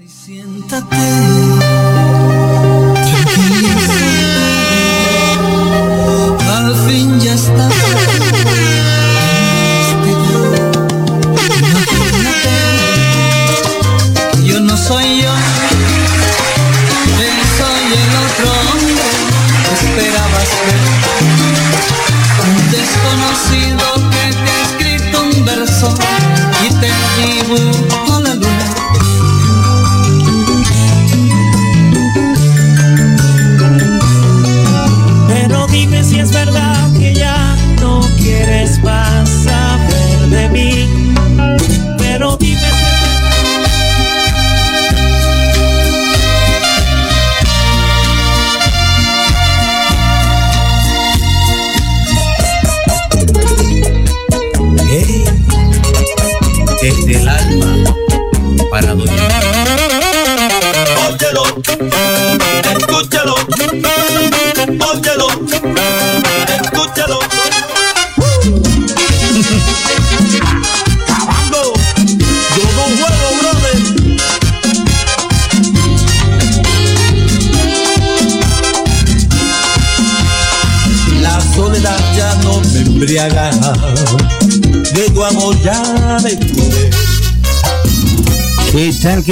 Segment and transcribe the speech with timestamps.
[0.00, 1.37] Al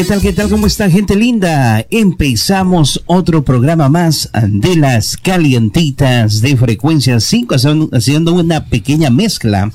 [0.09, 0.49] tal, qué tal?
[0.49, 1.85] ¿Cómo está, gente linda?
[1.91, 7.55] Empezamos otro programa más de las calientitas de frecuencia 5,
[7.93, 9.73] haciendo- una pequeña mezcla.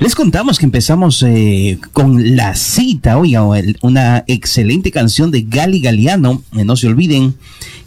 [0.00, 3.42] Les contamos que empezamos eh, con la cita, oiga,
[3.82, 6.42] una excelente canción de Gali Galiano.
[6.56, 7.34] Eh, no se olviden,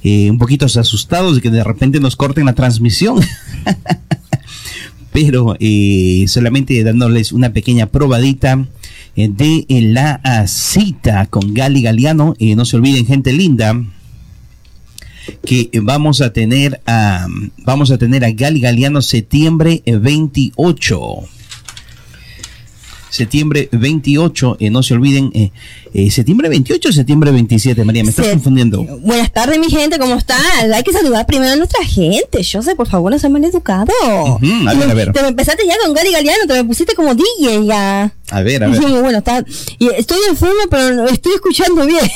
[0.04, 3.20] eh, un poquito asustados de que de repente nos corten la transmisión.
[5.14, 8.66] pero eh, solamente dándoles una pequeña probadita
[9.16, 12.34] de la ah, cita con Gali Galiano.
[12.40, 13.76] Eh, no se olviden, gente linda,
[15.46, 21.00] que vamos a tener a vamos a tener a Gali Galiano septiembre eh, 28.
[23.12, 25.52] Septiembre 28, eh, no se olviden, eh,
[25.94, 28.84] eh, septiembre 28 o septiembre 27, María, me estás Se- confundiendo.
[29.02, 30.40] Buenas tardes, mi gente, ¿cómo están?
[30.74, 32.42] Hay que saludar primero a nuestra gente.
[32.42, 33.94] Yo sé, por favor, no sean mal educados.
[34.42, 35.12] Ujú, a ver, a ver.
[35.12, 38.14] Te me empezaste ya con Gary Galeano, te me pusiste como DJ ya.
[38.32, 38.80] A ver, a ver.
[38.80, 39.44] Ujú, Bueno, está,
[39.78, 42.06] y estoy enferma, pero estoy escuchando bien.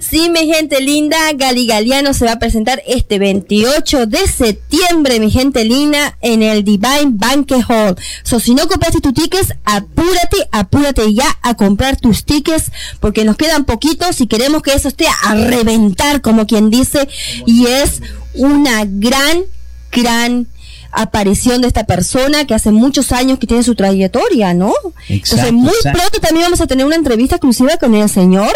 [0.00, 5.32] sí, mi gente linda, Gali Galeano se va a presentar este 28 de septiembre, mi
[5.32, 7.96] gente linda, en el Divine Banquet Hall.
[8.22, 12.70] So, si no compraste tus tickets, apúrate, apúrate ya a comprar tus tickets,
[13.00, 17.08] porque nos quedan poquitos y queremos que eso esté a reventar, como quien dice,
[17.46, 18.02] y es
[18.34, 19.42] una gran,
[19.90, 20.46] gran
[20.90, 24.72] aparición de esta persona que hace muchos años que tiene su trayectoria, ¿no?
[25.08, 25.98] Exacto, Entonces, muy exacto.
[25.98, 28.52] pronto también vamos a tener una entrevista exclusiva con el señor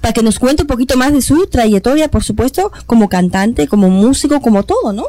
[0.00, 3.88] para que nos cuente un poquito más de su trayectoria, por supuesto, como cantante, como
[3.90, 5.04] músico, como todo, ¿no?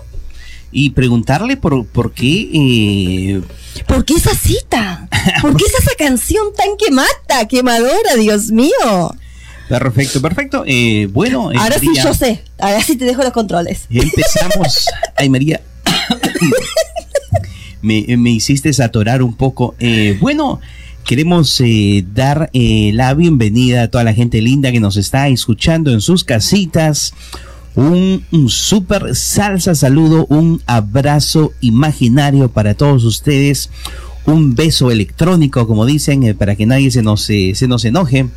[0.72, 3.41] Y preguntarle por, por qué eh,
[3.88, 5.07] ¿Por qué esa cita?
[5.41, 9.16] ¿Por qué es esa canción tan que mata, quemadora, Dios mío?
[9.68, 10.63] Perfecto, perfecto.
[10.66, 13.85] Eh, bueno, eh, Ahora sí yo sé, ahora sí te dejo los controles.
[13.90, 14.88] Empezamos.
[15.16, 15.62] Ay, María.
[17.81, 19.75] me, me hiciste atorar un poco.
[19.80, 20.59] Eh, bueno,
[21.06, 25.91] queremos eh, dar eh, la bienvenida a toda la gente linda que nos está escuchando
[25.91, 27.13] en sus casitas.
[27.75, 33.69] Un, un súper salsa saludo, un abrazo imaginario para todos ustedes.
[34.25, 38.28] Un beso electrónico, como dicen, eh, para que nadie se nos, eh, se nos enoje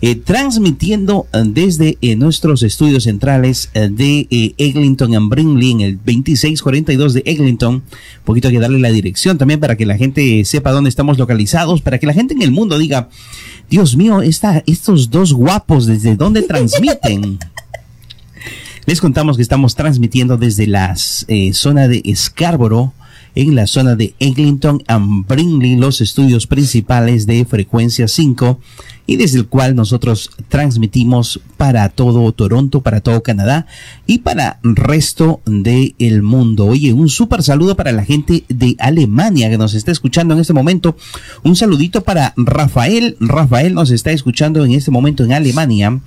[0.00, 7.74] eh, transmitiendo desde nuestros estudios centrales de Eglinton and Brinley en el 2642 de Eglinton.
[7.74, 7.82] Un
[8.24, 11.98] poquito que darle la dirección también para que la gente sepa dónde estamos localizados, para
[11.98, 13.08] que la gente en el mundo diga,
[13.68, 17.40] Dios mío, esta, estos dos guapos, ¿desde dónde transmiten?
[18.88, 22.94] Les contamos que estamos transmitiendo desde la eh, zona de Scarborough,
[23.34, 28.58] en la zona de Eglinton and Brinley, los estudios principales de frecuencia 5,
[29.08, 33.66] y desde el cual nosotros transmitimos para todo Toronto, para todo Canadá
[34.06, 36.66] y para el resto del mundo.
[36.66, 40.52] Oye, un súper saludo para la gente de Alemania que nos está escuchando en este
[40.52, 40.94] momento.
[41.42, 43.16] Un saludito para Rafael.
[43.18, 46.00] Rafael nos está escuchando en este momento en Alemania.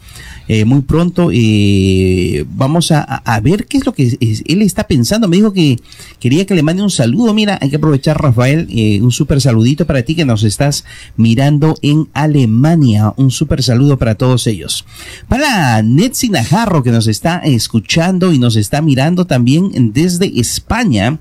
[0.48, 5.28] Eh, muy pronto eh, vamos a, ver qué es lo que él está pensando.
[5.28, 5.80] Me dijo que
[6.20, 7.34] quería que le mande un saludo.
[7.34, 10.86] Mira, hay que aprovechar, Rafael, eh, un súper saludito para ti que nos estás
[11.16, 12.91] mirando en Alemania.
[13.18, 14.86] Un súper saludo para todos ellos.
[15.28, 21.20] Para Netsi Najarro que nos está escuchando y nos está mirando también desde España.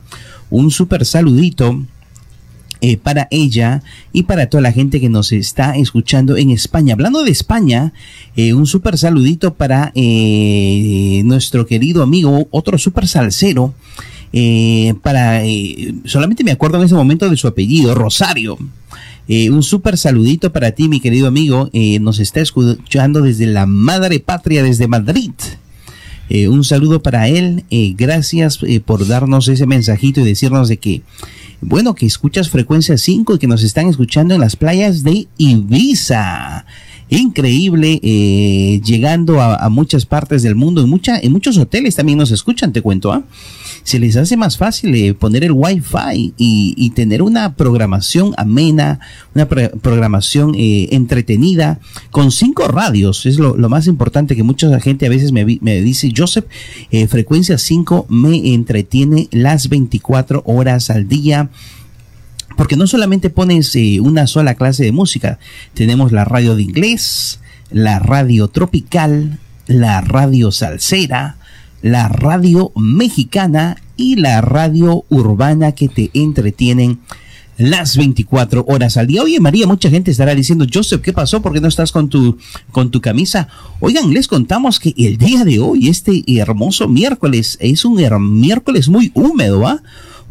[0.50, 1.80] Un súper saludito.
[2.82, 6.94] eh, para ella y para toda la gente que nos está escuchando en España.
[6.94, 7.92] Hablando de España,
[8.36, 13.74] eh, un súper saludito para eh, nuestro querido amigo, otro súper salsero.
[15.02, 15.42] para
[16.06, 18.56] solamente me acuerdo en ese momento de su apellido, Rosario.
[19.50, 21.70] Un súper saludito para ti, mi querido amigo.
[22.00, 25.32] nos está escuchando desde la madre patria, desde Madrid.
[26.48, 27.64] un saludo para él.
[27.96, 31.02] gracias por darnos ese mensajito y decirnos de que
[31.60, 36.64] bueno, que escuchas frecuencia 5 y que nos están escuchando en las playas de Ibiza.
[37.10, 42.30] Increíble, eh, llegando a, muchas partes del mundo, en, mucha, en muchos hoteles también nos
[42.30, 43.24] escuchan, te cuento, ¿ah?
[43.82, 48.98] se les hace más fácil eh, poner el Wi-Fi y, tener una programación amena,
[49.34, 51.78] una programación eh, entretenida
[52.10, 53.26] con cinco radios.
[53.26, 56.46] Es lo, más importante que mucha gente a veces me, me dice, Joseph,
[56.90, 61.50] eh, frecuencia 5 me entretiene las 24 horas al día
[62.60, 65.38] porque no solamente pones una sola clase de música,
[65.72, 67.40] tenemos la radio de inglés,
[67.70, 71.38] la radio tropical, la radio salsera,
[71.80, 76.98] la radio mexicana y la radio urbana que te entretienen
[77.56, 79.22] las 24 horas al día.
[79.22, 81.40] Oye, María, mucha gente estará diciendo, Joseph, ¿qué pasó?
[81.40, 82.36] ¿Por qué no estás con tu,
[82.72, 83.48] con tu camisa?
[83.80, 87.98] Oigan, les contamos que el día de hoy, este hermoso miércoles, es un
[88.38, 89.82] miércoles muy húmedo, ¿ah?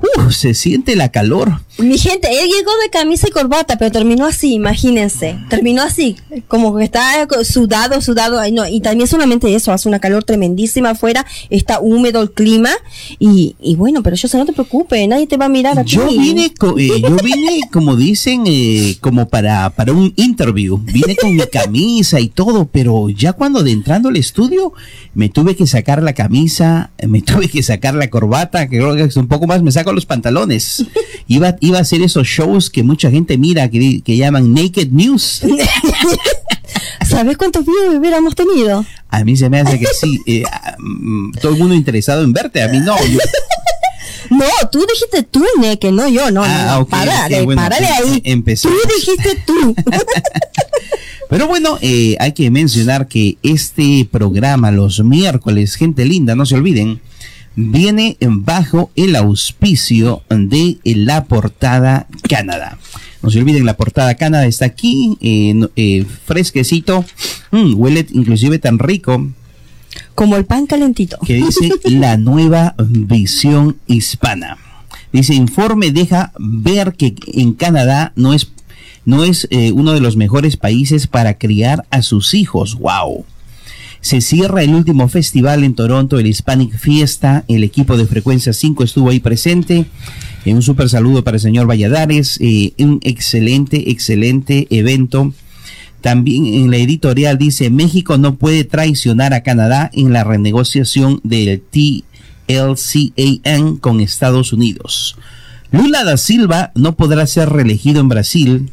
[0.01, 1.59] Uf, se siente la calor.
[1.77, 5.37] Mi gente, él llegó de camisa y corbata, pero terminó así, imagínense.
[5.49, 6.17] Terminó así,
[6.47, 8.41] como que está sudado, sudado.
[8.51, 12.69] no, y también solamente eso, hace una calor tremendísima afuera, está húmedo el clima.
[13.17, 15.83] Y, y bueno, pero yo sé, no te preocupes, nadie te va a mirar.
[15.85, 16.45] Yo vine,
[16.77, 20.77] eh, yo vine como dicen, eh, como para, para un interview.
[20.77, 24.73] Vine con mi camisa y todo, pero ya cuando de entrando al estudio,
[25.13, 29.03] me tuve que sacar la camisa, me tuve que sacar la corbata, que creo que
[29.03, 30.85] es un poco más me saco los pantalones.
[31.27, 35.43] Iba, iba a hacer esos shows que mucha gente mira, que, que llaman Naked News.
[37.07, 38.85] ¿Sabes cuántos views hubiéramos tenido?
[39.09, 40.19] A mí se me hace que sí.
[40.25, 40.43] Eh,
[40.79, 42.95] mm, todo el mundo interesado en verte, a mí no.
[44.31, 46.43] No, tú dijiste tú, Naked, no yo, no.
[46.43, 48.21] Ah, no, párale, párale ahí.
[48.23, 48.69] Empezó.
[48.69, 49.75] Tú dijiste tú.
[51.29, 56.55] Pero bueno, eh, hay que mencionar que este programa los miércoles, gente linda, no se
[56.55, 57.01] olviden,
[57.55, 62.77] viene bajo el auspicio de La Portada Canadá.
[63.21, 67.03] No se olviden, La Portada Canadá está aquí, eh, eh, fresquecito,
[67.51, 69.27] mm, huele inclusive tan rico.
[70.15, 71.17] Como el pan calentito.
[71.25, 74.57] Que dice la nueva visión hispana.
[75.11, 78.51] Dice, informe deja ver que en Canadá no es,
[79.05, 82.75] no es eh, uno de los mejores países para criar a sus hijos.
[82.75, 83.25] ¡Wow!
[84.01, 87.43] Se cierra el último festival en Toronto, el Hispanic Fiesta.
[87.47, 89.85] El equipo de Frecuencia 5 estuvo ahí presente.
[90.45, 92.37] Eh, un súper saludo para el señor Valladares.
[92.41, 95.33] Eh, un excelente, excelente evento.
[96.01, 101.61] También en la editorial dice, México no puede traicionar a Canadá en la renegociación del
[102.47, 105.17] TLCAN con Estados Unidos.
[105.71, 108.71] Lula da Silva no podrá ser reelegido en Brasil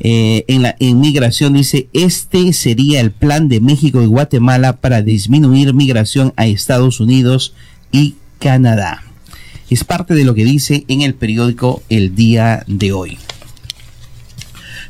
[0.00, 5.74] eh, en la inmigración dice, este sería el plan de México y Guatemala para disminuir
[5.74, 7.54] migración a Estados Unidos
[7.90, 9.02] y Canadá.
[9.70, 13.18] Es parte de lo que dice en el periódico el día de hoy.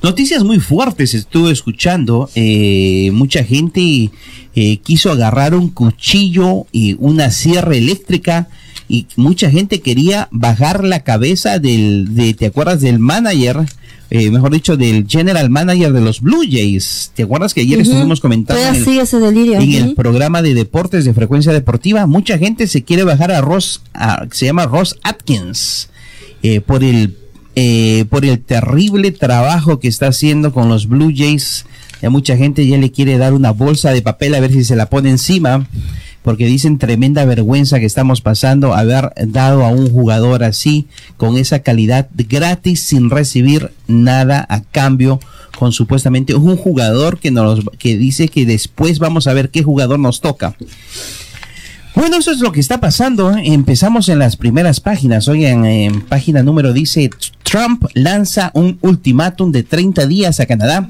[0.02, 2.30] Noticias muy fuertes estuve escuchando.
[2.36, 4.10] Eh, mucha gente
[4.54, 8.48] eh, quiso agarrar un cuchillo y una sierra eléctrica
[8.88, 13.66] y mucha gente quería bajar la cabeza del, de, ¿te acuerdas del manager?
[14.10, 17.12] Eh, mejor dicho, del general manager de los Blue Jays.
[17.14, 19.60] ¿Te acuerdas que ayer estuvimos comentando en, el, ese delirio.
[19.60, 22.06] en el programa de deportes de frecuencia deportiva?
[22.06, 23.82] Mucha gente se quiere bajar a Ross,
[24.32, 25.90] se llama Ross Atkins,
[26.42, 27.18] eh, por el
[27.54, 31.66] eh, por el terrible trabajo que está haciendo con los Blue Jays.
[32.00, 34.76] Ya mucha gente ya le quiere dar una bolsa de papel a ver si se
[34.76, 35.66] la pone encima
[36.22, 41.60] porque dicen tremenda vergüenza que estamos pasando haber dado a un jugador así, con esa
[41.60, 45.20] calidad gratis, sin recibir nada a cambio,
[45.58, 49.98] con supuestamente un jugador que, nos, que dice que después vamos a ver qué jugador
[49.98, 50.54] nos toca.
[51.94, 53.36] Bueno, eso es lo que está pasando.
[53.36, 53.42] ¿eh?
[53.46, 55.26] Empezamos en las primeras páginas.
[55.26, 57.10] Hoy en página número dice,
[57.42, 60.88] Trump lanza un ultimátum de 30 días a Canadá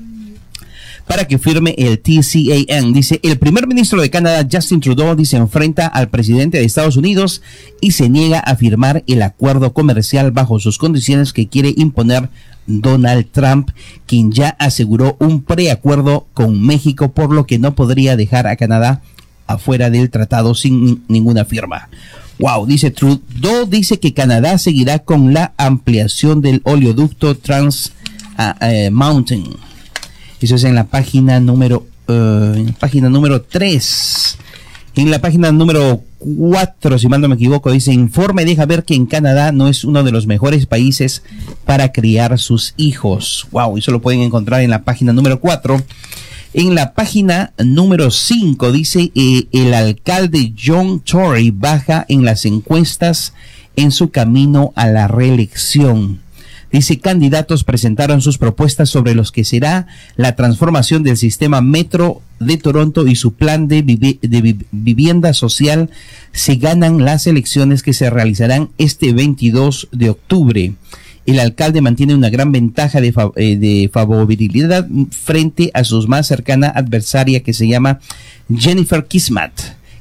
[1.08, 2.92] para que firme el TCAN.
[2.92, 7.42] Dice, el primer ministro de Canadá, Justin Trudeau, dice, enfrenta al presidente de Estados Unidos
[7.80, 12.28] y se niega a firmar el acuerdo comercial bajo sus condiciones que quiere imponer
[12.66, 13.70] Donald Trump,
[14.06, 19.00] quien ya aseguró un preacuerdo con México, por lo que no podría dejar a Canadá
[19.46, 21.88] afuera del tratado sin ninguna firma.
[22.38, 27.92] Wow, dice Trudeau, dice que Canadá seguirá con la ampliación del oleoducto Trans
[28.36, 29.67] ah, eh, Mountain.
[30.40, 34.38] Eso es en la página número, eh, página número 3.
[34.94, 38.94] En la página número 4, si mal no me equivoco, dice, informe deja ver que
[38.94, 41.22] en Canadá no es uno de los mejores países
[41.64, 43.46] para criar sus hijos.
[43.52, 45.80] Wow, eso lo pueden encontrar en la página número 4.
[46.54, 53.34] En la página número 5 dice, eh, el alcalde John Tory baja en las encuestas
[53.76, 56.20] en su camino a la reelección.
[56.70, 62.56] Dice, candidatos presentaron sus propuestas sobre los que será la transformación del sistema metro de
[62.58, 65.90] Toronto y su plan de, de vivienda social
[66.32, 70.74] se ganan las elecciones que se realizarán este 22 de octubre.
[71.28, 77.42] El alcalde mantiene una gran ventaja de, eh, favorabilidad frente a su más cercana adversaria
[77.42, 78.00] que se llama
[78.50, 79.52] Jennifer Kismat,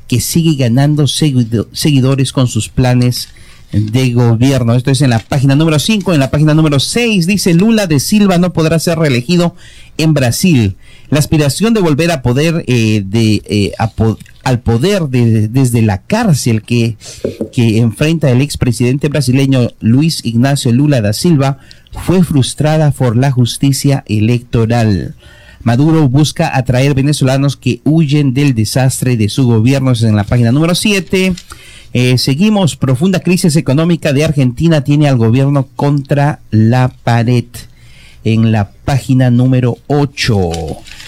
[0.08, 3.28] que sigue ganando seguidores con sus planes
[3.72, 4.74] de gobierno.
[4.74, 6.14] Esto es en la página número 5.
[6.14, 9.56] En la página número 6 dice Lula de Silva no podrá ser reelegido
[9.98, 10.76] en Brasil.
[11.10, 13.72] La aspiración de volver a poder eh, de, eh,
[14.44, 16.98] al poder desde la cárcel que,
[17.52, 21.60] que enfrenta el expresidente brasileño Luis Ignacio Lula da Silva
[22.06, 25.16] fue frustrada por la justicia electoral.
[25.64, 29.92] Maduro busca atraer venezolanos que huyen del desastre de su gobierno.
[29.92, 31.34] Es en la página número 7.
[32.00, 32.76] Eh, seguimos.
[32.76, 37.46] Profunda crisis económica de Argentina tiene al gobierno contra la pared.
[38.24, 40.38] En la página número 8.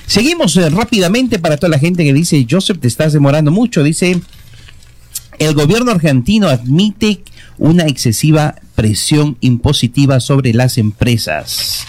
[0.08, 3.84] Seguimos eh, rápidamente para toda la gente que dice, Joseph, te estás demorando mucho.
[3.84, 4.20] Dice,
[5.38, 7.22] el gobierno argentino admite
[7.60, 11.86] una excesiva presión impositiva sobre las empresas.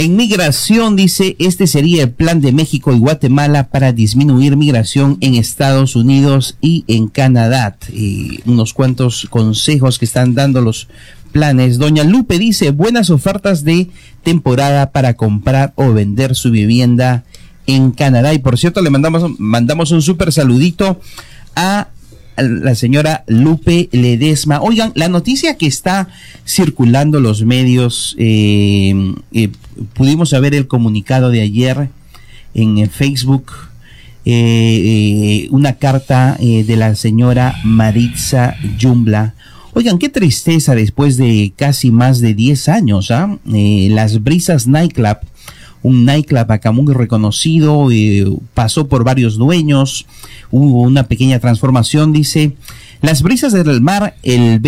[0.00, 5.34] En migración, dice, este sería el plan de México y Guatemala para disminuir migración en
[5.34, 7.76] Estados Unidos y en Canadá.
[7.92, 10.86] Y unos cuantos consejos que están dando los
[11.32, 11.78] planes.
[11.78, 13.90] Doña Lupe dice, buenas ofertas de
[14.22, 17.24] temporada para comprar o vender su vivienda
[17.66, 18.32] en Canadá.
[18.34, 21.00] Y por cierto, le mandamos, mandamos un súper saludito
[21.56, 21.88] a
[22.42, 24.60] la señora Lupe Ledesma.
[24.60, 26.08] Oigan, la noticia que está
[26.46, 29.50] circulando los medios, eh, eh,
[29.94, 31.90] pudimos saber el comunicado de ayer
[32.54, 33.52] en Facebook,
[34.24, 39.34] eh, una carta de la señora Maritza Jumbla
[39.78, 43.38] Oigan, qué tristeza después de casi más de 10 años, ¿ah?
[43.44, 45.18] Las Brisas Nightclub,
[45.82, 50.06] un nightclub acá muy reconocido, eh, pasó por varios dueños,
[50.50, 52.56] hubo una pequeña transformación, dice.
[53.00, 54.60] Las Brisas del Mar, el,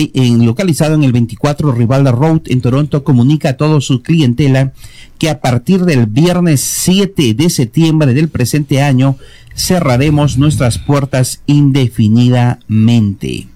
[0.44, 4.72] localizado en el 24 Rivalda Road en Toronto, comunica a toda su clientela
[5.18, 9.16] que a partir del viernes 7 de septiembre del presente año
[9.56, 13.48] cerraremos nuestras puertas indefinidamente.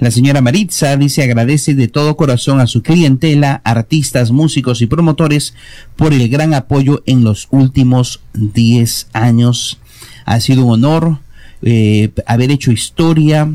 [0.00, 5.52] La señora Maritza dice agradece de todo corazón a su clientela, artistas, músicos y promotores
[5.94, 9.78] por el gran apoyo en los últimos 10 años.
[10.24, 11.18] Ha sido un honor
[11.60, 13.52] eh, haber hecho historia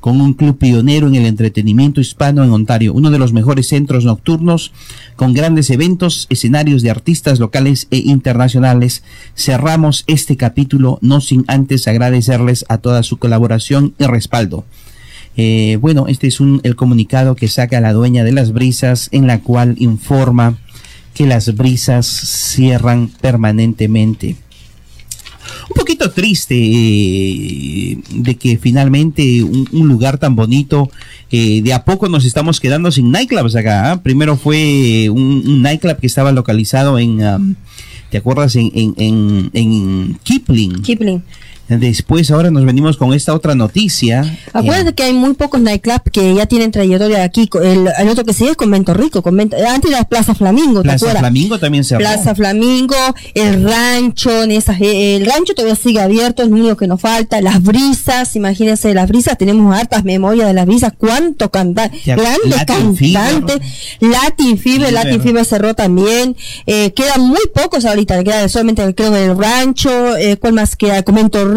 [0.00, 4.04] con un club pionero en el entretenimiento hispano en Ontario, uno de los mejores centros
[4.04, 4.72] nocturnos
[5.14, 9.04] con grandes eventos, escenarios de artistas locales e internacionales.
[9.36, 14.64] Cerramos este capítulo no sin antes agradecerles a toda su colaboración y respaldo.
[15.36, 19.26] Eh, bueno, este es un, el comunicado que saca la dueña de las brisas en
[19.26, 20.58] la cual informa
[21.14, 24.36] que las brisas cierran permanentemente.
[25.68, 30.90] Un poquito triste eh, de que finalmente un, lugar tan bonito,
[31.30, 33.92] eh, de a poco nos estamos quedando sin nightclubs acá.
[33.92, 34.02] ¿ah?
[34.02, 37.54] Primero fue un, nightclub que estaba localizado en, um,
[38.10, 38.56] ¿te acuerdas?
[38.56, 40.82] En, en, en, en Kipling.
[40.82, 41.22] Kipling.
[41.68, 44.38] Después ahora nos venimos con esta otra noticia.
[44.52, 47.48] Acuérdate que hay muy pocos nightclubs que ya tienen trayectoria aquí.
[47.62, 49.22] El, otro que sigue es Convento Rico.
[49.22, 50.82] Convento, antes era Plaza Flamingo.
[50.82, 52.96] Plaza Flamingo también se Plaza Flamingo,
[53.34, 57.40] el rancho, en esas, el rancho todavía sigue abierto, es lo único que nos falta.
[57.40, 60.92] Las brisas, imagínense, las brisas, tenemos hartas memorias de las brisas.
[60.96, 61.90] ¿Cuánto cantar?
[62.04, 63.60] Grandes cantantes.
[64.00, 66.36] Latin Fever, Latin Fever cerró también.
[66.66, 71.02] Eh, quedan muy pocos ahorita, queda solamente creo el rancho, eh, ¿cuál más queda?
[71.02, 71.53] Convento Rico,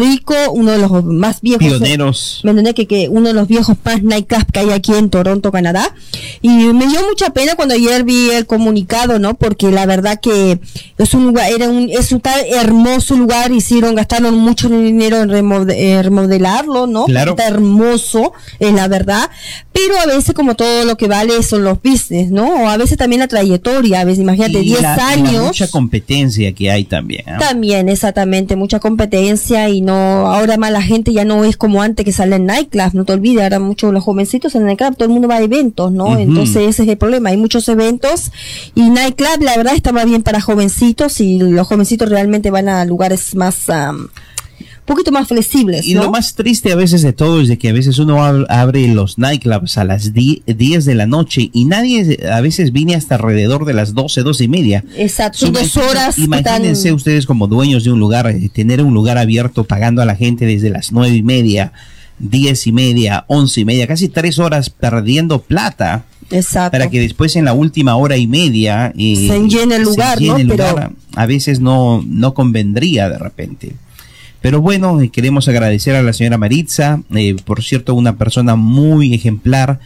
[0.52, 1.66] uno de los más viejos.
[1.66, 2.40] Pioneros.
[2.44, 5.52] Me entendé que, que uno de los viejos más nightclubs que hay aquí en Toronto,
[5.52, 5.94] Canadá.
[6.42, 9.34] Y me dio mucha pena cuando ayer vi el comunicado, ¿no?
[9.34, 10.60] Porque la verdad que
[10.96, 15.30] es un lugar, era un, es un tal hermoso lugar, hicieron, gastaron mucho dinero en
[15.30, 17.04] remodelarlo, ¿no?
[17.06, 17.32] Claro.
[17.32, 19.30] Está hermoso, es la verdad.
[19.72, 22.64] Pero a veces como todo lo que vale son los business, ¿no?
[22.64, 25.44] O a veces también la trayectoria, a veces imagínate, 10 años.
[25.46, 27.24] mucha competencia que hay también.
[27.38, 32.04] También, exactamente, mucha competencia y no, ahora más la gente ya no es como antes
[32.04, 35.12] que sale en nightclub, no te olvides, ahora muchos los jovencitos en nightclub, todo el
[35.12, 36.18] mundo va a eventos, ¿no?
[36.18, 38.30] Entonces ese es el problema, hay muchos eventos
[38.74, 42.84] y nightclub la verdad está más bien para jovencitos y los jovencitos realmente van a
[42.84, 44.10] lugares más, un
[44.88, 47.72] poquito más flexibles, Y lo más triste a veces de todo es de que a
[47.72, 52.18] veces uno ab- abre los nightclubs a las die- 10 de la noche y nadie
[52.32, 54.84] a veces viene hasta alrededor de las 12, 12 y media.
[54.96, 59.18] Exacto, son dos horas Imagínense ustedes como dueños de un lugar, eh, tener un lugar
[59.18, 61.72] abierto pagando a la gente desde las nueve y media,
[62.18, 66.72] diez y media, once y media, casi tres horas perdiendo plata Exacto.
[66.72, 70.18] para que después en la última hora y media eh, Se llene el se lugar,
[70.18, 70.52] llene ¿no?
[70.52, 70.92] el Pero- lugar.
[71.14, 73.72] a veces no, no convendría de repente.
[74.40, 79.14] Pero bueno, eh, queremos agradecer a la señora Maritza, eh, por cierto, una persona muy
[79.14, 79.80] ejemplar,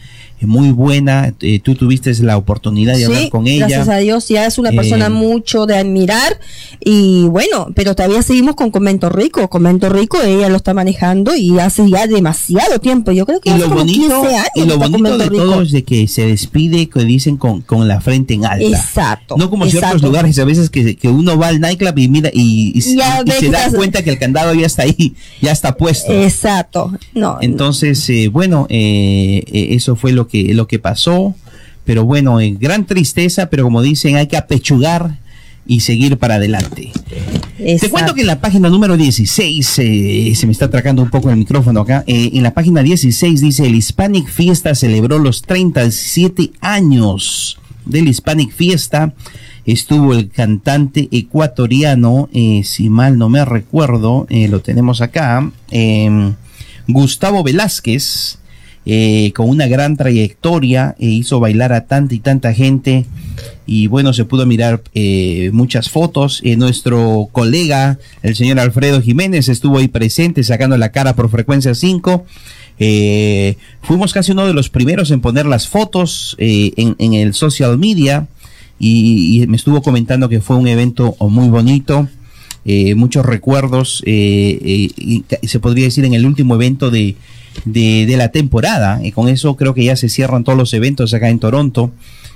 [0.47, 1.33] muy buena.
[1.41, 3.67] Eh, tú tuviste la oportunidad de hablar Sí, con ella.
[3.67, 6.39] Gracias a Dios, ya es una Eh, persona mucho de admirar.
[6.79, 9.49] Y bueno, pero todavía seguimos con Comento Rico.
[9.49, 13.11] Comento Rico, ella lo está manejando y hace ya demasiado tiempo.
[13.11, 15.43] Yo creo que Y hace lo como bonito, 15 años y lo bonito de Rico.
[15.43, 18.65] todo es de que se despide, que dicen, con, con la frente en alta.
[18.65, 20.07] Exacto, No como ciertos exacto.
[20.07, 22.95] lugares a veces que, que uno va al nightclub y mira y, y- y
[23.25, 26.11] ve se da cuenta que el candado ya está ahí, ya está puesto.
[26.13, 26.91] Exacto.
[27.13, 31.35] No, Entonces, eh, bueno, eh, eh, eso fue lo que, lo que pasó.
[31.85, 35.17] Pero bueno, en gran tristeza, pero como dicen, hay que apechugar
[35.65, 36.91] y seguir para adelante.
[37.57, 41.29] Te cuento que en la página número 16, eh, se me está atracando un poco
[41.29, 46.51] el micrófono acá, eh, en la página 16 dice, el Hispanic Fiesta celebró los 37
[46.59, 49.13] años del Hispanic Fiesta.
[49.65, 55.49] Estuvo el cantante ecuatoriano, eh, si mal no me recuerdo, lo tenemos acá,
[56.87, 58.39] Gustavo Velázquez,
[58.85, 63.05] eh, con una gran trayectoria, e hizo bailar a tanta y tanta gente.
[63.65, 66.41] Y bueno, se pudo mirar eh, muchas fotos.
[66.43, 71.73] Eh, nuestro colega, el señor Alfredo Jiménez, estuvo ahí presente sacando la cara por frecuencia
[71.73, 72.25] 5.
[72.79, 77.33] Eh, fuimos casi uno de los primeros en poner las fotos eh, en, en el
[77.33, 78.27] social media
[78.79, 82.07] y, y me estuvo comentando que fue un evento muy bonito,
[82.65, 87.17] eh, muchos recuerdos, eh, eh, se podría decir en el último evento de,
[87.65, 89.01] de, la temporada.
[89.03, 91.91] Y con eso creo que ya se cierran todos los eventos acá en Toronto.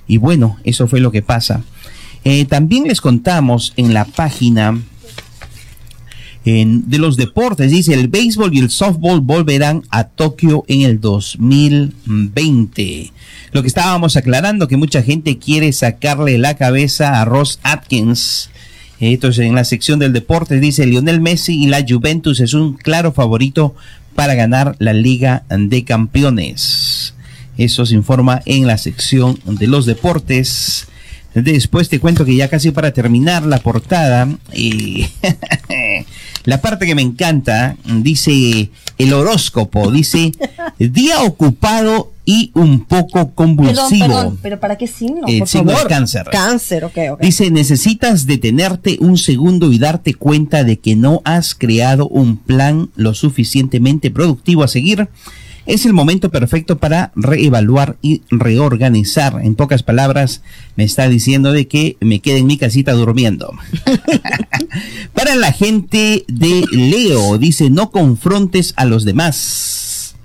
[0.08, 1.64] Y bueno, eso fue lo que pasa.
[2.50, 4.82] También les contamos en la página
[6.44, 13.14] de los deportes, dice el béisbol y el softball volverán a Tokio en el 2020.
[13.54, 18.50] Lo que estábamos aclarando, que mucha gente quiere sacarle la cabeza a Ross Atkins.
[19.00, 23.12] Entonces, en la sección del deporte dice Lionel Messi y la Juventus es un claro
[23.12, 23.76] favorito
[24.16, 27.14] para ganar la Liga de Campeones.
[27.58, 30.88] Eso se informa en la sección de los deportes.
[31.36, 35.06] Después te cuento que ya casi para terminar la portada, y
[36.46, 40.32] la parte que me encanta, dice el horóscopo, dice
[40.80, 44.08] día ocupado y un poco Perdón, convulsivo.
[44.08, 45.22] perdón, pero ¿para qué signo?
[45.28, 45.88] El Por signo favor.
[45.92, 46.26] es cáncer.
[46.30, 47.22] Cáncer, ok, ok.
[47.22, 52.90] Dice, necesitas detenerte un segundo y darte cuenta de que no has creado un plan
[52.96, 55.08] lo suficientemente productivo a seguir.
[55.68, 59.42] Es el momento perfecto para reevaluar y reorganizar.
[59.44, 60.42] En pocas palabras,
[60.78, 63.54] me está diciendo de que me quede en mi casita durmiendo.
[65.14, 70.16] para la gente de Leo, dice, no confrontes a los demás.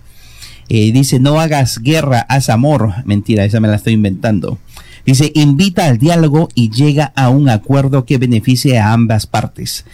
[0.69, 2.95] Eh, dice, no hagas guerra, haz amor.
[3.05, 4.59] Mentira, esa me la estoy inventando.
[5.05, 9.85] Dice, invita al diálogo y llega a un acuerdo que beneficie a ambas partes.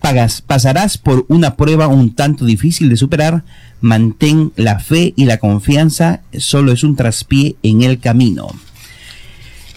[0.00, 3.44] Pagas, pasarás por una prueba un tanto difícil de superar.
[3.80, 8.48] Mantén la fe y la confianza, solo es un traspié en el camino.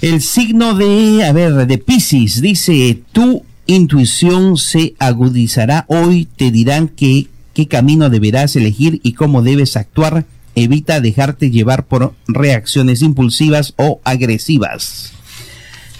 [0.01, 6.87] El signo de, a ver, de Pisces dice, tu intuición se agudizará hoy, te dirán
[6.87, 7.27] qué
[7.69, 10.25] camino deberás elegir y cómo debes actuar.
[10.55, 15.13] Evita dejarte llevar por reacciones impulsivas o agresivas.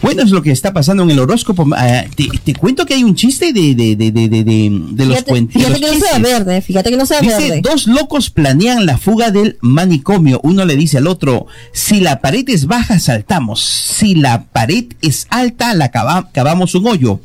[0.02, 1.68] Bueno, es lo que está pasando en el horóscopo.
[1.76, 5.06] Ah, te, te cuento que hay un chiste de, de, de, de, de, de- de
[5.06, 5.62] los cuentos.
[5.62, 7.62] fíjate que no sea verde, fíjate que no sea Dice, verde.
[7.64, 10.40] dos locos planean la fuga del manicomio.
[10.44, 13.62] Uno le dice al otro, si la pared es baja, saltamos.
[13.62, 17.20] Si la pared es alta, la cava- cavamos un hoyo.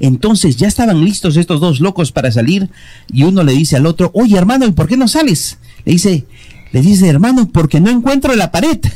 [0.00, 2.68] Entonces ya estaban listos estos dos locos para salir
[3.10, 5.58] y uno le dice al otro, oye hermano, ¿y por qué no sales?
[5.84, 6.26] Le dice,
[6.72, 8.78] le dice hermano, porque no encuentro la pared.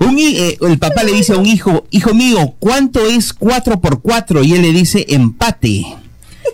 [0.00, 4.00] Un eh, el papá le dice a un hijo, hijo mío, ¿cuánto es 4 por
[4.00, 4.42] 4?
[4.42, 5.86] Y él le dice, empate.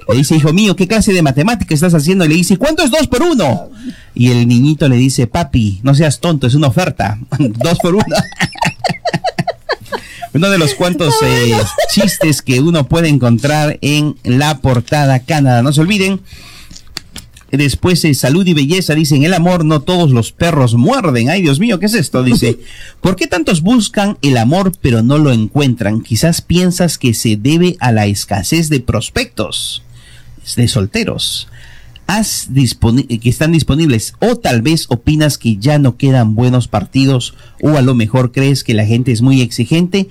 [0.08, 2.24] Le dice, hijo mío, ¿qué clase de matemática estás haciendo?
[2.24, 3.70] Y le dice, ¿cuánto es 2 por 1?
[4.14, 7.18] Y el niñito le dice, papi, no seas tonto, es una oferta.
[7.38, 8.04] 2 por 1.
[10.32, 11.56] Uno de los cuantos eh,
[11.88, 15.62] chistes que uno puede encontrar en la portada Canadá.
[15.62, 16.20] No se olviden.
[17.52, 21.30] Después, eh, salud y belleza, dicen, el amor no todos los perros muerden.
[21.30, 22.22] Ay, Dios mío, ¿qué es esto?
[22.22, 22.58] Dice,
[23.00, 26.02] ¿por qué tantos buscan el amor pero no lo encuentran?
[26.02, 29.82] Quizás piensas que se debe a la escasez de prospectos,
[30.56, 31.48] de solteros
[32.10, 37.76] has que están disponibles o tal vez opinas que ya no quedan buenos partidos o
[37.76, 40.08] a lo mejor crees que la gente es muy exigente,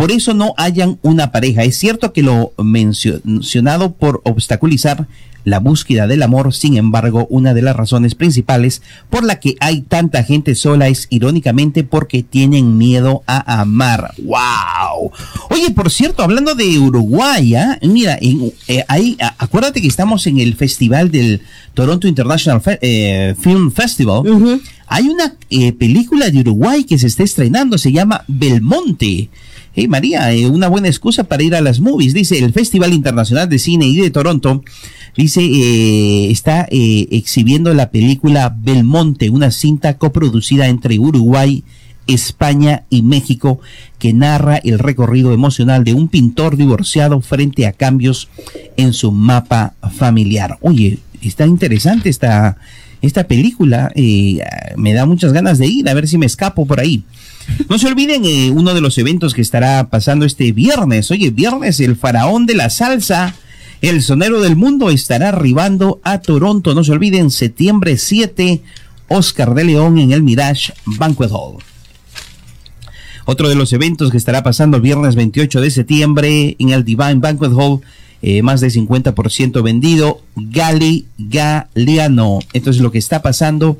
[0.00, 1.62] por eso no hayan una pareja.
[1.62, 5.06] Es cierto que lo mencionado por obstaculizar
[5.44, 9.82] la búsqueda del amor, sin embargo, una de las razones principales por la que hay
[9.82, 14.14] tanta gente sola es irónicamente porque tienen miedo a amar.
[14.22, 15.12] ¡Wow!
[15.50, 17.78] Oye, por cierto, hablando de Uruguay, ¿ah?
[17.82, 21.42] mira, eh, ahí, acuérdate que estamos en el festival del
[21.74, 24.22] Toronto International eh, Film Festival.
[24.86, 29.28] Hay una eh, película de Uruguay que se está estrenando, se llama Belmonte.
[29.74, 33.58] Hey María, una buena excusa para ir a las movies, dice el Festival Internacional de
[33.58, 34.62] Cine y de Toronto
[35.16, 41.64] Dice, eh, está eh, exhibiendo la película Belmonte, una cinta coproducida entre Uruguay,
[42.06, 43.60] España y México
[43.98, 48.28] que narra el recorrido emocional de un pintor divorciado frente a cambios
[48.76, 50.58] en su mapa familiar.
[50.60, 52.56] Oye, está interesante esta,
[53.02, 54.40] esta película, eh,
[54.76, 57.04] me da muchas ganas de ir, a ver si me escapo por ahí.
[57.68, 58.22] No se olviden
[58.56, 61.10] uno de los eventos que estará pasando este viernes.
[61.10, 63.34] Oye, viernes, el faraón de la salsa
[63.80, 66.74] el sonero del mundo estará arribando a Toronto.
[66.74, 68.60] No se olviden, septiembre 7,
[69.08, 71.62] Oscar de León en el Mirage Banquet Hall.
[73.24, 77.20] Otro de los eventos que estará pasando el viernes 28 de septiembre en el Divine
[77.20, 77.80] Banquet Hall,
[78.20, 82.40] eh, más de 50% vendido, Gali Galeano.
[82.52, 83.78] Esto es lo que está pasando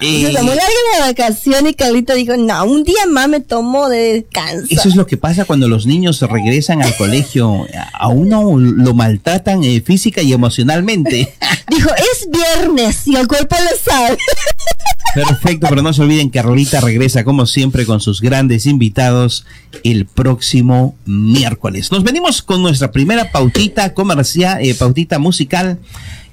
[0.00, 0.68] se tomó eh, largas
[0.98, 4.66] las vacaciones y Carlita dijo, no, un día más me tomo de descanso.
[4.68, 7.66] Eso es lo que pasa cuando los niños regresan al colegio.
[7.92, 11.32] A uno lo maltratan eh, física y emocionalmente.
[11.68, 14.18] dijo, es viernes y el cuerpo lo sabe.
[15.14, 19.46] Perfecto, pero no se olviden que Carlita regresa como siempre con sus grandes invitados
[19.84, 21.92] el próximo miércoles.
[21.92, 25.78] Nos venimos con nuestra primera pautita comercial, pautita musical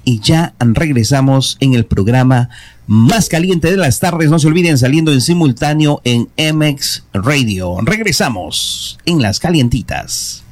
[0.04, 2.48] y ya regresamos en el programa
[2.86, 4.30] más caliente de las tardes.
[4.30, 7.78] No se olviden saliendo en simultáneo en MX Radio.
[7.82, 10.42] Regresamos en las calientitas.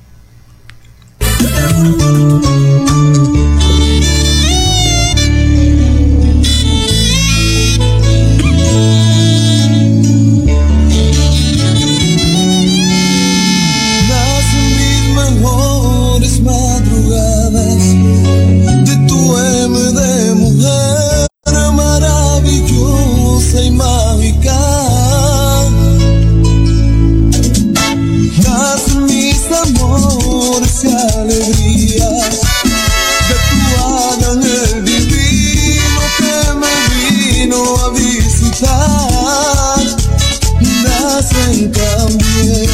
[41.69, 42.71] Bien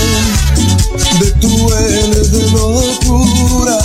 [1.19, 3.79] de tu L de locura,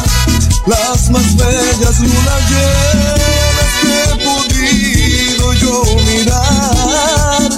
[0.67, 7.49] las más bellas lunas llenas que he podido yo mirar.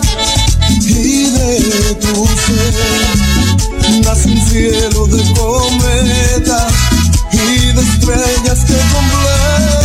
[0.82, 2.74] Y de tu ser
[4.06, 6.74] nace un cielo de cometas
[7.34, 9.83] y de estrellas que completan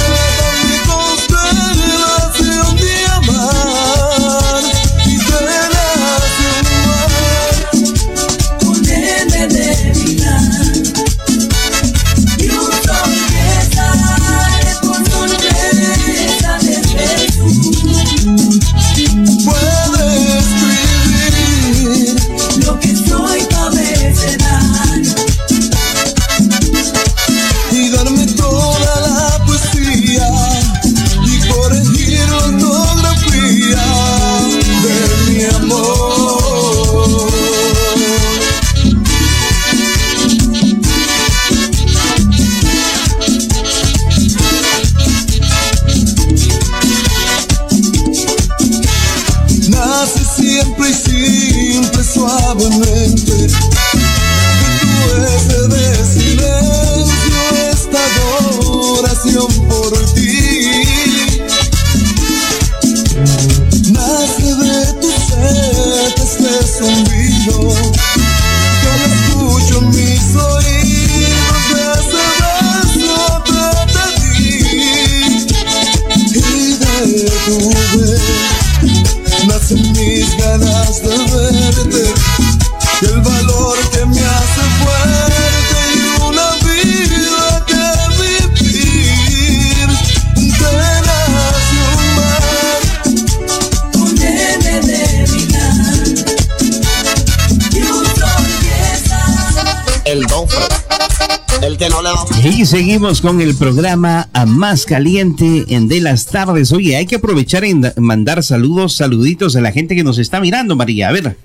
[102.69, 106.73] seguimos con el programa a más caliente en de las tardes.
[106.73, 110.41] Oye, hay que aprovechar en da- mandar saludos, saluditos a la gente que nos está
[110.41, 111.09] mirando, María.
[111.09, 111.37] A ver,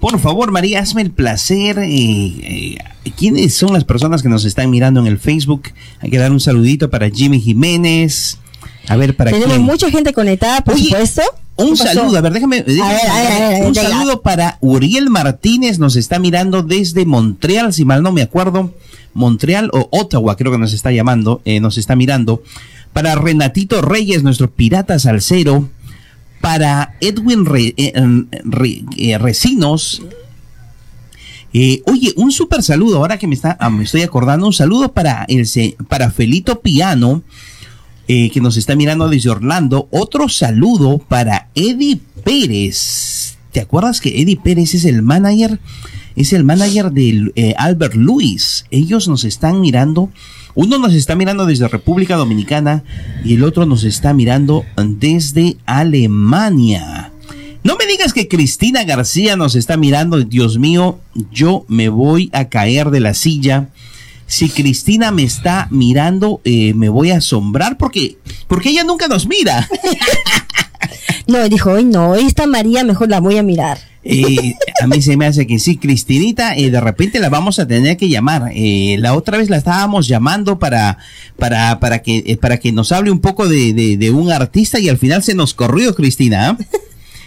[0.00, 1.78] por favor, María, hazme el placer.
[1.78, 2.78] eh, eh,
[3.16, 5.62] ¿Quiénes son las personas que nos están mirando en el Facebook?
[6.00, 8.38] Hay que dar un saludito para Jimmy Jiménez.
[8.88, 9.62] A ver, para Tenemos quién?
[9.66, 11.22] mucha gente conectada, por Oye, supuesto.
[11.56, 12.62] Un saludo, a ver, déjame.
[12.62, 16.20] déjame ver, a ver, a ver, a ver, un saludo para Uriel Martínez, nos está
[16.20, 18.72] mirando desde Montreal, si mal no me acuerdo.
[19.18, 22.42] Montreal o Ottawa, creo que nos está llamando, eh, nos está mirando.
[22.92, 25.68] Para Renatito Reyes, nuestro pirata salsero.
[26.40, 27.92] Para Edwin Re- eh,
[28.44, 29.18] Re- eh,
[31.86, 35.46] oye, un súper saludo, ahora que me, está, ah, estoy acordando, un saludo para, el,
[35.88, 37.22] para Felito Piano
[38.06, 39.86] que nos está mirando desde Orlando.
[39.90, 43.36] Otro saludo para Eddie Pérez.
[43.52, 45.58] ¿Te acuerdas que Eddie Pérez es el manager?
[46.18, 48.66] Es el manager de eh, Albert Lewis.
[48.70, 50.10] Ellos nos están mirando.
[50.54, 52.82] Uno nos está mirando desde República Dominicana
[53.24, 57.12] y el otro nos está mirando desde Alemania.
[57.62, 60.20] No me digas que Cristina García nos está mirando.
[60.24, 60.98] Dios mío,
[61.32, 63.68] yo me voy a caer de la silla
[64.28, 69.26] si Cristina me está mirando, eh, me voy a asombrar porque, porque ella nunca nos
[69.26, 69.66] mira.
[71.28, 73.78] No, dijo, hoy no, hoy está María, mejor la voy a mirar.
[74.02, 77.68] Eh, a mí se me hace que sí, Cristinita, eh, de repente la vamos a
[77.68, 78.50] tener que llamar.
[78.54, 80.96] Eh, la otra vez la estábamos llamando para,
[81.36, 84.78] para, para, que, eh, para que nos hable un poco de, de- de un artista
[84.78, 86.56] y al final se nos corrió Cristina.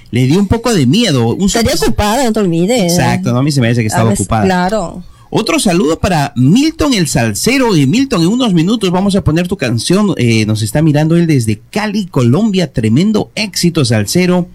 [0.10, 1.28] Le dio un poco de miedo.
[1.36, 2.94] Un Estaría ocupada, no te olvides.
[2.94, 4.44] Exacto, no, a mí se me hace que estaba veces- ocupada.
[4.46, 5.04] Claro.
[5.34, 7.78] Otro saludo para Milton el Salsero.
[7.78, 10.14] Y Milton, en unos minutos vamos a poner tu canción.
[10.18, 12.74] Eh, nos está mirando él desde Cali, Colombia.
[12.74, 14.50] Tremendo éxito salsero.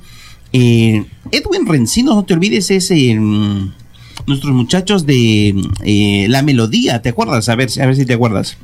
[0.53, 3.15] Eh, Edwin Rencino, no te olvides, es eh,
[4.27, 5.55] nuestros muchachos de
[6.29, 7.01] La Melodía.
[7.01, 7.49] ¿Te acuerdas?
[7.49, 8.59] A ver, a ver si te acuerdas.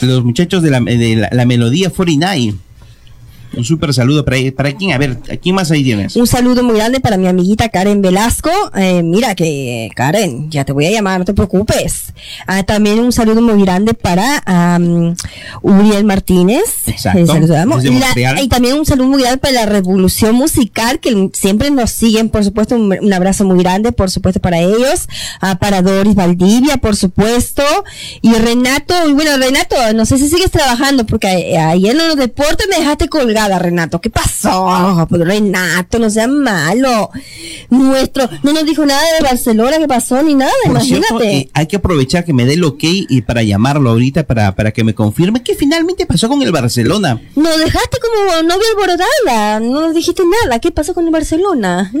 [0.00, 2.56] Los muchachos de la, de la, la Melodía 49.
[3.56, 4.92] Un súper saludo para, para quién.
[4.92, 6.14] A ver, ¿a quién más ahí tienes?
[6.16, 8.50] Un saludo muy grande para mi amiguita Karen Velasco.
[8.76, 12.12] Eh, mira que, Karen, ya te voy a llamar, no te preocupes.
[12.46, 14.42] Ah, también un saludo muy grande para
[15.62, 16.86] Uriel Martínez.
[16.86, 18.38] Exacto, Eh, Y, la- Montreal.
[18.42, 22.44] y también un saludo muy grande para la Revolución Musical, que siempre nos siguen, por
[22.44, 25.08] supuesto, un, un abrazo muy grande, por supuesto, para ellos.
[25.40, 27.62] Ah, para Doris Valdivia, por supuesto.
[28.22, 32.66] Y Renato, y bueno, Renato, no sé si sigues trabajando, porque ayer en los deportes
[32.70, 33.08] me dejaste
[33.38, 34.00] colgada, Renato.
[34.00, 35.06] ¿Qué pasó?
[35.08, 37.10] Pues, Renato, no seas malo.
[37.70, 40.22] Nuestro, no nos dijo nada de Barcelona, ¿qué pasó?
[40.22, 41.06] Ni nada, Por imagínate.
[41.08, 44.54] cierto, eh, hay que aprovechar que me dé el ok y para llamarlo ahorita para,
[44.54, 47.20] para que me confirme qué finalmente pasó con el Barcelona.
[47.36, 50.58] Nos dejaste como novia alborotada, no nos dijiste nada.
[50.58, 51.92] ¿Qué pasó con el Barcelona?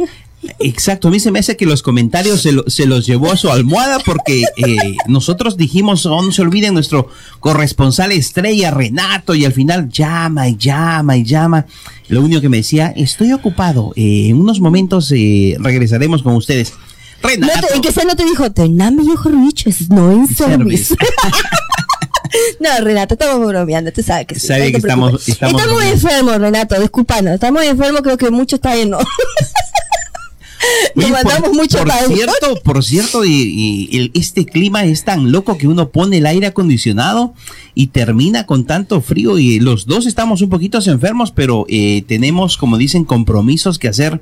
[0.60, 3.36] Exacto, a mí se me hace que los comentarios se, lo- se los llevó a
[3.36, 4.76] su almohada porque eh,
[5.08, 7.08] nosotros dijimos, oh, no se olviden, nuestro
[7.40, 11.66] corresponsal estrella Renato y al final llama y llama y llama.
[12.08, 16.72] Lo único que me decía, estoy ocupado, eh, en unos momentos eh, regresaremos con ustedes.
[17.22, 20.94] No Renato, te, en que sea no te dijo, tename yo riches, no en service.
[20.94, 20.96] Service.
[22.60, 24.46] no, Renato, estamos bromeando, tú sabes que sí.
[24.46, 25.92] Sabe no te que estamos- estamos bromeando.
[25.94, 27.34] enfermos, Renato, discúlpanos.
[27.34, 28.98] Estamos enfermos, creo que mucho está en no.
[30.94, 35.56] Nos Oye, mandamos por, mucho por cierto, por cierto, y, este clima es tan loco
[35.56, 37.34] que uno pone el aire acondicionado
[37.74, 42.56] y termina con tanto frío y los dos estamos un poquito enfermos, pero eh, tenemos,
[42.56, 44.20] como dicen, compromisos que hacer.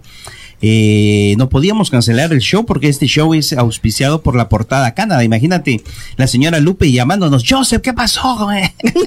[0.62, 5.22] Eh, no podíamos cancelar el show porque este show es auspiciado por la portada Canadá.
[5.22, 5.82] Imagínate
[6.16, 8.36] la señora Lupe llamándonos, Joseph, ¿qué pasó?
[8.44, 8.62] güey?"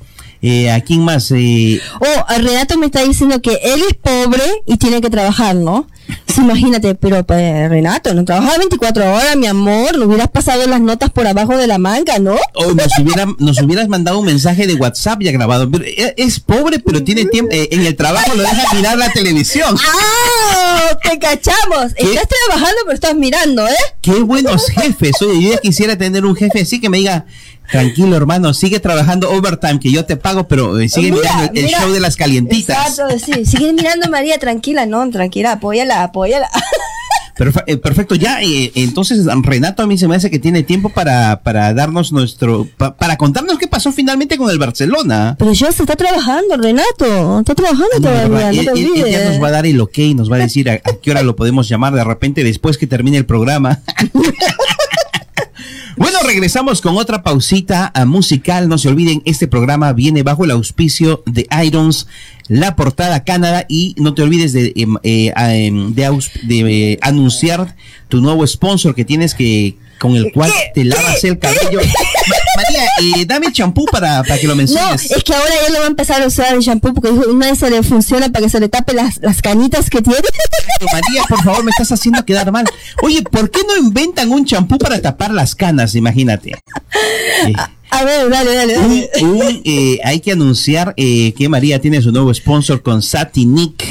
[0.44, 1.32] Eh, ¿A quién más?
[1.32, 5.88] Eh, Oh, Renato me está diciendo que él es pobre y tiene que trabajar, ¿no?
[6.28, 10.82] Sí, imagínate, pero pues, Renato, no trabajas 24 horas, mi amor, no hubieras pasado las
[10.82, 12.36] notas por abajo de la manga, ¿no?
[12.56, 15.70] o nos, hubiera- nos hubieras mandado un mensaje de WhatsApp ya grabado.
[15.70, 17.54] Pero, eh, Es pobre, pero tiene tiempo.
[17.54, 19.78] eh, en el trabajo lo deja mirar la televisión.
[19.80, 20.98] ¡Ah!
[21.04, 21.94] ¡Te cachamos!
[21.96, 23.76] Estás trabajando, pero estás mirando, ¿eh?
[24.02, 25.22] Qué buenos jefes.
[25.22, 27.26] Oye, yo ya quisiera tener un jefe así que me diga,
[27.72, 31.66] tranquilo hermano, sigue trabajando overtime que yo te pago, pero eh, sigue Mira, mirando el,
[31.66, 31.80] mira.
[31.80, 32.90] show de las calientitas.
[33.00, 33.46] Exacto, sí.
[33.46, 36.50] Sigue mirando María, tranquila, no, tranquila, apóyala, apóyala.
[37.66, 41.42] Eh, perfecto, ya, eh, entonces Renato a mí se me hace que tiene tiempo para,
[41.42, 45.38] para darnos nuestro, pa- para contarnos qué pasó finalmente con el Barcelona.
[45.40, 47.40] Pero ya se está trabajando, Renato.
[47.40, 48.52] Está trabajando no, todavía, ¿verdad?
[48.54, 50.40] no Él- te él- él ya nos va a dar el ok, nos va a
[50.46, 53.80] decir a, a qué hora lo podemos llamar de repente después que termine el programa.
[56.02, 58.68] Bueno, regresamos con otra pausita ah, musical.
[58.68, 62.08] No se olviden, este programa viene bajo el auspicio de Irons,
[62.48, 63.68] la portada Canadá.
[63.70, 66.10] Y no te olvides de, em, eh, em, de,
[66.50, 67.76] eh, anunciar
[68.08, 71.80] tu nuevo sponsor que tienes que con el cual te lavas el cabello.
[71.80, 72.84] Ma- María,
[73.22, 75.12] eh, dame champú para, para que lo No, menciones.
[75.12, 77.60] es que ahora él lo va a empezar a usar el shampoo porque una vez
[77.60, 80.20] se le funciona para que se le tape las, las canitas que tiene.
[80.92, 82.66] María, por favor, me estás haciendo quedar mal.
[83.04, 85.94] Oye, ¿por qué no inventan un champú para tapar las canas?
[85.96, 86.52] Imagínate.
[87.48, 87.54] Eh,
[87.92, 89.24] A ver, dale, dale, un- dale.
[89.26, 93.84] un, eh, hay que anunciar eh, que María tiene su nuevo sponsor con Satinic.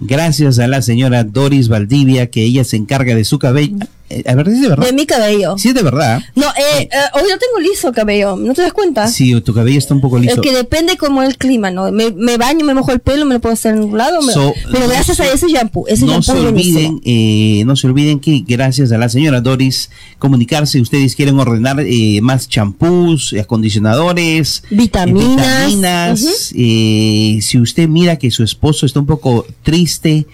[0.00, 3.76] Gracias a la señora Doris Valdivia, que ella se encarga de su cabello.
[4.10, 4.86] Eh, a ver, ¿es de verdad?
[4.86, 5.56] De mi cabello.
[5.56, 6.20] Sí, es de verdad.
[6.34, 9.08] No, eh, eh, hoy no tengo liso cabello, ¿no te das cuenta?
[9.08, 10.34] Sí, tu cabello está un poco liso.
[10.34, 11.90] Es que depende como el clima, ¿no?
[11.90, 14.32] Me, me baño, me mojo el pelo, me lo puedo hacer en un lado, me-
[14.34, 17.76] So, pero no gracias a se- ese shampoo, ese no shampoo se olviden, eh, no
[17.76, 19.88] se olviden que gracias a la señora Doris
[20.18, 27.88] comunicarse, ustedes quieren ordenar eh, más champús, eh, acondicionadores, eh, Vitaminas, vitaminas, eh, si usted
[27.88, 30.26] mira que su esposo está un poco triste,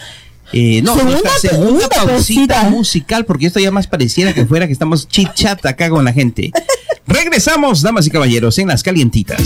[0.53, 2.63] Eh, no, Segunda nuestra segunda pausita.
[2.71, 6.13] musical, porque esto ya más pareciera que fuera que estamos chit chat acá con la
[6.13, 6.51] gente.
[7.07, 9.41] Regresamos, damas y caballeros, en las calientitas.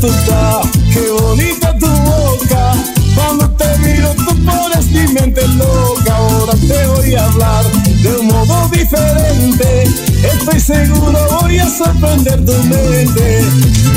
[0.00, 2.72] Tú estás, qué bonita tu boca.
[3.14, 6.16] Cuando te miro tú pones mi mente loca.
[6.16, 7.64] Ahora te voy a hablar
[8.02, 9.84] de un modo diferente.
[10.22, 13.44] Estoy seguro voy a sorprender tu mente.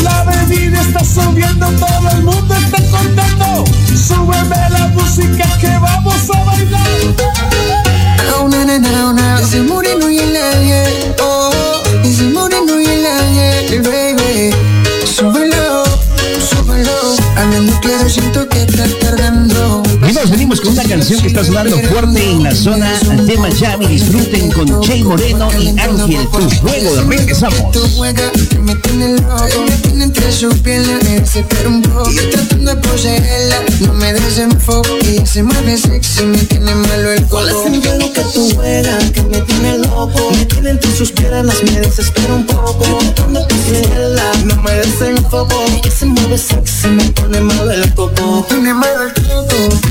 [0.03, 3.65] La bebida está subiendo, todo el mundo está contento.
[3.95, 7.30] Súbeme la música que vamos a bailar.
[20.61, 23.87] Con una canción que está sonando fuerte en la zona de Miami.
[23.87, 26.61] Disfruten con Jay Moreno y Ángel Cruz.
[26.63, 27.71] Luego regresamos.
[27.71, 32.09] Tu juega que me tiene loco, me tiene entre sus piernas, me desespera un poco.
[32.09, 34.97] Y yo tratando de poseerla, no me desenfoco.
[35.03, 37.67] Y ella se mueve sexy, me tiene malo el ¿Cuál es coco.
[37.67, 40.31] el juego que tú juegas que me tiene loco?
[40.31, 42.83] Me tiene entre sus piernas, me desespera un poco.
[42.99, 45.63] Tratando de conseguirla, no me desenfoco.
[45.67, 48.45] Ella se mueve sexy, me pone malo el coco.
[48.47, 49.90] Tiene malo el coco.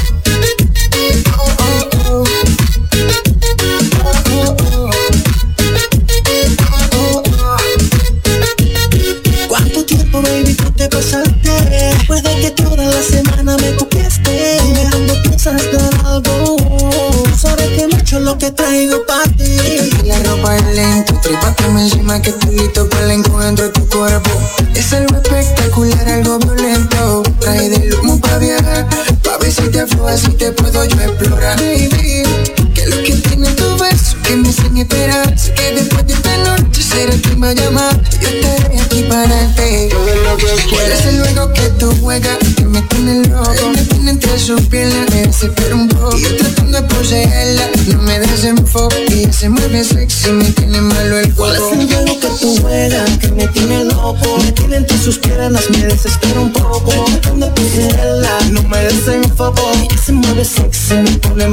[61.42, 61.48] Oh,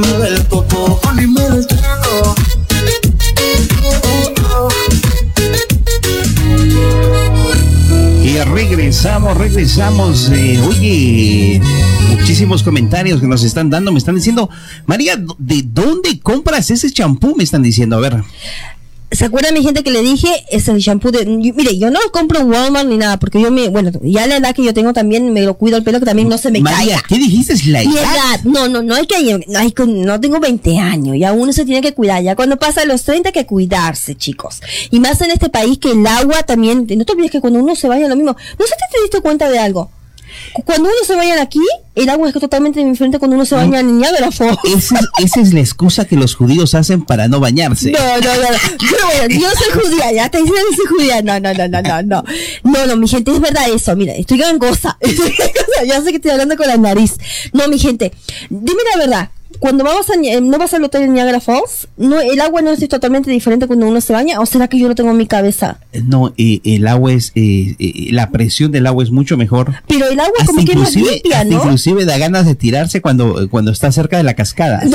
[0.52, 1.08] oh, oh.
[8.22, 10.30] Y regresamos, regresamos.
[10.34, 11.62] Eh, oye,
[12.10, 13.94] muchísimos comentarios que nos están dando.
[13.94, 14.50] Me están diciendo,
[14.88, 17.34] María, ¿de dónde compras ese champú?
[17.38, 18.24] Me están diciendo, a ver.
[19.18, 20.28] ¿Se acuerdan mi gente que le dije?
[20.52, 21.26] Es el shampoo de...
[21.26, 23.68] yo- mire, yo no lo compro en Walmart ni nada, porque yo me...
[23.70, 26.30] Bueno, ya la edad que yo tengo también me lo cuido el pelo que también
[26.30, 27.04] no se me María, caiga.
[27.10, 27.54] ¿qué dijiste?
[27.54, 28.04] ¿Es la Mi edad?
[28.04, 31.66] edad, no, no, no hay que, no, que- no tengo 20 años, ya uno se
[31.66, 34.62] tiene que cuidar, ya cuando pasa los 30 hay que cuidarse, chicos.
[34.92, 37.76] Y más en este país que el agua también, no te olvides que cuando uno
[37.76, 39.90] se vaya lo mismo, no si te diste cuenta de algo.
[40.54, 41.62] Cu- Cuando uno se baña aquí,
[41.96, 44.58] el agua es totalmente diferente cuando uno se baña en Niagara Falls.
[44.66, 47.92] Esa, esa es la excusa que los judíos hacen para no bañarse.
[47.92, 48.58] No, no, no, no.
[48.80, 51.22] Yo, bueno, yo soy judía, ya te diciendo que soy judía.
[51.22, 52.24] No, no, no, no, no, no.
[52.64, 53.96] No, no, mi gente, es verdad eso.
[53.96, 54.14] Mira.
[54.14, 54.98] Estoy gangosa.
[55.86, 57.18] Ya sé que estoy hablando con la nariz.
[57.54, 58.12] No, mi gente,
[58.50, 59.30] dime la verdad.
[59.60, 62.88] Cuando vamos a, no vas al hotel en Niagara Falls, no, el agua no es
[62.88, 65.80] totalmente diferente cuando uno se baña, o será que yo lo tengo en mi cabeza.
[66.04, 69.74] No, eh, el agua es, eh, eh, la presión del agua es mucho mejor.
[69.88, 71.56] Pero el agua Hasta como que es más limpia, ¿no?
[71.58, 74.82] inclusive da ganas de tirarse cuando, cuando está cerca de la cascada.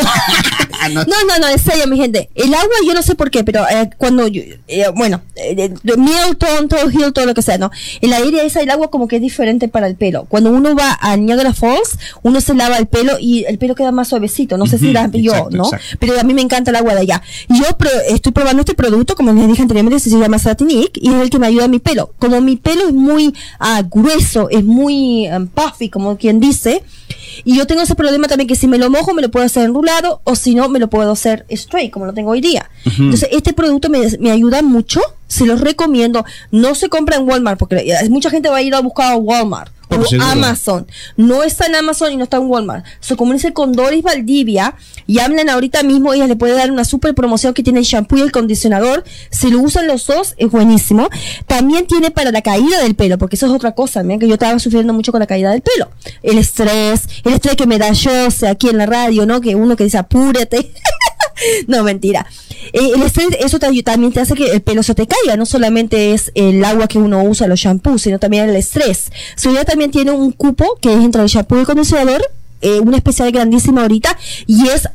[0.93, 2.29] No, no, no, en serio, mi gente.
[2.35, 6.69] El agua, yo no sé por qué, pero eh, cuando, yo- eh, bueno, eh, Milton,
[6.69, 7.71] todo Hill, todo lo que sea, ¿no?
[8.01, 10.25] El aire esa, el agua como que es diferente para el pelo.
[10.29, 13.93] Cuando uno va a Niagara Falls, uno se lava el pelo y el pelo queda
[13.93, 14.52] más suavecito.
[14.59, 15.65] No sé si Ujú, la yo, exacto, ¿no?
[15.65, 15.87] exacto.
[16.01, 17.23] Pero a mí me encanta el agua de allá.
[17.49, 21.15] Yo pro- estoy probando este producto, como les dije anteriormente, se llama Satinic y es
[21.15, 22.13] el que me ayuda a mi pelo.
[22.19, 26.83] Como mi pelo es muy ah, grueso, es muy um, puffy, como quien dice,
[27.45, 29.65] y yo tengo ese problema también que si me lo mojo me lo puedo hacer
[29.65, 32.69] enrulado o si no me lo puedo hacer straight como lo tengo hoy día.
[32.85, 36.25] Entonces este producto me, me ayuda mucho, se los recomiendo.
[36.51, 39.17] No se compra en Walmart porque eh, mucha gente va a ir a buscar a
[39.17, 40.20] Walmart Por.
[40.20, 40.86] Amazon.
[41.16, 42.84] No está en Amazon y no está en Walmart.
[43.01, 44.74] Se comunica con Doris Valdivia
[45.07, 46.12] y hablan ahorita mismo.
[46.12, 49.05] Ella le puede dar una super promoción que tiene el shampoo y el condicionador.
[49.30, 51.09] Si lo usan los dos, es buenísimo.
[51.47, 54.34] También tiene para la caída del pelo, porque eso es otra cosa, mira, que yo
[54.34, 55.90] estaba sufriendo mucho con la caída del pelo.
[56.22, 59.40] El estrés, el estrés que me da yo, o sea, aquí en la radio, ¿no?
[59.40, 60.72] Que uno que dice apúrate.
[61.66, 62.26] no, mentira.
[62.72, 65.36] Eh, el estrés, eso también te hace que el pelo se te caiga.
[65.36, 69.11] No solamente es el agua que uno usa, los shampoos, sino también el estrés.
[69.36, 72.22] Su también tiene un cupo que es entre el shampoo y el condicionador,
[72.61, 74.16] eh, una especial grandísima ahorita,
[74.47, 74.88] y es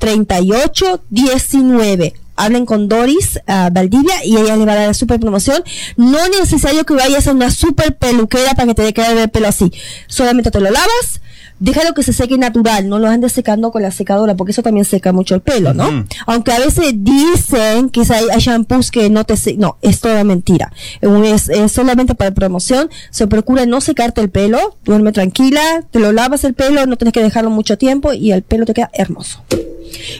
[0.00, 2.12] 416-524-3819.
[2.36, 5.62] Hablen con Doris ah, Valdivia y ella le va a dar la super promoción.
[5.96, 9.48] No es necesario que vayas a una super peluquera para que te quede el pelo
[9.48, 9.72] así.
[10.06, 11.20] Solamente te lo lavas,
[11.58, 14.84] déjalo que se seque natural, no lo andes secando con la secadora porque eso también
[14.84, 16.04] seca mucho el pelo, ¿no?
[16.26, 20.22] Aunque a veces dicen que hay, hay shampoos que no te se- no, es toda
[20.24, 20.72] mentira.
[21.00, 22.90] Es, es solamente para promoción.
[23.10, 27.12] Se procura no secarte el pelo, duerme tranquila, te lo lavas el pelo, no tienes
[27.12, 29.42] que dejarlo mucho tiempo y el pelo te queda hermoso.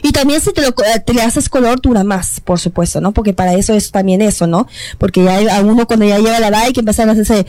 [0.01, 3.11] Y también si te, lo, eh, te le haces color dura más, por supuesto, ¿no?
[3.11, 4.67] Porque para eso es también eso, ¿no?
[4.97, 7.45] Porque ya hay- a uno cuando ya llega la edad hay que empezar a hacerse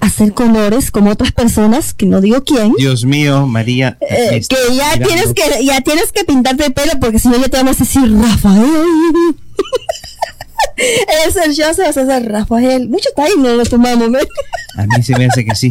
[0.00, 2.72] hacer colores como otras personas, que no digo quién.
[2.78, 3.98] Dios mío, María.
[4.00, 5.06] Eh, que ya mirando.
[5.06, 7.84] tienes que ya tienes que pintarte el pelo porque si no ya te vamos a
[7.84, 8.64] decir Rafael
[11.26, 14.20] es el show se va a hacer Rafael mucho time no lo tomamos ¿me?
[14.76, 15.70] A mí se me hace que sí.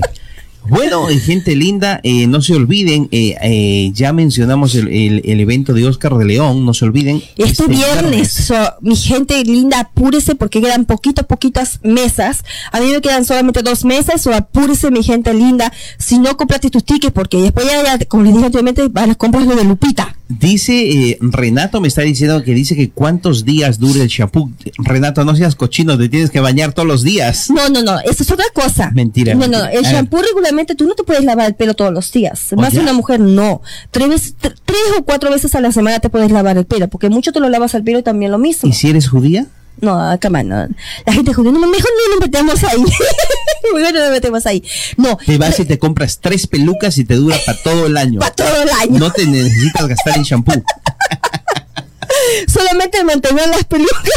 [0.67, 5.39] Bueno, y gente linda, eh, no se olviden, eh, eh, ya mencionamos el, el- el
[5.39, 7.23] evento de Oscar de León, no se olviden.
[7.37, 12.43] Este viernes, so, mi gente linda, apúrese porque quedan poquitas, poquitas mesas.
[12.71, 15.71] A mí me quedan solamente dos mesas, o apúrese, mi gente linda.
[15.97, 19.15] Si no compraste tus tickets, porque después ya, ya, como les dije anteriormente, van a
[19.15, 20.15] comprar lo de Lupita.
[20.29, 24.51] Dice, eh, Renato me está diciendo que dice que cuántos días dura el shampoo.
[24.77, 27.49] Renato, no seas cochino, te tienes que bañar todos los días.
[27.49, 28.91] No, no, no, eso es otra cosa.
[28.93, 29.33] Mentira.
[29.33, 32.49] No, no, el shampoo regularmente tú no te puedes lavar el pelo todos los días.
[32.55, 32.81] Más ya?
[32.81, 33.63] una mujer no.
[33.89, 37.31] Tres, tres o cuatro veces a la semana te puedes lavar el pelo, porque mucho
[37.31, 38.69] te lo lavas al pelo y también lo mismo.
[38.69, 39.47] ¿Y si eres judía?
[39.81, 40.67] No, cama, no.
[41.05, 42.83] La gente judía, no, mejor no nos metemos ahí.
[43.73, 44.63] mejor no nos metemos ahí.
[44.97, 48.19] No, Te vas y te compras tres pelucas y te dura para todo el año.
[48.19, 48.99] para todo el año.
[48.99, 50.53] No te necesitas gastar en shampoo.
[52.47, 54.03] Solamente mantener las pelucas.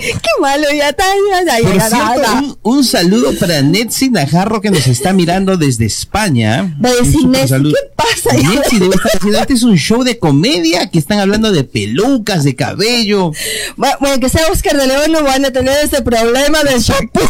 [0.00, 4.62] Qué malo, ya está, ya, ya, Por ya, cierto, un, un saludo para Netsi Najarro
[4.62, 6.74] que nos está mirando desde España.
[6.82, 7.20] Va a decir.
[7.30, 8.34] ¿qué pasa?
[8.34, 12.44] Netsi debe estar diciendo, este es un show de comedia que están hablando de pelucas,
[12.44, 13.32] de cabello.
[13.76, 17.20] Bueno, bueno, que sea Oscar de León no van a tener ese problema del shampoo.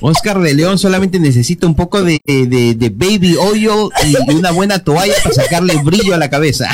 [0.00, 3.68] Oscar de León solamente necesita un poco de, de- de baby oil
[4.04, 6.66] y una buena toalla para sacarle brillo a la cabeza.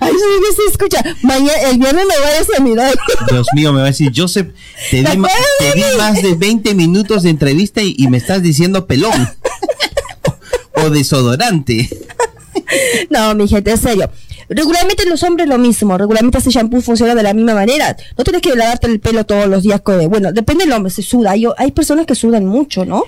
[0.00, 1.02] Ay, que se escucha.
[1.22, 2.94] Mañana, el viernes me vayas a mirar.
[3.30, 4.48] Dios mío, me va a decir, Joseph,
[4.90, 8.42] te ¿Te di, ma- te más de 20 minutos de entrevista y, y me estás
[8.42, 9.12] diciendo pelón.
[10.74, 11.88] o desodorante.
[13.10, 14.10] No, mi gente, en serio.
[14.48, 15.98] Regularmente los hombres lo mismo.
[15.98, 17.96] Regularmente ese shampoo funciona de la misma manera.
[18.16, 19.82] No tienes que lavarte el pelo todos los días.
[19.84, 21.32] Bueno, depende del hombre, se suda.
[21.32, 23.04] Hay, hay personas que sudan mucho, ¿no?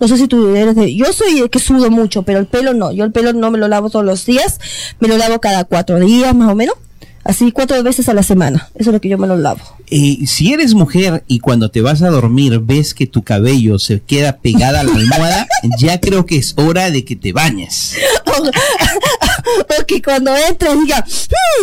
[0.00, 0.94] No sé si tú eres de...
[0.94, 2.92] Yo soy el que sudo mucho, pero el pelo no.
[2.92, 4.60] Yo el pelo no me lo lavo todos los días.
[5.00, 6.76] Me lo lavo cada cuatro días, más o menos.
[7.24, 8.68] Así cuatro veces a la semana.
[8.74, 9.60] Eso es lo que yo me lo lavo.
[9.90, 14.00] Eh, si eres mujer y cuando te vas a dormir ves que tu cabello se
[14.00, 15.46] queda pegada a la almohada,
[15.78, 17.96] ya creo que es hora de que te bañes.
[18.26, 21.04] o que cuando entres diga,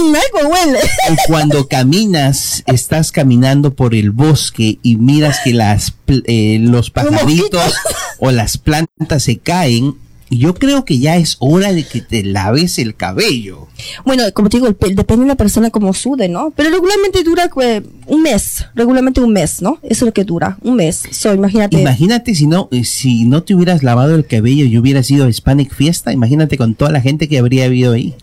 [0.02, 0.80] "Mm, algo huele.
[0.80, 7.74] O cuando caminas, estás caminando por el bosque y miras que las eh, los pajaritos
[8.20, 9.96] o las plantas se caen,
[10.30, 13.68] yo creo que ya es hora de que te laves el cabello.
[14.06, 16.52] Bueno, como te digo, el pel- depende de la persona como sude, ¿no?
[16.56, 19.80] Pero regularmente dura eh, un mes, regularmente un mes, ¿no?
[19.84, 21.04] Eso es lo que dura, un mes.
[21.12, 21.80] So, imagínate.
[21.80, 25.30] Imagínate si no, eh, si no te hubieras lavado el cabello y hubieras ido a
[25.30, 28.16] Hispanic Fiesta, imagínate con toda la gente que habría habido ahí.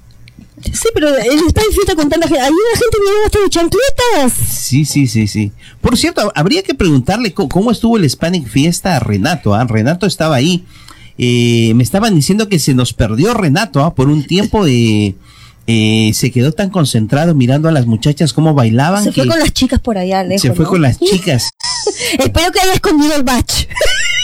[0.64, 2.40] Sí, pero el Spanic Fiesta con tanta gente.
[2.40, 4.32] Ahí la gente viene hasta de chancletas.
[4.48, 5.50] Sí, sí, sí, sí.
[5.80, 9.54] Por cierto, habría que preguntarle cómo estuvo el Hispanic Fiesta a Renato.
[9.54, 9.64] ¿ah?
[9.64, 10.64] Renato estaba ahí.
[11.18, 13.94] Eh, me estaban diciendo que se nos perdió Renato ¿ah?
[13.94, 14.64] por un tiempo.
[14.66, 15.14] eh,
[16.14, 19.04] se quedó tan concentrado mirando a las muchachas cómo bailaban.
[19.04, 20.42] Se fue con las chicas por allá lejos.
[20.42, 20.70] se fue ¿no?
[20.70, 21.50] con las chicas.
[22.18, 23.66] Espero que haya escondido el batch.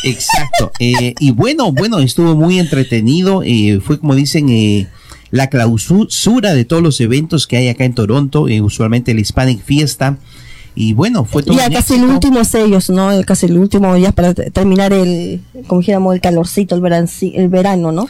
[0.05, 0.73] Exacto.
[0.79, 3.43] Eh, y bueno, bueno, estuvo muy entretenido.
[3.45, 4.89] eh, fue como dicen, eh,
[5.31, 10.17] la clausura de todos los eventos que hay acá en Toronto, usualmente el Hispanic Fiesta.
[10.75, 13.11] Y bueno, fue todo Ya casi el último es ellos, ¿no?
[13.11, 17.33] El- Casi el último ya para te- terminar el, como dijéramos, el calorcito, el, veranci-
[17.35, 18.07] el verano, ¿no?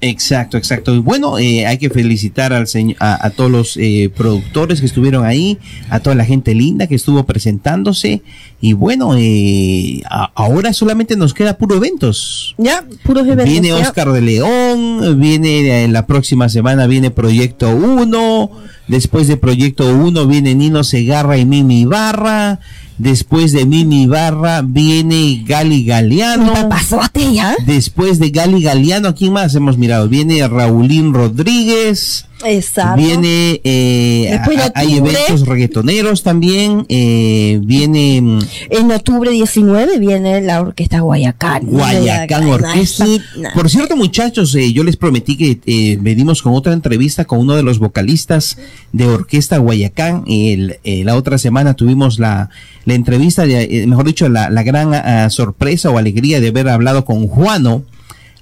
[0.00, 0.94] Exacto, exacto.
[0.94, 4.86] Y bueno, eh, hay que felicitar al señor, a, a todos los eh, productores que
[4.86, 5.56] estuvieron ahí,
[5.88, 8.20] a toda la gente linda que estuvo presentándose.
[8.60, 12.54] Y bueno, eh, a- ahora solamente nos queda puro eventos.
[12.58, 13.46] Ya, puros eventos.
[13.48, 13.76] Viene ya.
[13.78, 18.50] Oscar de León, viene eh, la próxima semana viene Proyecto 1,
[18.88, 22.60] después de Proyecto 1 viene Nino Segarra y Mimi Ibarra,
[22.98, 26.52] después de Mimi Ibarra viene Gali Galeano.
[26.52, 27.56] papazote ya.
[27.66, 30.08] Después de Gali Galeano, ¿a quién más hemos mirado?
[30.08, 32.26] Viene Raulín Rodríguez.
[32.44, 32.96] Exacto.
[33.02, 36.84] Viene, eh, de hay eventos reggaetoneros también.
[36.88, 38.38] eh, viene mm,
[38.70, 41.66] En octubre 19 viene la orquesta Guayacán.
[41.66, 43.06] Guayacán Orquesta.
[43.54, 47.54] Por cierto, muchachos, eh, yo les prometí que eh, venimos con otra entrevista con uno
[47.56, 48.58] de los vocalistas
[48.92, 50.24] de Orquesta Guayacán.
[50.26, 52.50] El- eh, la otra semana tuvimos la,
[52.84, 56.68] la entrevista, de, eh, mejor dicho, la, la gran ah, sorpresa o alegría de haber
[56.68, 57.82] hablado con Juano,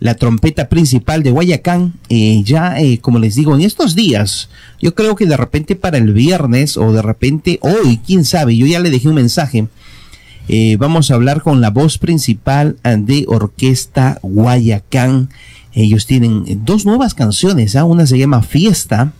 [0.02, 1.94] la trompeta principal de Guayacán.
[2.08, 4.48] Eh, ya, eh, como les digo, en estos días,
[4.80, 8.66] yo creo que de repente para el viernes o de repente hoy, quién sabe, yo
[8.66, 9.68] ya le dejé un mensaje.
[10.48, 15.30] Eh, vamos a hablar con la voz principal de Orquesta Guayacán.
[15.72, 17.84] Ellos tienen dos nuevas canciones, ¿ah?
[17.84, 19.12] una se llama Fiesta.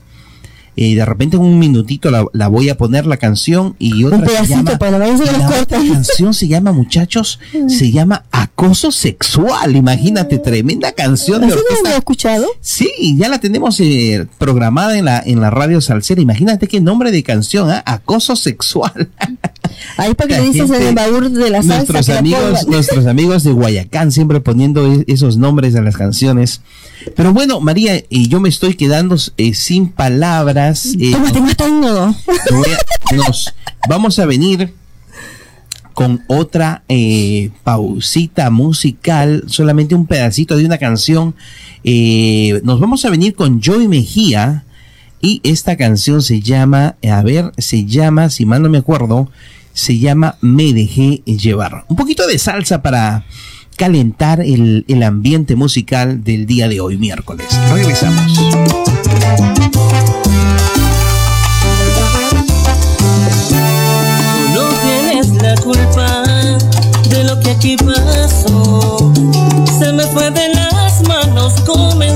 [0.75, 4.18] Eh, de repente en un minutito la, la voy a poner la canción y otra
[4.18, 9.77] Un se pedacito llama, para los la canción se llama muchachos se llama acoso sexual
[9.77, 12.47] imagínate tremenda canción de ¿Así no lo escuchado?
[12.61, 16.20] Sí, ya la tenemos eh, programada en la, en la radio salsera.
[16.20, 17.83] Imagínate qué nombre de canción, ¿ah?
[17.85, 19.11] Acoso sexual.
[19.97, 21.77] Ahí para que le dices en el baúl de la salsa.
[21.77, 26.61] nuestros la amigos, nuestros amigos de Guayacán siempre poniendo e- esos nombres a las canciones.
[27.17, 30.95] Pero bueno, María, y yo me estoy quedando eh, sin palabras.
[30.99, 31.57] eh, Tómate más
[33.15, 33.55] nos
[33.89, 34.73] vamos a venir
[35.95, 41.35] con otra eh, pausita musical, solamente un pedacito de una canción.
[41.85, 44.65] Eh, nos vamos a venir con Joy Mejía
[45.21, 49.31] y esta canción se llama, a ver, se llama, si mal no me acuerdo,
[49.75, 51.85] se llama Me dejé llevar.
[51.89, 53.25] Un poquito de salsa para
[53.77, 57.47] calentar el, el ambiente musical del día de hoy, miércoles.
[57.73, 58.35] Regresamos.
[58.35, 58.45] Tú
[64.55, 66.23] no tienes la culpa
[67.09, 69.12] de lo que aquí pasó.
[69.79, 72.12] Se me fue de las manos, comencé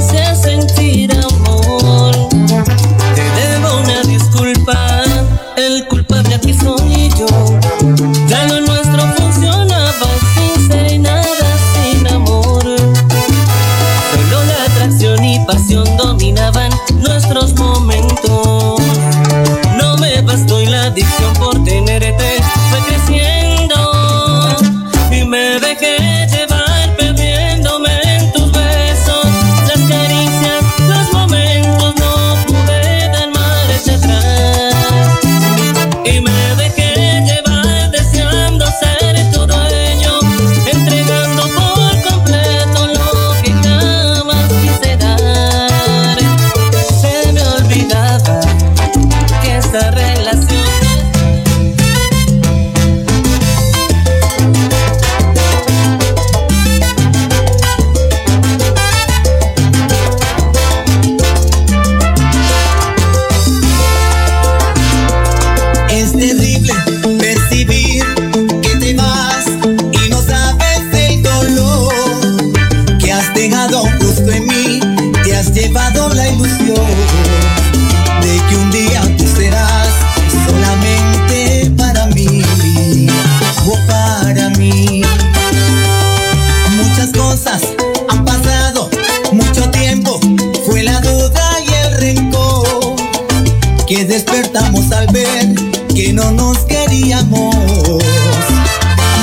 [96.97, 97.55] queríamos.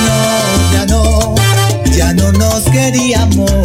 [0.05, 1.35] No, ya no,
[1.95, 3.62] ya no nos queríamos.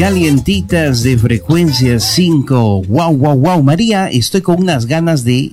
[0.00, 2.84] Calientitas de frecuencia 5.
[2.88, 3.62] Wow, wow, wow.
[3.62, 5.52] María, estoy con unas ganas de,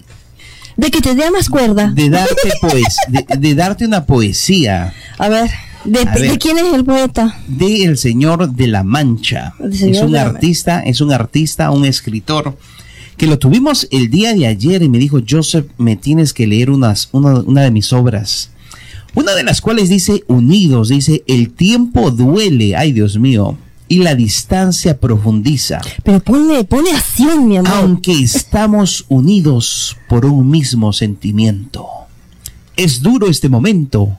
[0.77, 1.91] De que te dé más cuerda.
[1.93, 5.49] de darte pues, de, de darte una poesía A ver,
[5.83, 6.39] ¿de, A de ver.
[6.39, 7.37] quién es el poeta?
[7.49, 9.53] de El Señor de la Mancha.
[9.69, 12.57] Es un artista, es un artista, un escritor
[13.17, 16.69] que lo tuvimos el día de ayer y me dijo, Joseph, me tienes que leer
[16.71, 18.51] unas, una, una de mis obras.
[19.13, 23.57] Una de las cuales dice Unidos, dice, el tiempo duele, ay Dios mío,
[23.87, 25.81] y la distancia profundiza.
[26.03, 27.71] Pero ponle, ponle acción, mi amor.
[27.73, 31.87] Aunque estamos unidos por un mismo sentimiento.
[32.75, 34.17] Es duro este momento,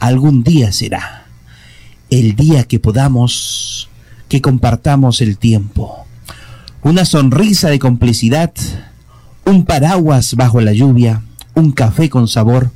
[0.00, 1.26] algún día será.
[2.10, 3.88] El día que podamos,
[4.28, 6.06] que compartamos el tiempo.
[6.82, 8.52] Una sonrisa de complicidad,
[9.44, 11.22] un paraguas bajo la lluvia,
[11.54, 12.70] un café con sabor,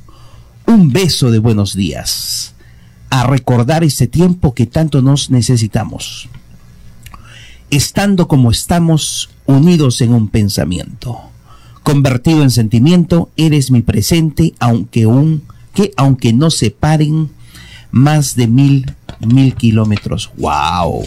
[0.65, 2.53] un beso de buenos días.
[3.09, 6.29] A recordar este tiempo que tanto nos necesitamos
[7.69, 11.19] estando como estamos unidos en un pensamiento.
[11.83, 15.43] Convertido en sentimiento, eres mi presente, aunque un,
[15.73, 17.29] que aunque no separen
[17.91, 18.93] más de mil,
[19.25, 20.31] mil kilómetros.
[20.37, 21.03] ¡Wow!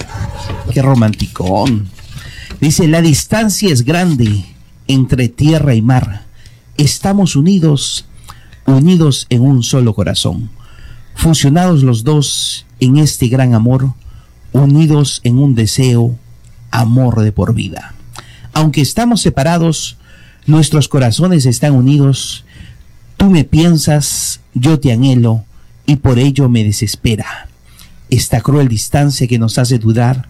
[0.72, 1.88] ¡Qué romanticón!
[2.60, 4.44] Dice, la distancia es grande
[4.86, 6.24] entre tierra y mar.
[6.76, 8.06] Estamos unidos,
[8.66, 10.50] unidos en un solo corazón.
[11.14, 13.92] Fusionados los dos en este gran amor,
[14.52, 16.16] unidos en un deseo,
[16.70, 17.94] amor de por vida.
[18.52, 19.96] Aunque estamos separados,
[20.46, 22.44] nuestros corazones están unidos.
[23.16, 25.44] Tú me piensas, yo te anhelo
[25.86, 27.48] y por ello me desespera.
[28.08, 30.28] Esta cruel distancia que nos hace dudar,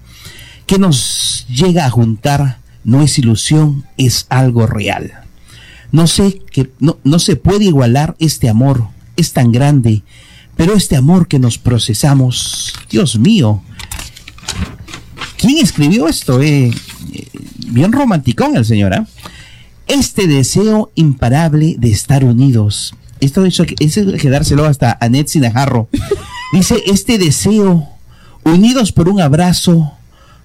[0.66, 5.12] que nos llega a juntar, no es ilusión, es algo real.
[5.92, 10.02] No sé que no, no se puede igualar este amor, es tan grande,
[10.60, 13.62] pero este amor que nos procesamos, Dios mío,
[15.38, 16.42] ¿quién escribió esto?
[16.42, 16.70] Eh,
[17.14, 17.28] eh,
[17.68, 19.06] bien romanticón el señor, ¿ah?
[19.86, 22.94] Este deseo imparable de estar unidos.
[23.20, 23.50] Esto hay
[24.18, 25.88] que dárselo hasta a Ned Sinajarro.
[26.52, 27.88] Dice, este deseo,
[28.44, 29.94] unidos por un abrazo,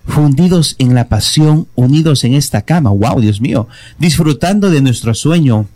[0.08, 2.90] fundidos en la pasión, unidos en esta cama.
[2.92, 3.68] Wow, Dios mío,
[4.00, 5.68] disfrutando de nuestro sueño,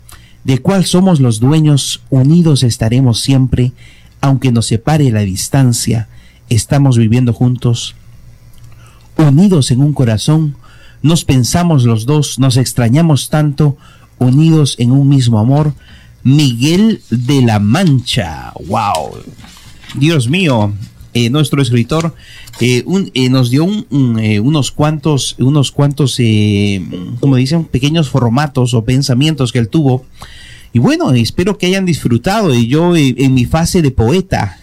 [0.44, 3.72] de cuál somos los dueños, unidos estaremos siempre,
[4.20, 6.08] aunque nos separe la distancia,
[6.48, 7.94] estamos viviendo juntos,
[9.16, 10.56] unidos en un corazón,
[11.02, 13.76] nos pensamos los dos, nos extrañamos tanto,
[14.18, 15.74] unidos en un mismo amor.
[16.22, 19.16] Miguel de la Mancha, wow,
[19.94, 20.72] Dios mío,
[21.14, 22.14] eh, nuestro escritor
[22.60, 26.18] eh, un- eh, nos dio un- eh, unos cuantos, unos cuantos,
[27.20, 30.04] como dicen, pequeños formatos o pensamientos que él tuvo.
[30.72, 32.54] Y bueno, espero que hayan disfrutado.
[32.54, 34.58] Y yo eh, en mi fase de poeta,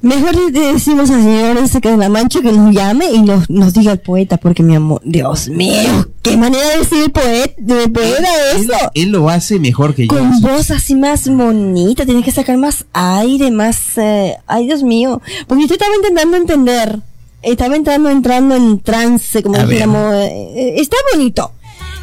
[0.00, 3.50] Mejor le decimos al señor ese que de la mancha que nos llame y nos,
[3.50, 7.88] nos diga el poeta, porque mi amor, Dios mío, qué manera de decir poeta, de
[7.88, 8.72] poeta eso.
[8.94, 10.16] él lo hace mejor que yo.
[10.16, 13.98] Con voz así más bonita, tienes que sacar más aire, más...
[13.98, 15.20] eh, ay, Dios mío.
[15.48, 17.00] Porque yo estaba intentando entender.
[17.42, 20.14] Estaba entrando, entrando en trance, como dijéramos.
[20.14, 21.52] eh, está bonito.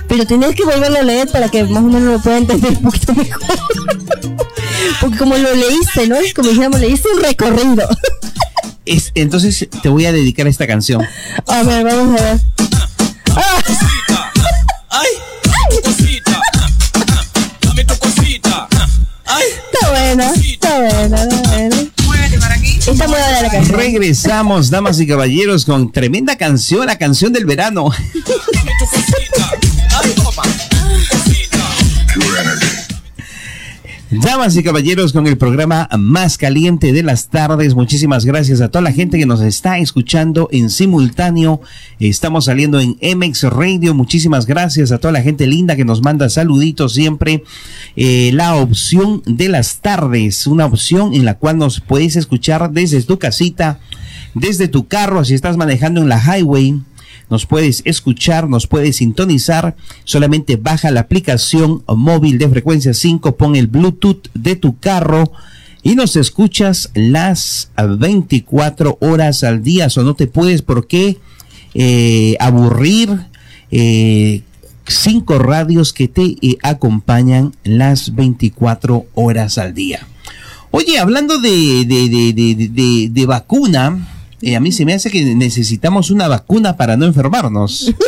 [0.08, 2.82] Pero tenés que volverlo a leer para que más o menos lo pueda entender un
[2.84, 3.42] poquito mejor.
[5.02, 6.16] Porque como lo leíste, ¿no?
[6.18, 7.88] Es como dijéramos, leíste un recorrido.
[8.86, 11.02] Es- entonces te voy a dedicar esta canción.
[11.48, 12.40] A ver, vamos a ver.
[13.36, 13.64] Ah.
[14.90, 15.08] Ay,
[15.84, 16.40] cosita.
[17.62, 18.68] Dame tu cosita.
[19.26, 19.44] Ay,
[19.74, 21.76] Está buena, está buena, está buena.
[22.88, 23.76] Está buena la canción.
[23.80, 27.90] Regresamos, damas y caballeros, con tremenda canción, la canción del verano.
[34.12, 38.82] Damas y caballeros, con el programa más caliente de las tardes, muchísimas gracias a toda
[38.82, 41.62] la gente que nos está escuchando en simultáneo.
[42.00, 43.94] Estamos saliendo en MX Radio.
[43.94, 47.44] Muchísimas gracias a toda la gente linda que nos manda saluditos siempre.
[47.96, 53.02] Eh, la opción de las tardes, una opción en la cual nos puedes escuchar desde
[53.04, 53.80] tu casita,
[54.34, 56.80] desde tu carro, si estás manejando en la highway
[57.30, 59.76] nos puedes escuchar, nos puedes sintonizar.
[60.04, 65.32] Solamente baja la aplicación móvil de frecuencia 5, pon el Bluetooth de tu carro
[65.84, 69.88] y nos escuchas las 24 horas al día.
[69.96, 71.18] O no te puedes por qué
[71.74, 73.28] eh, aburrir.
[73.72, 74.42] Eh,
[74.88, 80.08] cinco radios que te eh, acompañan las 24 horas al día.
[80.72, 82.10] Oye, hablando de, de,
[82.70, 84.15] de, de vacuna,
[84.56, 87.94] a mí se me hace que necesitamos una vacuna para no enfermarnos.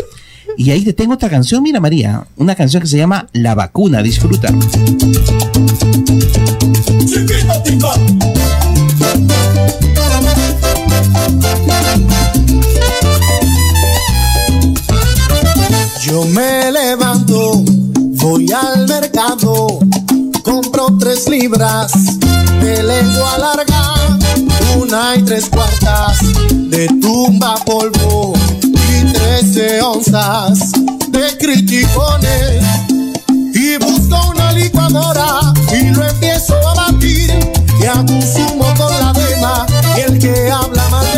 [0.59, 4.01] Y ahí te tengo otra canción, mira María, una canción que se llama La vacuna,
[4.01, 4.49] disfruta.
[16.01, 17.63] Yo me levanto,
[17.93, 19.79] voy al mercado,
[20.41, 21.91] compro tres libras
[22.61, 23.96] de lengua larga
[24.87, 26.19] una y tres cuartas
[26.49, 28.33] de tumba polvo
[28.63, 30.71] y trece onzas
[31.09, 32.63] de criticones.
[33.53, 37.33] Y busco una licuadora y lo empiezo a batir
[37.81, 39.65] y a consumo con la dema
[39.97, 41.16] y el que habla más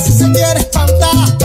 [0.00, 1.39] si se quiere espantar.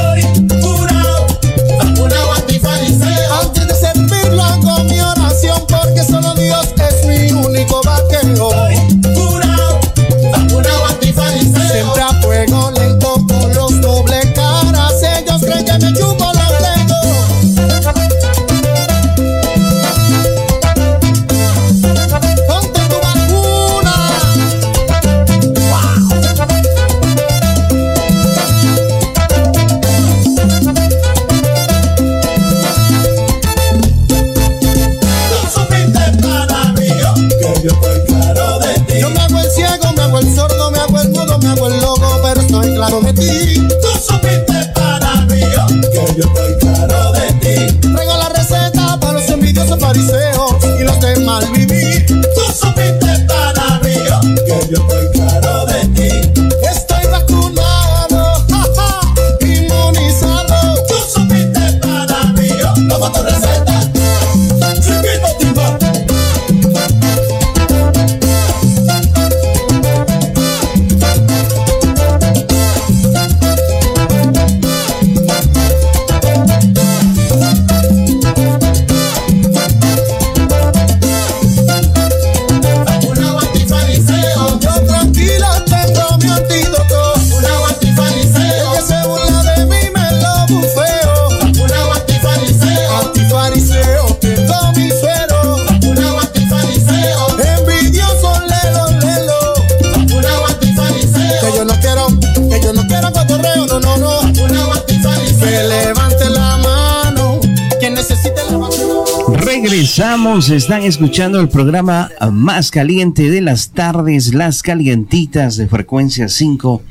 [110.36, 116.82] Están escuchando el programa más caliente de las tardes, las calientitas de frecuencia 5.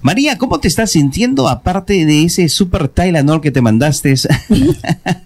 [0.00, 4.14] María, ¿cómo te estás sintiendo aparte de ese super Tylenol que te mandaste?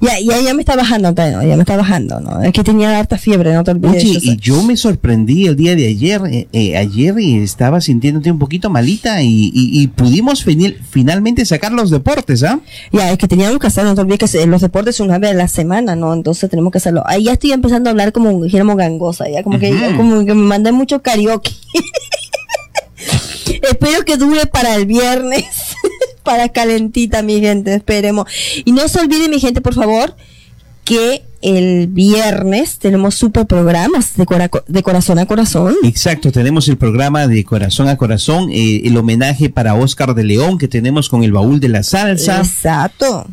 [0.00, 2.40] Ya, ya, ya me está bajando, Antonio, ya me está bajando, ¿no?
[2.42, 4.04] Es que tenía harta fiebre, no te olvides.
[4.04, 8.30] Oye, y yo me sorprendí el día de ayer, eh, eh, ayer y estaba sintiéndote
[8.30, 10.44] un poquito malita y, y- y pudimos
[10.90, 12.60] finalmente sacar los deportes, ¿ah?
[12.92, 15.32] Ya, es que teníamos que hacer, no te olvides que los deportes son una vez
[15.32, 16.14] a la semana, ¿no?
[16.14, 17.02] Entonces tenemos que hacerlo.
[17.04, 18.38] Ahí ya estoy empezando a hablar como
[18.76, 21.50] gangosa, ya como que, como que me mandé mucho karaoke.
[23.62, 25.44] Espero que dure para el viernes,
[26.28, 28.26] para calentita, mi gente, esperemos.
[28.66, 30.14] Y no se olvide, mi gente, por favor,
[30.84, 35.74] que el viernes tenemos super programas de, cora- de corazón a corazón.
[35.84, 40.58] Exacto, tenemos el programa de Corazón a Corazón, eh, el homenaje para Oscar de León
[40.58, 42.40] que tenemos con el baúl de la salsa.
[42.40, 43.26] Exacto.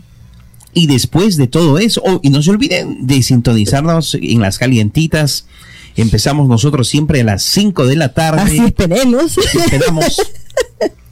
[0.73, 5.47] Y después de todo eso, oh, y no se olviden de sintonizarnos en las calientitas
[5.97, 8.41] Empezamos nosotros siempre a las 5 de la tarde.
[8.41, 9.37] Así esperemos.
[9.37, 10.21] Esperamos.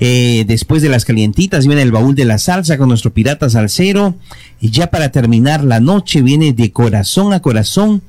[0.00, 4.14] Eh, después de las calientitas viene el baúl de la salsa con nuestro pirata salsero.
[4.60, 8.02] Y ya para terminar la noche viene de corazón a corazón.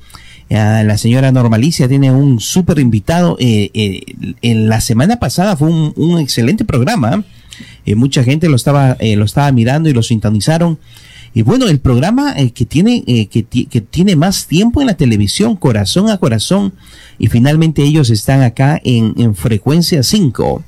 [0.50, 3.36] La señora Normalicia tiene un súper invitado.
[3.38, 4.00] Eh, eh,
[4.42, 7.24] en la semana pasada fue un, excelente programa.
[7.84, 10.78] Eh, mucha gente lo estaba, eh, lo estaba mirando y lo sintonizaron.
[11.34, 15.56] Y bueno, el programa que, tiene, que, ti- que tiene más tiempo en la televisión,
[15.56, 16.72] corazón a corazón,
[17.18, 20.64] y finalmente ellos están acá en, en frecuencia 5.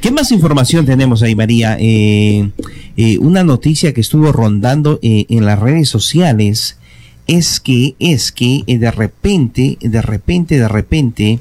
[0.00, 1.76] ¿Qué más información tenemos ahí, María?
[1.80, 2.50] Eh,
[2.96, 6.76] eh, una noticia que estuvo rondando eh, en las redes sociales
[7.26, 11.40] es que, es que eh, de repente, de repente, de repente,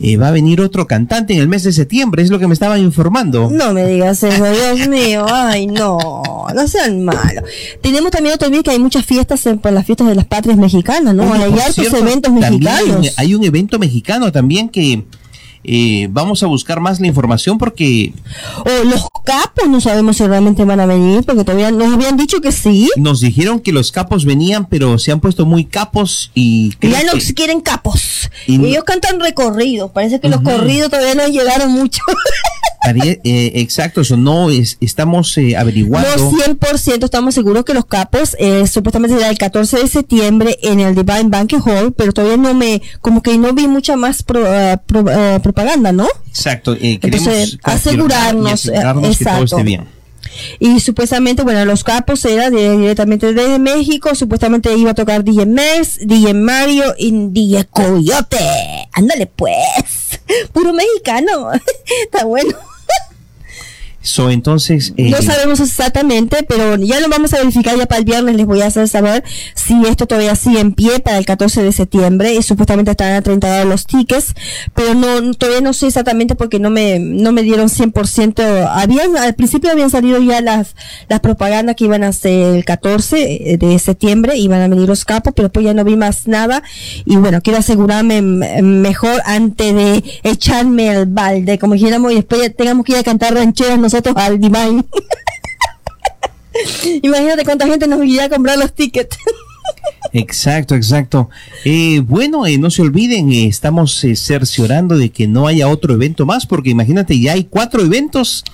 [0.00, 2.54] eh, va a venir otro cantante en el mes de septiembre, es lo que me
[2.54, 3.48] estaban informando.
[3.50, 4.44] No me digas eso,
[4.74, 5.24] Dios mío.
[5.28, 5.98] Ay, no,
[6.54, 7.44] no sean malos.
[7.80, 10.58] Tenemos también otro día que hay muchas fiestas en, por las fiestas de las patrias
[10.58, 11.30] mexicanas, ¿no?
[11.30, 13.14] Oye, hay cierto, eventos mexicanos.
[13.16, 15.04] Hay un evento mexicano también que
[15.64, 18.12] eh, vamos a buscar más la información porque
[18.58, 22.40] O los capos no sabemos si realmente van a venir, porque todavía nos habían dicho
[22.40, 22.88] que sí.
[22.96, 27.12] nos dijeron que los capos venían, pero se han puesto muy capos y ya no
[27.18, 28.30] que- quieren capos.
[28.46, 29.90] Y no- Ellos cantan recorridos.
[29.92, 30.50] Parece que los Ujú.
[30.50, 32.02] corridos todavía no llegaron mucho.
[32.86, 36.06] Eh, exacto, eso no es, estamos eh, averiguando.
[36.18, 40.80] No 100% estamos seguros que los capos eh, supuestamente será el 14 de septiembre en
[40.80, 44.44] el Divine Banquet Hall, pero todavía no me, como que no vi mucha más pro-
[44.46, 46.06] eh, pro- eh, propaganda, ¿no?
[46.28, 49.88] Exacto, eh, Entonces, asegurarnos, asegurarnos que todo esté bien.
[50.58, 55.46] Y supuestamente, bueno, los capos era de- directamente desde México, supuestamente iba a tocar DJ
[55.46, 58.38] Mex, DJ Mario y DJ Coyote.
[58.92, 60.20] Ándale pues,
[60.52, 61.50] puro mexicano,
[62.04, 62.56] está bueno.
[64.04, 68.04] So, entonces, eh, No sabemos exactamente, pero ya lo vamos a verificar ya para el
[68.04, 68.36] viernes.
[68.36, 69.24] Les voy a hacer saber
[69.54, 72.34] si esto todavía sigue en pie para el 14 de septiembre.
[72.34, 74.34] Y supuestamente estarán a 30 dólares los tickets,
[74.74, 78.68] pero no todavía no sé exactamente porque no me no me dieron 100%.
[78.70, 80.76] Habían al principio habían salido ya las
[81.08, 85.32] las propagandas que iban a ser el 14 de septiembre, iban a venir los capos,
[85.34, 86.62] pero pues ya no vi más nada.
[87.06, 92.50] Y bueno, quiero asegurarme mejor antes de echarme al balde, como dijéramos, y después ya
[92.50, 94.84] tengamos que ir a cantar rancheras nosotros al Divine.
[97.02, 99.16] Imagínate cuánta gente nos iría a comprar los tickets.
[100.12, 101.30] Exacto, exacto.
[101.64, 105.94] Eh, bueno, eh, no se olviden, eh, estamos eh, cerciorando de que no haya otro
[105.94, 108.44] evento más, porque imagínate, ya hay cuatro eventos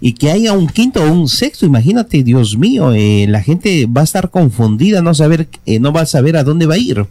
[0.00, 4.00] y que haya un quinto o un sexto, imagínate, Dios mío, eh, la gente va
[4.02, 5.48] a estar confundida, no saber,
[5.80, 7.06] no va a saber a dónde va a ir.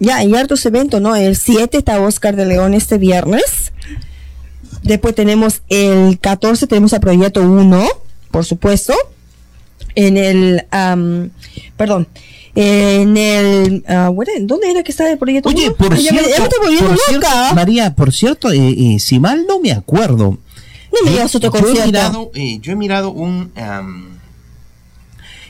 [0.00, 1.14] Ya, hay hartos eventos, ¿no?
[1.14, 3.72] El 7 está Oscar de León este viernes.
[4.88, 7.86] Después tenemos el 14, tenemos a Proyecto 1,
[8.30, 8.94] por supuesto.
[9.94, 11.30] En el, am,
[11.76, 12.08] perdón,
[12.54, 15.58] en el, bueno, ¿dónde era que estaba el Proyecto 1?
[15.58, 17.54] Oye, por Ay, ya me- cierto, ya me estoy volviendo por cierto.
[17.54, 20.38] María, por cierto, eh, eh, si mal no me acuerdo,
[20.90, 24.17] No me yo- digas otro yo he mirado, eh, yo he mirado un, am,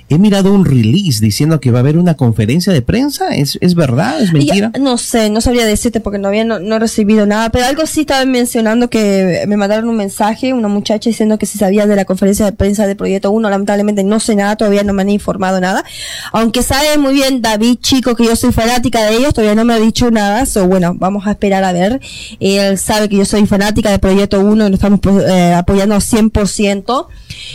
[0.08, 3.74] he mirado un release diciendo que va a haber una conferencia de prensa, ¿es, es
[3.74, 4.20] verdad?
[4.22, 4.70] ¿Es mentira?
[4.72, 8.00] Ya, no sé, no sabría decirte porque no había no, recibido nada, pero algo sí
[8.00, 12.06] estaban mencionando que me mandaron un mensaje, una muchacha diciendo que si sabía de la
[12.06, 15.60] conferencia de prensa de Proyecto 1, lamentablemente no sé nada, todavía no me han informado
[15.60, 15.84] nada.
[16.32, 19.74] Aunque sabe muy bien David Chico que yo soy fanática de ellos, todavía no me
[19.74, 22.00] ha dicho nada, so bueno, vamos a esperar a ver.
[22.40, 26.00] Él sabe que yo soy fanática de Proyecto 1 y lo estamos eh, apoyando al
[26.00, 27.06] 100%.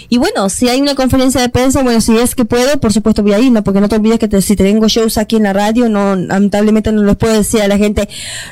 [0.10, 3.24] Y bueno, si hay una conferencia de prensa, bueno, si es que puedo, por supuesto
[3.24, 3.64] voy a ir, ¿no?
[3.64, 6.92] Porque no te olvides que te- si tengo shows aquí en la radio, no, lamentablemente
[6.92, 8.08] no les puedo decir a la gente,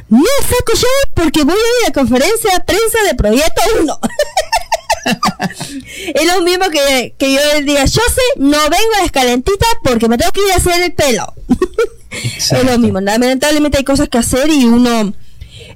[0.10, 4.00] no saco show porque voy a ir a la conferencia de prensa de Proyecto 1.
[6.14, 9.70] es lo mismo que, que yo les diga, yo sé, no vengo a las calentitas
[9.84, 11.34] porque me tengo que ir a hacer el pelo.
[12.12, 15.14] es lo mismo, lamentablemente hay cosas que hacer y uno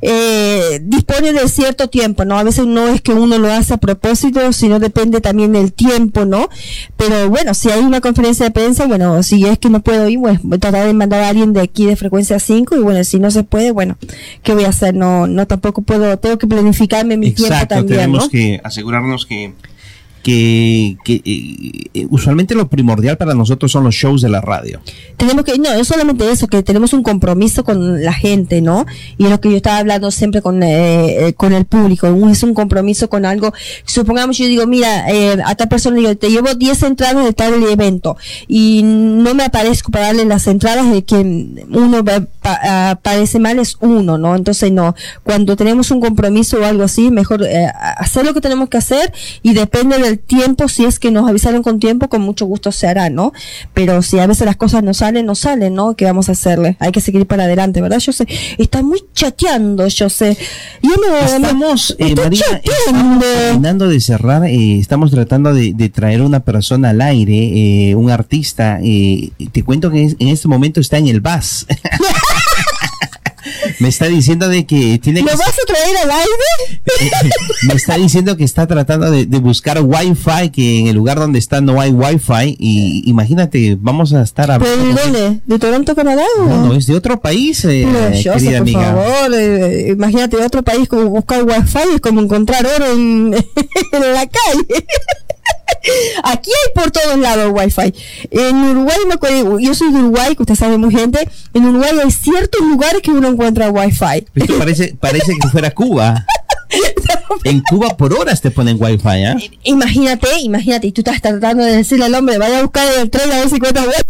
[0.07, 2.37] eh, dispone de cierto tiempo, ¿no?
[2.37, 6.25] A veces no es que uno lo hace a propósito, sino depende también del tiempo,
[6.25, 6.47] ¿no?
[6.95, 10.19] Pero bueno, si hay una conferencia de prensa, bueno, si es que no puedo ir,
[10.27, 13.31] a tratar de mandar a alguien de aquí de frecuencia 5 y bueno, si no
[13.31, 13.97] se puede, bueno,
[14.43, 14.93] ¿qué voy a hacer?
[14.93, 18.29] No, no tampoco puedo, tengo que planificarme mi tiempo Exacto, también, tenemos ¿no?
[18.29, 19.53] que asegurarnos que,
[20.25, 24.81] que, eh, eh, usualmente lo primordial para nosotros son los shows de la radio.
[25.17, 28.87] tenemos que, no, es solamente eso, que tenemos un compromiso con la gente, ¿no?
[29.19, 32.55] Y es lo que yo estaba hablando siempre con, eh, con el público, es un
[32.55, 33.53] compromiso con algo.
[33.85, 37.63] Supongamos, yo digo, mira, eh, a tal persona digo, te llevo 10 entradas de tal
[37.63, 38.17] evento
[38.47, 42.03] y no me aparezco para darle las entradas de que uno
[42.41, 44.35] aparece mal es uno, ¿no?
[44.35, 47.45] Entonces, no, cuando tenemos un compromiso o algo así, mejor
[47.97, 49.13] hacer lo que tenemos que hacer
[49.43, 52.71] y depende del el tiempo, si es que nos avisaron con tiempo, con mucho gusto
[52.71, 53.33] se hará, ¿no?
[53.73, 55.95] Pero si a veces las cosas no salen, no salen, ¿no?
[55.95, 56.77] ¿Qué vamos a hacerle?
[56.79, 57.99] Hay que seguir para adelante, ¿verdad?
[57.99, 60.37] Yo sé, está muy chateando, yo sé.
[60.81, 66.21] Yo no, Estamos, eh, María, estamos terminando de cerrar, eh, estamos tratando de, de traer
[66.21, 68.79] una persona al aire, eh, un artista.
[68.81, 71.65] eh, te cuento que en este momento está en el bus.
[73.79, 77.29] Me está diciendo de que tiene ¿Lo que vas a traer al aire?
[77.67, 81.39] me está diciendo que está tratando de, de buscar wifi, que en el lugar donde
[81.39, 84.95] está no hay wifi y imagínate, vamos a estar ¿Pero hablando.
[84.95, 85.39] de dónde?
[85.45, 86.23] ¿De Toronto, Canadá?
[86.39, 86.45] o?
[86.45, 88.81] No, no, es de otro país, eh, No, yo sé, querida por amiga.
[88.93, 93.33] favor, eh, imagínate otro país como buscar wifi es como encontrar oro en,
[93.93, 94.85] en la calle.
[96.23, 97.93] Aquí hay por todos lados wifi.
[98.31, 101.91] En Uruguay, me acuerdo, yo soy de Uruguay, que usted sabe muy gente, en Uruguay
[102.03, 104.25] hay ciertos lugares que uno encuentra wifi.
[104.33, 106.25] Esto parece, parece que fuera Cuba.
[107.43, 109.37] En Cuba por horas te ponen wifi, ¿ah?
[109.63, 113.31] Imagínate, imagínate, y tú estás tratando de decirle al hombre, vaya a buscar el tren
[113.31, 114.01] a ver si encuentra wifi.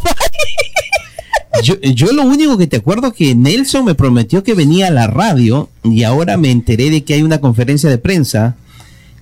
[1.63, 5.07] Yo, yo lo único que te acuerdo que Nelson me prometió que venía a la
[5.07, 8.55] radio y ahora me enteré de que hay una conferencia de prensa.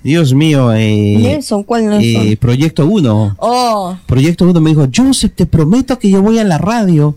[0.03, 2.27] Dios mío, eh, Nelson, ¿cuál Nelson?
[2.27, 3.35] eh, Proyecto 1.
[3.39, 7.15] Oh, Proyecto 1 me dijo, Joseph, te prometo que yo voy a la radio.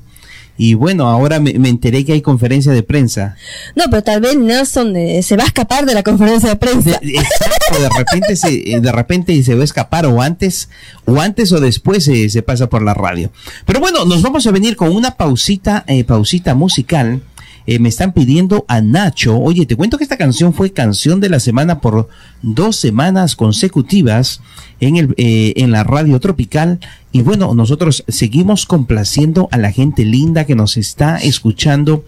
[0.59, 3.37] Y bueno, ahora me, me enteré que hay conferencia de prensa.
[3.75, 6.99] no, pero tal vez Nelson eh, se va a escapar de la conferencia de prensa.
[7.03, 10.71] Exacto, de repente se, eh, de repente se va a escapar o antes,
[11.05, 13.31] o antes o después se, se pasa por la radio.
[13.67, 17.21] Pero bueno, nos vamos a venir con una pausita, eh, pausita musical.
[17.67, 19.39] Eh, me están pidiendo a Nacho.
[19.39, 22.09] Oye, te cuento que esta canción fue canción de la semana por
[22.43, 24.41] dos semanas consecutivas
[24.81, 26.79] en, el, eh, en la radio tropical.
[27.13, 32.05] Y bueno, nosotros seguimos complaciendo a la gente linda que nos está escuchando.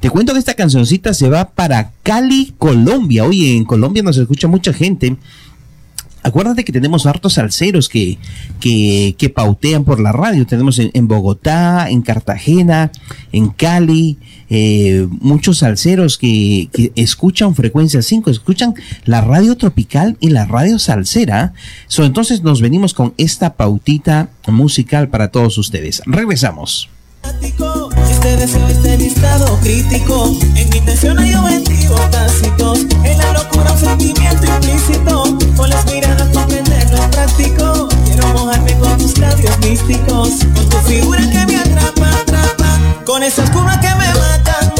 [0.00, 3.24] Te cuento que esta cancioncita se va para Cali, Colombia.
[3.24, 5.16] Oye, en Colombia nos escucha mucha gente.
[6.22, 8.18] Acuérdate que tenemos hartos salseros que,
[8.60, 10.46] que, que pautean por la radio.
[10.46, 12.90] Tenemos en, Bogotá, en Cartagena,
[13.32, 14.18] en Cali,
[14.50, 21.52] eh, muchos salseros que, escuchan frecuencia 5, escuchan la radio tropical y la radio salsera.
[21.96, 26.02] Entonces nos venimos con esta pautita musical para todos ustedes.
[26.06, 26.88] Regresamos.
[27.28, 33.78] Este deseo, este listado crítico En mi intención hay objetivos tácitos En la locura un
[33.78, 35.24] sentimiento implícito
[35.54, 37.88] Con las miradas comprenderlo en práctico.
[38.06, 42.78] Quiero mojarme con tus labios místicos Con tu figura que me atrapa, atrapa.
[43.04, 44.77] Con esas curvas que me matan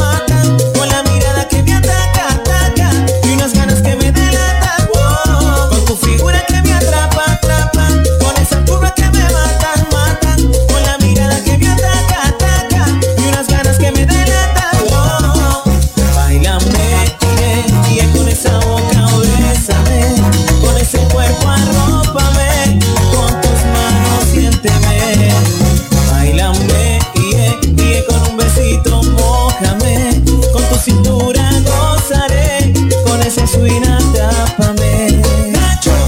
[30.79, 32.73] cintura gozaré,
[33.05, 35.21] con esa suina tápame.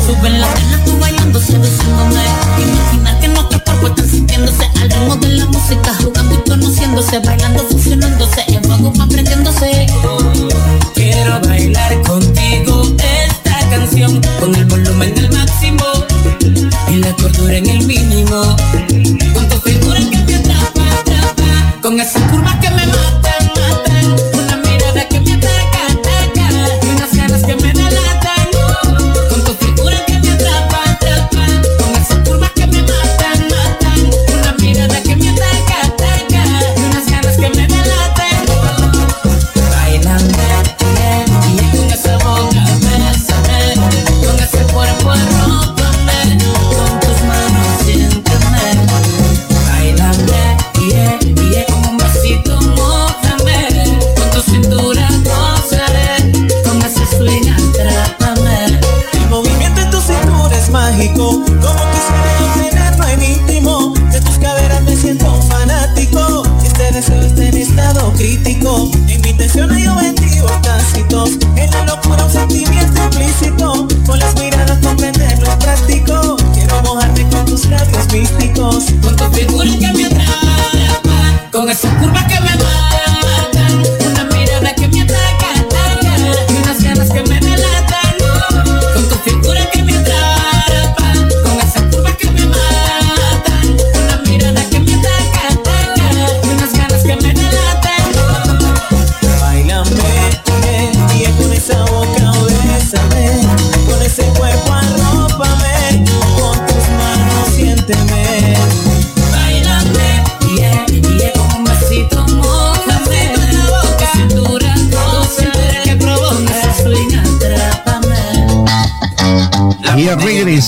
[0.07, 2.25] Sube la pena tú bailando, seduciéndome.
[2.59, 7.63] Imagina que nuestros cuerpos están sintiéndose al ritmo de la música, jugando y conociéndose, bailando,
[7.65, 9.87] fusionándose, en fuego va prendiéndose.
[10.95, 15.85] Quiero bailar contigo esta canción, con el volumen del máximo
[16.89, 18.57] y la cordura en el mínimo.
[19.35, 22.80] Con tu figura que me atrapa, atrapa, con esa curva que me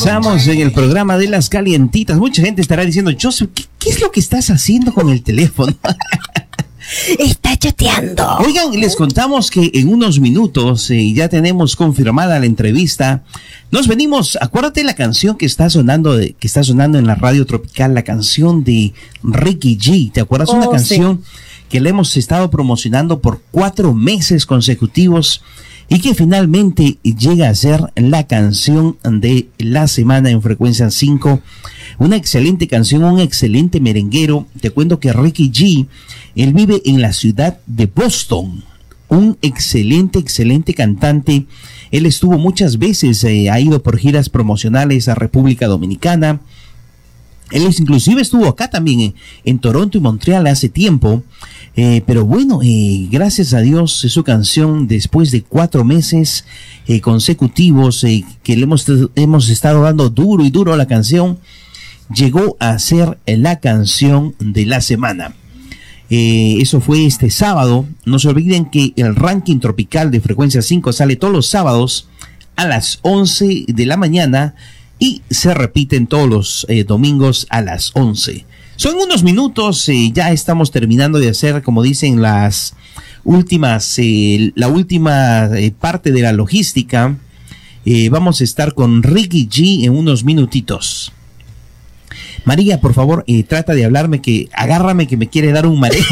[0.02, 2.16] regresamos en el programa de las calientitas.
[2.16, 5.77] Mucha gente estará diciendo, Joseph, ¿qué, qué es lo que estás haciendo con el teléfono?
[7.19, 8.27] Está chateando.
[8.39, 13.23] Oigan, les contamos que en unos minutos eh, ya tenemos confirmada la entrevista.
[13.70, 17.47] Nos venimos, acuérdate la canción que está sonando, de- que está sonando en la radio
[17.47, 18.93] tropical, la canción de
[19.23, 20.12] Ricky G.
[20.12, 20.70] ¿Te acuerdas Oh, una sí.
[20.73, 21.23] canción
[21.69, 25.43] que le hemos estado promocionando por cuatro meses consecutivos
[25.89, 31.41] y que finalmente llega a ser la canción de la semana en frecuencia 5?
[31.99, 34.47] Una excelente canción, un excelente merenguero.
[34.61, 35.87] Te cuento que Ricky G,
[36.35, 38.65] él vive en la ciudad de Boston.
[39.09, 41.47] Un excelente, excelente cantante.
[41.91, 46.41] Él estuvo muchas veces, eh, ha ido por giras promocionales a República Dominicana.
[47.51, 49.14] Él inclusive estuvo acá también
[49.44, 51.23] en, Toronto y Montreal hace tiempo.
[51.74, 56.44] Eh, pero bueno, eh, gracias a Dios, su canción después de cuatro meses
[56.86, 58.05] eh, consecutivos
[58.43, 61.39] que le hemos, hemos estado dando duro y duro a la canción,
[62.14, 65.35] llegó a ser la canción de la semana.
[66.14, 67.86] Eso fue este sábado.
[68.05, 72.06] No se olviden que el ranking tropical de frecuencia 5 sale todos los sábados
[72.55, 74.55] a las 11 de la mañana
[75.03, 78.47] y se repiten todos los eh, domingos a las 11.
[78.77, 82.77] Son unos minutos, eh, ya estamos terminando de hacer, como dicen, las
[83.24, 87.16] últimas, eh, la última eh, parte de la logística.
[87.85, 91.11] Eh, vamos a estar con Ricky G en unos minutitos.
[92.45, 96.01] María, por favor, eh, trata de hablarme que agárrame que me quiere dar un mareo.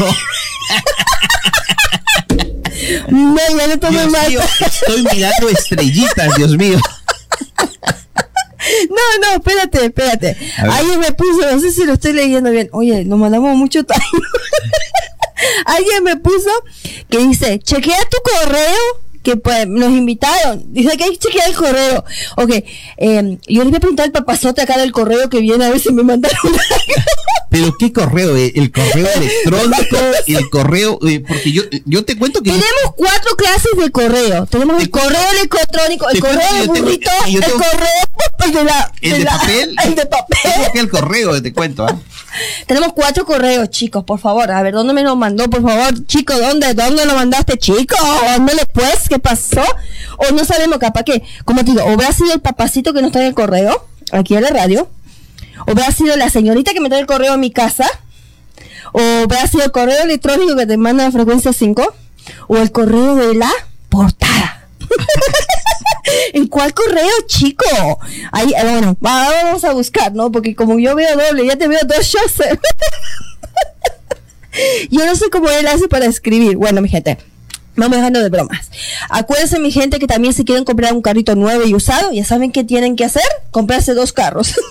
[3.09, 6.77] No, ya no Dios mío, estoy mirando estrellitas, Dios mío.
[8.89, 10.37] No, no, espérate, espérate.
[10.57, 12.69] Alguien me puso, no sé si lo estoy leyendo bien.
[12.71, 14.01] Oye, nos mandamos mucho time.
[15.65, 16.49] Alguien me puso
[17.09, 18.79] que dice, chequea tu correo,
[19.23, 20.63] que pues nos invitaron.
[20.73, 22.03] Dice que hay que chequear el correo.
[22.37, 22.51] Ok,
[22.97, 25.79] eh, yo le voy a preguntar al papazote acá del correo que viene a ver
[25.79, 26.37] si me mandaron.
[27.49, 32.41] Pero qué correo, Eh, el correo electrónico, el correo, eh, porque yo, yo te cuento
[32.41, 34.45] que Tenemos cuatro clases de correo.
[34.45, 38.91] Tenemos el correo electrónico, el correo de burrito, el correo de la...
[39.01, 40.51] el de la- papel, El de papel.
[40.75, 41.85] el correo, te cuento.
[41.85, 41.99] ¿ah?
[42.65, 44.49] Tenemos cuatro correos, chicos, por favor.
[44.49, 46.05] A ver, ¿dónde me lo mandó, por favor?
[46.05, 46.73] Chico, ¿dónde?
[46.73, 47.97] ¿Dónde lo mandaste, chico?
[48.37, 49.09] ¿Dónde pues?
[49.11, 49.61] ¿Qué pasó?
[50.19, 53.11] O no sabemos, capaz que, como te digo, o habrá sido el papacito que nos
[53.11, 54.87] trae el correo, aquí en la radio,
[55.67, 57.85] o habrá sido la señorita que me trae el correo a mi casa,
[58.93, 61.93] o habrá sido el correo electrónico que te manda a frecuencia 5,
[62.47, 63.51] o el correo de la
[63.89, 64.69] portada.
[66.33, 67.65] ¿En cuál correo, chico?
[68.31, 70.31] Ahí, eh, bueno, va- vamos a buscar, ¿no?
[70.31, 72.35] Porque como yo veo doble, ya te veo dos shows.
[74.89, 76.55] yo no sé cómo él hace para escribir.
[76.55, 77.17] Bueno, mi gente.
[77.75, 78.69] Vamos dejando de bromas.
[79.09, 82.51] Acuérdense, mi gente, que también si quieren comprar un carrito nuevo y usado, ya saben
[82.51, 83.23] qué tienen que hacer.
[83.51, 84.55] Comprarse dos carros.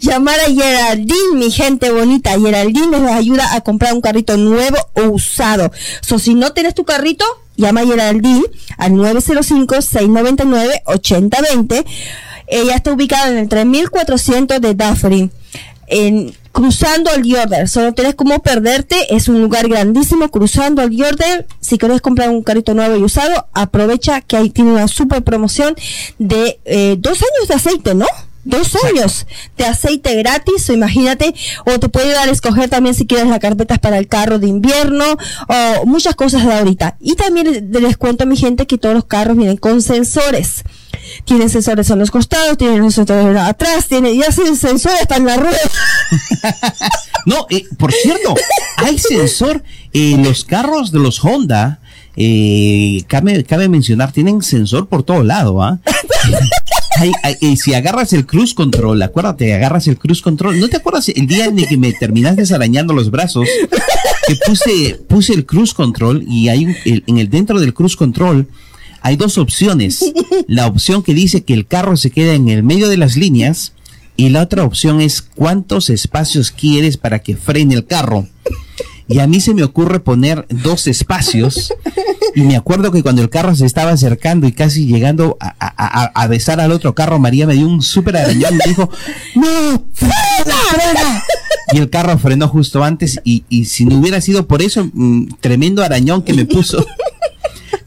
[0.00, 2.40] Llamar a Geraldine, mi gente bonita.
[2.40, 5.70] Geraldine les ayuda a comprar un carrito nuevo o usado.
[6.00, 7.24] So, si no tienes tu carrito,
[7.56, 8.42] llama a Geraldine
[8.78, 11.84] al 905-699-8020.
[12.46, 15.32] Ella está ubicada en el 3400 de Dufferin.
[15.86, 21.46] En, cruzando al Jordan, solo tienes como perderte, es un lugar grandísimo, cruzando al Jordan,
[21.60, 25.74] si quieres comprar un carrito nuevo y usado, aprovecha que ahí tiene una super promoción
[26.18, 28.06] de eh, dos años de aceite, ¿no?
[28.44, 29.26] Dos años
[29.58, 31.34] de aceite gratis, o imagínate,
[31.66, 34.46] o te puede dar a escoger también si quieres las carpetas para el carro de
[34.46, 35.04] invierno,
[35.48, 36.96] o muchas cosas de ahorita.
[36.98, 40.64] Y también les cuento a mi gente que todos los carros vienen con sensores.
[41.24, 45.36] Tienen sensores en los costados, tienen sensores atrás, tienen, ya hacen sensores hasta en la
[45.36, 45.58] rueda.
[47.26, 48.34] No, eh, por cierto,
[48.78, 49.62] hay sensor
[49.92, 51.78] en los carros de los Honda.
[52.16, 55.78] eh, cabe, cabe mencionar, tienen sensor por todo lado, ¿ah?
[57.40, 60.58] Eh, si agarras el cruise control, acuérdate, agarras el cruise control.
[60.58, 63.46] ¿No te acuerdas el día en el que me terminaste arañando los brazos?
[64.26, 67.94] Que puse, puse el cruise control y hay un- el- en el dentro del cruise
[67.94, 68.48] control
[69.02, 70.12] hay dos opciones.
[70.46, 73.72] La opción que dice que el carro se queda en el medio de las líneas
[74.16, 78.26] y la otra opción es cuántos espacios quieres para que frene el carro.
[79.10, 81.72] Y a mí se me ocurre poner dos espacios.
[82.34, 86.26] Y me acuerdo que cuando el carro se estaba acercando y casi llegando a, a-
[86.26, 88.90] besar al otro carro, María me dio un súper arañón y me dijo,
[89.34, 91.24] no, frena, frena".
[91.72, 95.34] Y el carro frenó justo antes y, y si no hubiera sido por eso, mm,
[95.40, 96.84] tremendo arañón que me puso.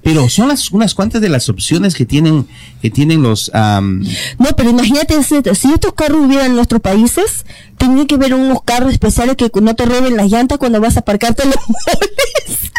[0.03, 2.47] Pero son las unas cuantas de las opciones que tienen
[2.81, 4.03] que tienen los am,
[4.39, 7.45] No, pero imagínate, si estos carros hubieran en nuestros países,
[7.77, 11.01] tendría que haber unos carros especiales que no te roben las llantas cuando vas a
[11.01, 12.71] aparcarte en los moles.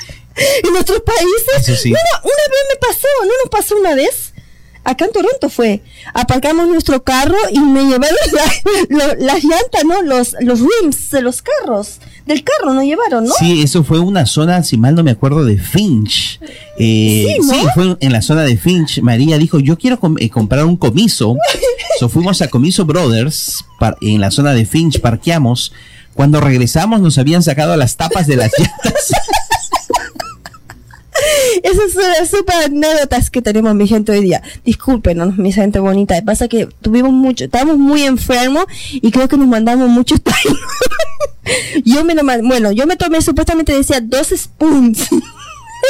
[0.64, 1.68] En nuestros países.
[1.68, 1.90] Eso sí.
[1.90, 4.31] No, no, una vez me pasó, ¿no nos pasó una vez?
[4.84, 5.80] Acá en Toronto fue.
[6.12, 10.02] Aparcamos nuestro carro y me llevaron la- lo- las llantas, ¿no?
[10.02, 11.98] Los, los rims de los carros.
[12.26, 13.32] Del carro nos llevaron, ¿no?
[13.38, 16.40] Sí, eso fue una zona, si mal no me acuerdo, de Finch.
[16.78, 17.52] Eh, Sí, ¿no?
[17.54, 19.00] sí, fue en la zona de Finch.
[19.02, 21.36] María dijo, yo quiero com- eh, comprar un comiso.
[21.98, 23.64] so, fuimos a Comiso Brothers
[24.00, 25.72] en la zona de Finch, parqueamos.
[26.14, 29.10] Cuando regresamos nos habían sacado las tapas de las llantas.
[31.62, 34.42] Esas son las super anécdotas que tenemos, mi gente, hoy día.
[34.64, 36.20] Discúlpenos, mi gente bonita.
[36.24, 40.56] Pasa que tuvimos mucho, estábamos muy enfermos y creo que nos mandamos muchos time.
[41.84, 45.08] yo me lo bueno, yo me tomé, supuestamente decía dos spoons.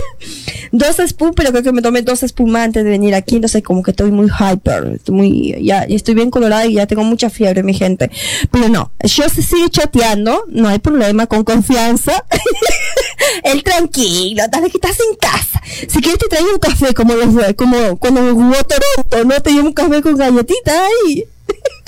[0.73, 3.63] dos spoons, pero creo que me tomé dos spoons más antes de venir aquí, entonces
[3.63, 7.31] como que estoy muy hyper, estoy muy, ya, estoy bien colorada y ya tengo mucha
[7.31, 8.11] fiebre, mi gente.
[8.51, 12.25] Pero no, yo se sigue chateando, no hay problema, con confianza.
[13.45, 15.63] El tranquilo, dale que estás en casa.
[15.65, 19.69] Si quieres te traigo un café como los como cuando jugó Toronto, no te llevo
[19.69, 21.25] un café con galletita ahí.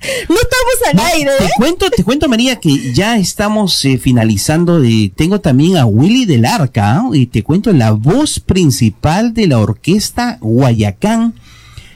[0.28, 1.50] no estamos al aire, Te ¿eh?
[1.56, 5.10] cuento, te cuento, María, que ya estamos eh, finalizando de.
[5.14, 7.10] Tengo también a Willy del Arca, ¿ah?
[7.12, 11.34] y te cuento la voz principal de la orquesta Guayacán.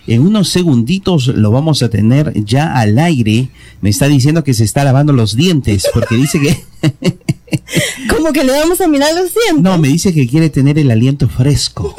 [0.08, 3.50] En unos segunditos lo vamos a tener ya al aire.
[3.80, 6.64] Me está diciendo que se está lavando los dientes, porque dice que.
[8.08, 9.62] Como que le vamos a mirar los dientes.
[9.62, 11.94] No, me dice que quiere tener el aliento fresco.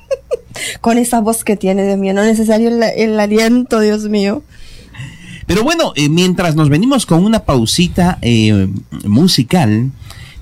[0.82, 4.42] Con esa voz que tiene, Dios mío, no es necesario el, el aliento, Dios mío.
[5.50, 8.68] Pero bueno, eh, mientras nos venimos con una pausita eh,
[9.04, 9.90] musical,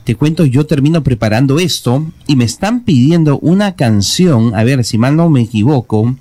[0.04, 4.98] te cuento, yo termino preparando esto y me están pidiendo una canción, a ver si
[4.98, 6.14] mal no me equivoco,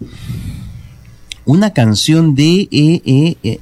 [1.44, 2.70] una canción de...
[2.72, 3.60] eh, eh,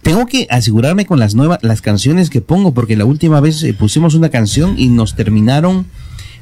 [0.00, 3.74] tengo que asegurarme con las nuevas, las canciones que pongo, porque la última vez eh,
[3.74, 5.84] pusimos una canción y nos terminaron,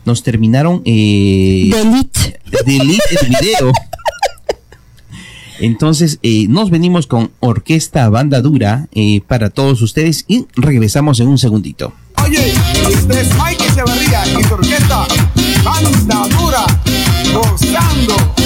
[0.05, 0.83] nos terminaron...
[0.85, 2.39] Eh, delete.
[2.65, 3.73] Delete el video.
[5.59, 11.29] Entonces, eh, nos venimos con Orquesta Banda Dura eh, para todos ustedes y regresamos en
[11.29, 11.93] un segundito.
[12.25, 12.53] Oye,
[12.89, 15.07] este es Mike Echeverría y su orquesta
[15.63, 16.65] Banda Dura,
[17.33, 18.44] gozando.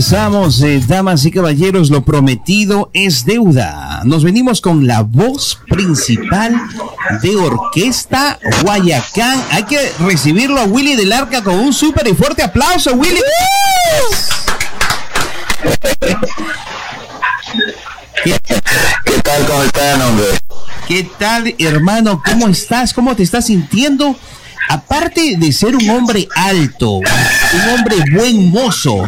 [0.00, 4.00] Regresamos, eh, damas y caballeros, lo prometido es deuda.
[4.04, 6.58] Nos venimos con la voz principal
[7.20, 9.44] de Orquesta Guayacán.
[9.50, 13.20] Hay que recibirlo a Willy del Arca con un súper y fuerte aplauso, Willy.
[18.24, 18.40] ¿Qué,
[19.22, 19.46] tal?
[19.46, 20.26] ¿Cómo están, hombre?
[20.88, 22.22] ¿Qué tal, hermano?
[22.24, 22.94] ¿Cómo estás?
[22.94, 24.16] ¿Cómo te estás sintiendo?
[24.70, 29.04] Aparte de ser un hombre alto, un hombre buen mozo,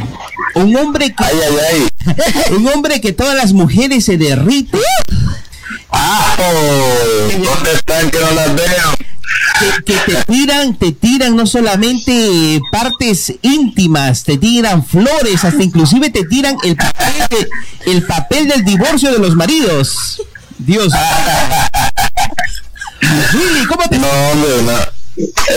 [0.55, 4.81] un hombre que, un hombre que todas las mujeres se derriten.
[7.45, 8.93] ¿Dónde están que no las veo?
[9.85, 16.11] Que, que te tiran, te tiran no solamente partes íntimas, te tiran flores, hasta inclusive
[16.11, 17.49] te tiran el papel, de-
[17.93, 20.23] el papel del divorcio de los maridos.
[20.59, 20.93] Dios.
[23.35, 24.79] Willy, ¿cómo te No, hombre, no.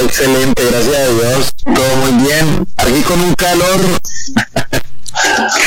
[0.01, 1.53] Excelente, gracias a Dios.
[1.63, 2.67] Todo muy bien.
[2.77, 3.80] Aquí con un calor.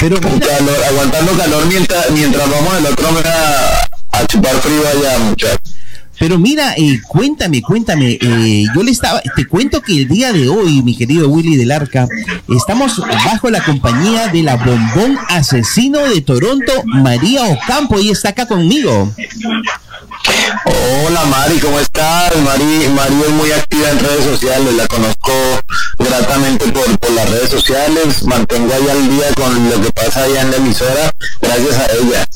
[0.00, 5.77] Pero calor, aguantando calor mientras, mientras vamos el otro a, a chupar frío allá, muchachos.
[6.18, 8.18] Pero mira, eh, cuéntame, cuéntame.
[8.20, 11.70] eh, yo le estaba, te cuento que el día de hoy, mi querido Willy del
[11.70, 12.08] Arca,
[12.48, 17.98] estamos bajo la compañía de la bombón asesino de Toronto, María Ocampo.
[17.98, 19.12] Ella está acá conmigo.
[21.06, 22.36] Hola Mari, ¿cómo estás?
[22.42, 25.32] Mari, Mari es muy activa en redes sociales, la conozco
[25.98, 30.42] gratamente por, por las redes sociales, mantengo ahí al día con lo que pasa allá
[30.42, 32.27] en la emisora, gracias a ella.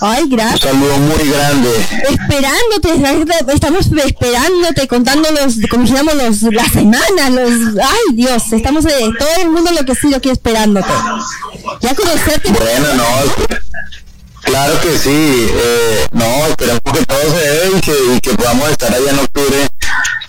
[0.00, 0.60] Ay, Un gracias.
[0.60, 1.70] saludo muy grande.
[2.10, 9.10] Esperándote, estamos esperándote, contando los, como dijéramos, los, la semana, los, ay Dios, estamos eh,
[9.18, 10.88] todo el mundo enloquecido aquí esperándote.
[11.80, 12.50] Ya conocerte.
[12.50, 13.04] Bueno, no,
[14.42, 18.68] claro que sí, eh, no, esperamos que todo se dé y que, y que podamos
[18.70, 19.68] estar allá en octubre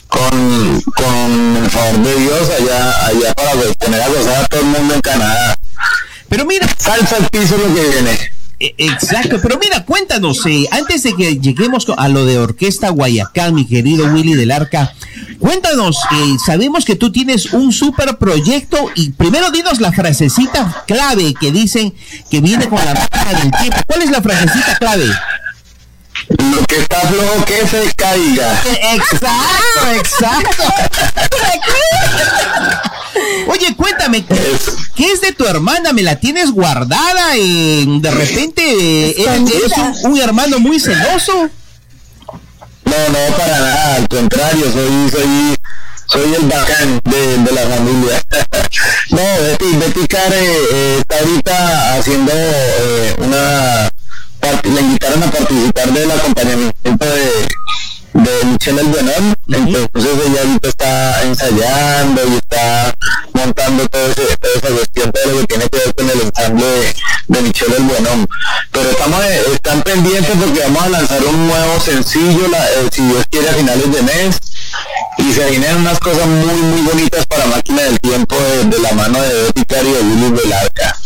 [0.07, 4.61] con, con el favor de Dios allá, allá para pues, poner a gozar a todo
[4.61, 5.57] el mundo en Canadá.
[6.29, 8.36] Pero mira, salsa al piso lo que viene.
[8.59, 13.53] Eh, Exacto, pero mira, cuéntanos, eh, antes de que lleguemos a lo de Orquesta Guayacán,
[13.53, 14.95] mi querido Willy del Arca,
[15.37, 21.35] cuéntanos, eh, sabemos que tú tienes un super proyecto y primero dinos la frasecita clave
[21.39, 21.93] que dicen
[22.31, 23.77] que viene con la máquina del tiempo.
[23.85, 25.05] ¿Cuál es la frasecita clave?
[26.29, 28.59] Lo que está flojo que se caiga.
[28.95, 30.63] Exacto, exacto.
[33.47, 34.35] Oye, cuéntame, ¿qué,
[34.95, 35.93] qué es de tu hermana?
[35.93, 37.35] ¿Me la tienes guardada?
[37.35, 39.71] Eh, de repente, ¿eres,
[40.03, 41.49] un, un hermano muy celoso?
[42.85, 45.55] No, no, para nada, al contrario, soy, soy,
[46.05, 48.23] soy el bacán de, de la familia.
[49.11, 53.91] no, Betty, Betty Care eh, está ahorita haciendo eh, una,
[54.63, 57.47] le invitaron a participar del acompañamiento de,
[58.23, 62.95] de Michelle El Buenón, entonces ella ahorita está ensayando y está
[63.33, 66.65] montando todo ese, toda esa cuestión, todo lo que tiene que ver con el ensamble
[66.65, 66.95] de,
[67.27, 68.27] de Michelle El Buenón.
[68.71, 73.03] Pero estamos, eh, están pendientes porque vamos a lanzar un nuevo sencillo, la- eh, si
[73.03, 74.39] Dios quiere, a finales de mes.
[75.19, 78.91] Y se vienen unas cosas muy, muy bonitas para Máquina del Tiempo de, de la
[78.93, 80.96] mano de Betty y de Willy Velarca.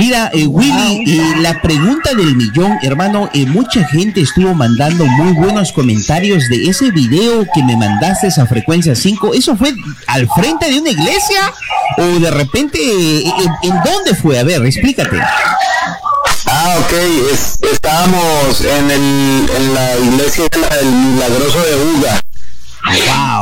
[0.00, 5.32] Mira, eh, Willy, eh, la pregunta del millón, hermano, eh, mucha gente estuvo mandando muy
[5.34, 9.34] buenos comentarios de ese video que me mandaste a frecuencia 5.
[9.34, 9.74] ¿Eso fue
[10.06, 11.52] al frente de una iglesia?
[11.98, 13.24] ¿O de repente, eh,
[13.62, 14.38] en, en dónde fue?
[14.38, 15.18] A ver, explícate.
[16.46, 16.92] Ah, ok,
[17.34, 20.44] es- estábamos en, el, en la iglesia
[20.80, 22.20] del Milagroso de Uga.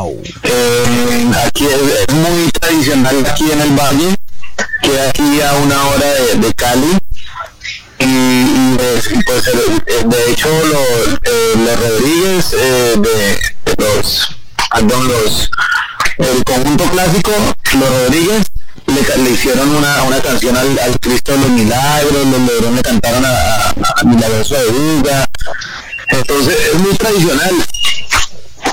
[0.03, 0.21] Wow.
[1.47, 4.17] aquí es, es muy tradicional aquí en el valle,
[4.83, 6.99] queda aquí a una hora de, Cali.
[8.01, 13.85] Y, y, pues, y, pues, eh, de hecho los, eh, los Rodríguez eh, de, de
[13.85, 14.39] los
[14.71, 15.51] perdón, los
[16.19, 17.31] el conjunto clásico
[17.79, 18.45] los Rodríguez
[18.87, 23.75] le, hicieron una, una canción al, Cristo de los Milagros los le cantaron a, a,
[24.05, 25.29] de Uga
[26.09, 27.55] entonces es muy tradicional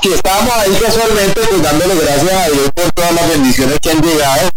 [0.00, 4.02] que estábamos ahí casualmente pues dándole gracias a Dios por todas las bendiciones que han
[4.02, 4.50] llegado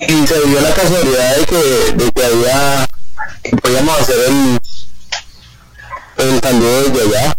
[0.00, 2.88] y se dio la casualidad de que, de que había
[3.42, 4.60] que podíamos hacer el
[6.18, 7.36] el saludo desde allá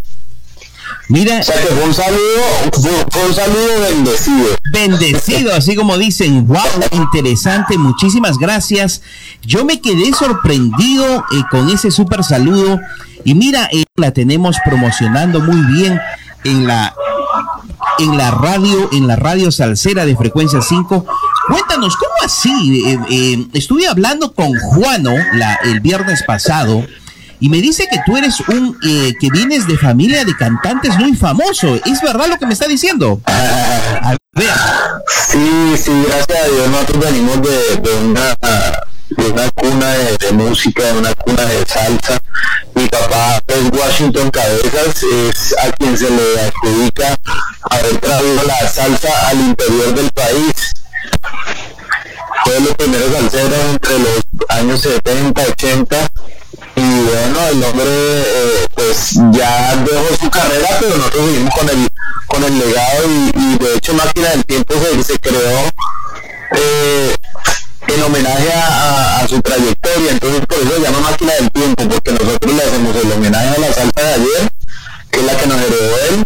[1.10, 2.42] Mira, o sea que fue un saludo
[2.74, 6.60] fue, fue un saludo bendecido Bendecido, así como dicen, wow,
[6.92, 9.02] interesante, muchísimas gracias.
[9.42, 12.80] Yo me quedé sorprendido eh, con ese súper saludo
[13.24, 16.00] y mira, eh, la tenemos promocionando muy bien
[16.44, 16.94] en la
[18.00, 21.06] en la radio, en la radio salsera de frecuencia 5.
[21.80, 22.84] ¿Cómo así?
[22.86, 26.84] Eh, eh, estuve hablando con Juano la, el viernes pasado
[27.40, 31.16] y me dice que tú eres un, eh, que vienes de familia de cantantes muy
[31.16, 31.76] famoso.
[31.86, 33.22] ¿Es verdad lo que me está diciendo?
[35.30, 38.36] Sí, sí, gracias a Dios nosotros venimos de, una
[39.10, 42.20] de una cuna de, de música, de una cuna de salsa.
[42.74, 47.18] Mi papá es Washington Cabezas, es a quien se le adjudica
[47.70, 50.74] haber traído la salsa al interior del país.
[52.46, 56.12] Fue los primeros salseros entre los años 70, 80
[56.76, 61.90] y bueno, el hombre eh, pues ya dejó su carrera, pero nosotros seguimos con el,
[62.28, 63.04] con el legado
[63.36, 65.60] y, de hecho Máquina del Tiempo se, se creó
[66.52, 67.16] eh,
[67.88, 72.12] en homenaje a- a su trayectoria, entonces por eso se llama Máquina del Tiempo, porque
[72.12, 74.52] nosotros le hacemos el homenaje a la salsa de ayer,
[75.12, 76.26] que es la que nos heredó él,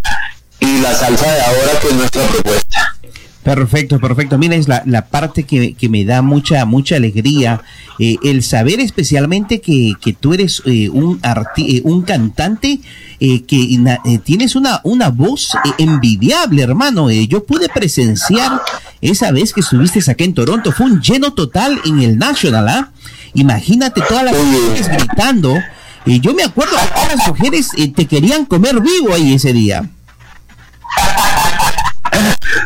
[0.59, 2.95] y la salsa de ahora, que es nuestra propuesta.
[3.43, 4.37] Perfecto, perfecto.
[4.37, 7.61] Mira, es la, la parte que, que me da mucha, mucha alegría.
[7.97, 12.79] eh, el saber especialmente que, que tú eres eh, un, arti- eh, un cantante
[13.19, 13.79] que
[14.23, 17.09] tienes una, una voz envidiable, hermano.
[17.11, 18.61] Yo pude presenciar
[18.99, 20.71] esa vez que estuviste acá en Toronto.
[20.71, 22.91] Fue un lleno total en el National, ¿ah?
[23.35, 25.55] Imagínate todas las mujeres gritando.
[26.03, 29.87] Y yo me acuerdo que todas las mujeres te querían comer vivo ahí ese día.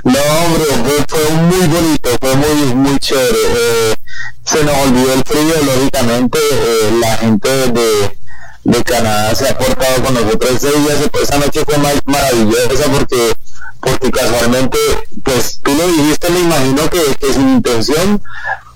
[0.04, 0.66] No, hombre,
[1.08, 3.38] fue, muy bonito, fue muy, muy chévere.
[3.58, 3.96] Eh,
[4.44, 8.18] se nos olvidó el frío, lógicamente, eh, la gente de,
[8.64, 13.34] de Canadá se ha portado con nosotros ese día, esa noche fue ma- maravillosa porque
[13.82, 14.78] porque casualmente,
[15.24, 18.22] pues tú lo dijiste, me imagino que, que sin intención,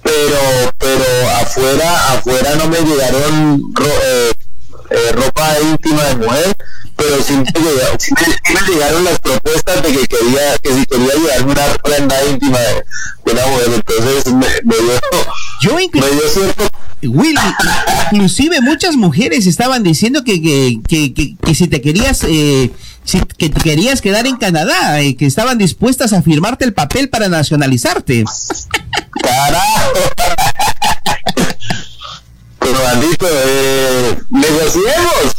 [0.04, 0.38] pero
[0.78, 1.06] pero
[1.42, 4.32] afuera afuera no me llegaron ro- eh,
[4.92, 6.56] eh, ropa íntima de mujer,
[7.00, 7.98] pero sí me, llegaron,
[8.68, 12.74] llegaron las propuestas de que quería que si quería llevarme una prenda íntima de,
[13.26, 15.00] de una mujer, entonces me, me dio,
[15.62, 16.68] Yo inclu- me dio cierto
[17.02, 17.40] Willy,
[18.12, 22.70] inclusive muchas mujeres estaban diciendo que, que, que, que- que si te querías eh,
[23.06, 27.10] si que te querías quedar en Canadá, eh, que estaban dispuestas a firmarte el papel
[27.10, 28.26] para nacionalizarte.
[29.24, 29.94] Carajo.
[32.60, 35.36] Pero maldito, eh, negociemos.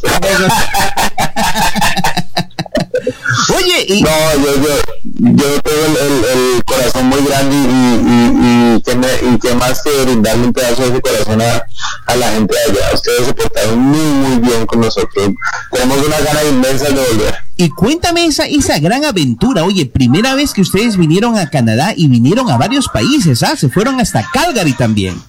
[3.93, 4.03] Y...
[4.03, 6.25] No, yo, yo, yo tengo el, el-
[6.57, 7.67] el corazón muy grande y,
[8.11, 11.65] y, y, que me- y que más que brindarle un pedazo de ese corazón a,
[12.07, 12.95] a la gente de allá.
[12.95, 15.31] Ustedes se portaron muy, muy bien con nosotros.
[15.73, 17.35] Tenemos una gana inmensa de volver.
[17.57, 19.65] Y cuéntame esa, esa gran aventura.
[19.65, 23.57] Oye, primera vez que ustedes vinieron a Canadá y vinieron a varios países, ¿ah?
[23.57, 25.21] Se fueron hasta Calgary también.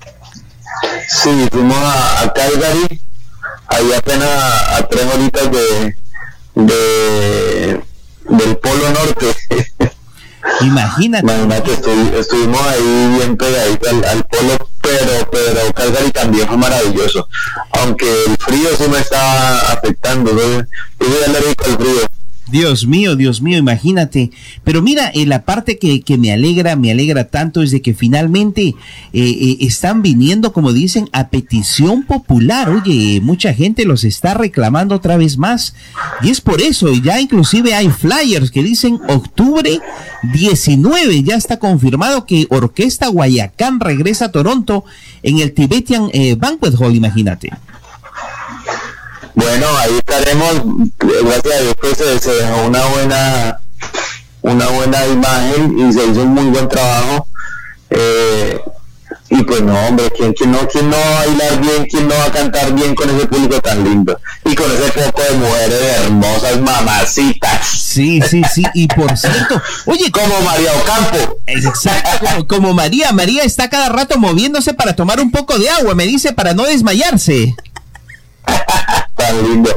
[1.10, 3.02] Sí, fuimos a, a Calgary,
[3.68, 5.96] ahí apenas a, a tres horitas de,
[6.56, 7.82] de
[8.30, 9.36] del Polo Norte.
[10.62, 11.24] Imagínate.
[11.26, 17.28] Imagínate, estuvi- estuvimos ahí bien pegaditos al, al polo, pero, pero Calgary también fue maravilloso.
[17.80, 20.42] Aunque el frío sí me estaba afectando, ¿no?
[20.42, 20.66] yo
[21.00, 22.02] soy alérgico al frío.
[22.52, 24.32] Dios mío, Dios mío, imagínate.
[24.64, 28.62] Pero mira, eh, la parte que, me alegra, me alegra tanto es de que finalmente
[28.62, 28.76] eh,
[29.14, 32.70] eh, están viniendo, como dicen, a petición popular.
[32.70, 35.74] Oye, mucha gente los está reclamando otra vez más.
[36.22, 39.80] Y es por eso, ya inclusive hay flyers que dicen octubre
[40.34, 41.24] 19.
[41.24, 44.84] Ya está confirmado que Orquesta Guayacán regresa a Toronto
[45.24, 47.50] en el Tibetan Banquet Hall, imagínate.
[49.36, 50.62] Bueno, ahí estaremos,
[50.98, 53.62] gracias a Dios que se, se dejó una buena
[54.42, 57.28] una buena imagen y se hizo un muy buen trabajo.
[57.90, 58.60] Eh,
[59.30, 61.86] y pues no, hombre, ¿quién, quién no, ¿quién no va a bailar bien?
[61.90, 64.20] ¿Quién no va a cantar bien con ese público tan lindo?
[64.44, 67.66] Y con ese poco de mujeres hermosas, mamacitas.
[67.66, 68.64] Sí, sí, sí.
[68.74, 71.40] Y por cierto, oye, como María Ocampo.
[71.46, 73.12] Exacto, como, como María.
[73.14, 76.64] María está cada rato moviéndose para tomar un poco de agua, me dice, para no
[76.64, 77.56] desmayarse.
[79.32, 79.70] Tan lindo.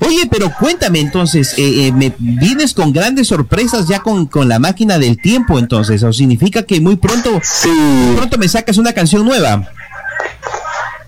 [0.00, 4.58] Oye, pero cuéntame entonces, eh, eh, me vienes con grandes sorpresas ya con, con la
[4.58, 9.24] máquina del tiempo, entonces, o significa que muy pronto, muy pronto me sacas una canción
[9.24, 9.66] nueva.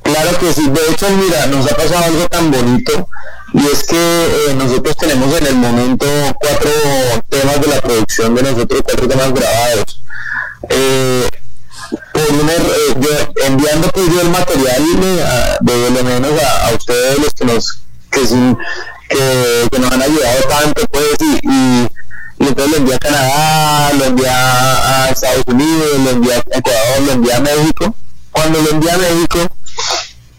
[0.03, 3.09] Claro que sí, de hecho, mira, nos ha pasado algo tan bonito
[3.53, 6.07] y es que eh, nosotros tenemos en el momento
[6.41, 6.71] cuatro
[7.29, 10.03] temas de la producción de nosotros, cuatro temas grabados.
[12.13, 16.43] Por un er- eh, yo- enviando pues yo el material eh, a- de lo menos
[16.43, 17.79] a, a ustedes los que nos
[18.11, 18.57] que, sin-
[19.09, 21.89] que, nos han ayudado tanto pues y, y,
[22.39, 27.01] y entonces lo envié a Canadá, lo envié a, Estados Unidos, lo envié a Ecuador,
[27.07, 27.95] lo envié a México.
[28.33, 29.39] Cuando lo envié a México,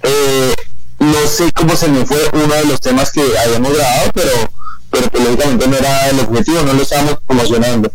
[0.03, 0.53] eh,
[0.99, 4.31] no sé cómo se me fue uno de los temas que habíamos grabado, pero,
[4.91, 7.91] pero que lógicamente no era el objetivo, no lo estábamos promocionando.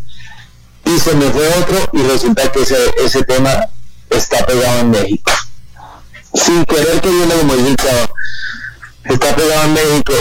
[0.85, 3.67] Y se me fue otro y resulta que ese, ese tema
[4.09, 5.31] está pegado en México.
[6.33, 8.15] Sin querer como dice el chavo,
[9.05, 10.13] está pegado en México.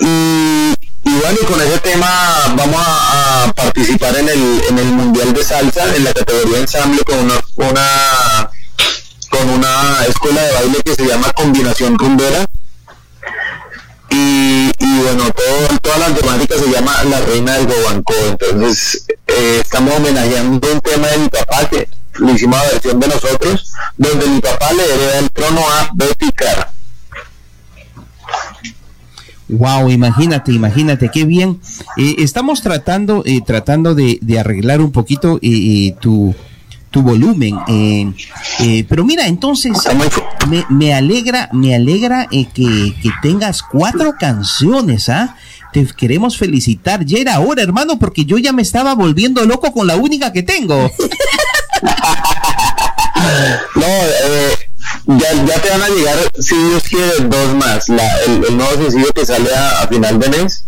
[0.00, 0.74] Y,
[1.04, 2.08] bueno, y con ese tema
[2.56, 7.02] vamos a, a participar en el, en el Mundial de Salsa, en la categoría ensamble
[7.04, 8.50] con una, una
[9.30, 12.46] con una escuela de baile que se llama Combinación Rumbera.
[14.10, 18.14] Y, y bueno, todo, toda la temática se llama La Reina del Gobancó.
[18.28, 23.08] Entonces, eh, estamos homenajeando un tema de mi papá que lo hicimos a versión de
[23.08, 26.72] nosotros, donde mi papá le hereda el trono a Betty Cara.
[29.48, 31.60] Wow, imagínate, imagínate, qué bien.
[31.96, 35.38] Eh, estamos tratando, eh, tratando de, de arreglar un poquito
[36.00, 36.34] tu,
[36.94, 37.58] tu volumen.
[37.66, 38.12] eh,
[38.60, 39.72] eh, pero mira, entonces
[40.48, 45.34] me, me alegra, me alegra eh, que, que tengas cuatro canciones, ¿ah?
[45.72, 47.04] Te queremos felicitar.
[47.04, 50.44] Ya era hora, hermano, porque yo ya me estaba volviendo loco con la única que
[50.44, 50.88] tengo.
[53.74, 54.54] No, eh,
[55.06, 57.88] ya, ya te van a llegar, si Dios quiere, dos más.
[57.88, 60.64] La, el, nuevo sencillo que sale a, a final de mes.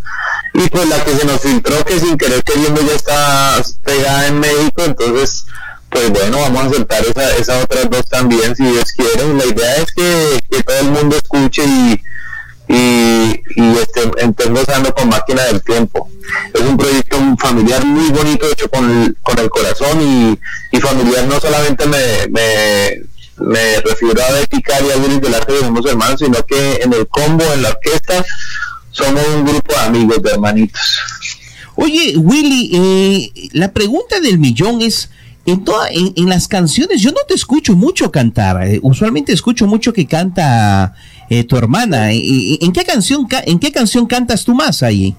[0.55, 4.41] Y pues la que se nos filtró, que sin querer queriendo ya está pegada en
[4.41, 4.83] México.
[4.85, 5.45] Entonces,
[5.91, 9.35] pues bueno, vamos a soltar esa, esas otras dos también, si Dios quiere.
[9.35, 12.03] La idea es que, que todo el mundo escuche y,
[12.69, 16.11] y, y esté, estén gozando con máquina del tiempo.
[16.53, 17.17] Es un proyecto
[18.71, 20.39] con, con el corazón y,
[20.77, 23.03] y familiar no solamente me, me,
[23.39, 26.93] me refiero a Betty Cari y a Willy Velasco que somos hermanos, sino que en
[26.93, 28.25] el combo, en la orquesta,
[28.91, 30.99] somos un grupo de amigos, de hermanitos.
[31.75, 35.11] Oye, Willy, eh, la pregunta del millón es,
[35.47, 39.67] en, toda, en, en las canciones yo no te escucho mucho cantar, eh, usualmente escucho
[39.67, 40.93] mucho que canta
[41.31, 42.13] eh, tu hermana.
[42.13, 45.17] Eh, ¿En qué, canción, ca- ¿En qué canción cantas tú más ahí?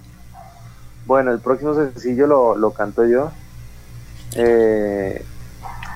[1.05, 3.31] Bueno, el próximo sencillo lo, lo canto yo.
[4.35, 5.23] Eh,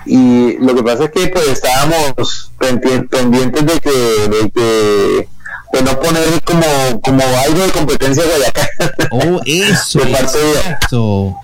[0.06, 5.28] y lo que pasa es que pues estábamos pendi- pendientes de que, de que
[5.74, 8.68] de no poner como, como algo de competencia Guayacán.
[9.12, 11.36] Oh, eso, De parte de- exacto.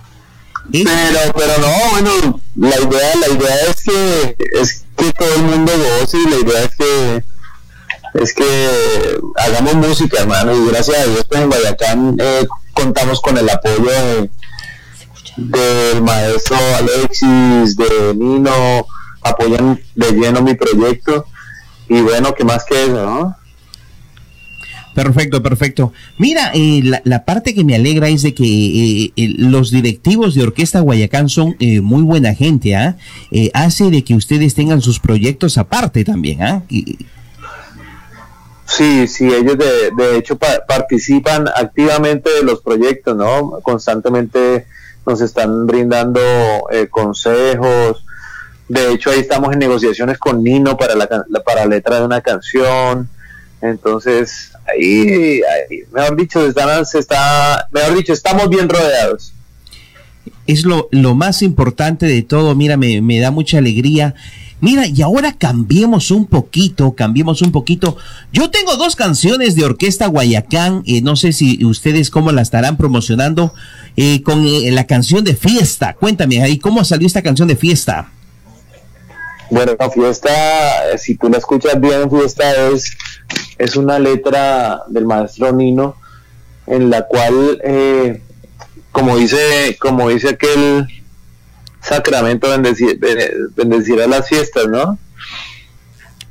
[0.72, 5.72] Pero, pero no, bueno, la idea, la idea es que es que todo el mundo
[6.00, 7.24] goce y la idea es que
[8.16, 8.70] es que
[9.38, 13.84] hagamos música, hermano, y gracias a Dios pues en Guayacán eh, contamos con el apoyo
[13.92, 14.30] de-
[15.38, 18.86] del maestro Alexis, de Nino,
[19.22, 21.28] apoyan de lleno mi proyecto
[21.88, 23.37] y bueno, ¿qué más que eso, no?
[24.98, 25.94] Perfecto, perfecto.
[26.18, 30.42] Mira, eh, la, parte que me alegra es de que eh, eh, los directivos de
[30.42, 32.98] Orquesta Guayacán son eh, muy buena gente, ¿ah?
[33.54, 36.64] Hace de que ustedes tengan sus proyectos aparte también, ¿ah?
[38.66, 43.60] Sí, sí, ellos de, hecho pa- participan activamente de los proyectos, ¿no?
[43.62, 44.66] Constantemente
[45.06, 46.20] nos están brindando
[46.90, 48.04] consejos.
[48.68, 51.08] De hecho, ahí estamos en negociaciones con Nino para la-
[51.46, 53.08] para la letra de una canción.
[53.62, 55.42] Entonces, ahí,
[55.94, 59.34] mejor dicho, están, se está, mejor dicho, estamos bien rodeados.
[60.46, 62.56] es lo, lo más importante de todo.
[62.56, 64.16] Mira, me, me da mucha alegría.
[64.60, 67.96] Mira, y ahora cambiemos un poquito, cambiemos un poquito.
[68.34, 72.76] Yo tengo dos canciones de Orquesta Guayacán, eh, no sé si ustedes cómo la estarán
[72.76, 73.54] promocionando,
[73.98, 75.94] eh, con eh, la canción de fiesta.
[75.94, 78.10] Cuéntame ahí, ¿cómo salió esta canción de fiesta?
[79.50, 82.98] Bueno, la fiesta, eh, si tú la escuchas bien, fiesta es,
[83.58, 85.96] es una letra del maestro Nino
[86.66, 88.22] en la cual, eh,
[88.92, 90.86] como dice, como dice aquel
[91.82, 93.00] sacramento, bendecir,
[93.56, 94.98] bendecirá las fiestas, ¿no?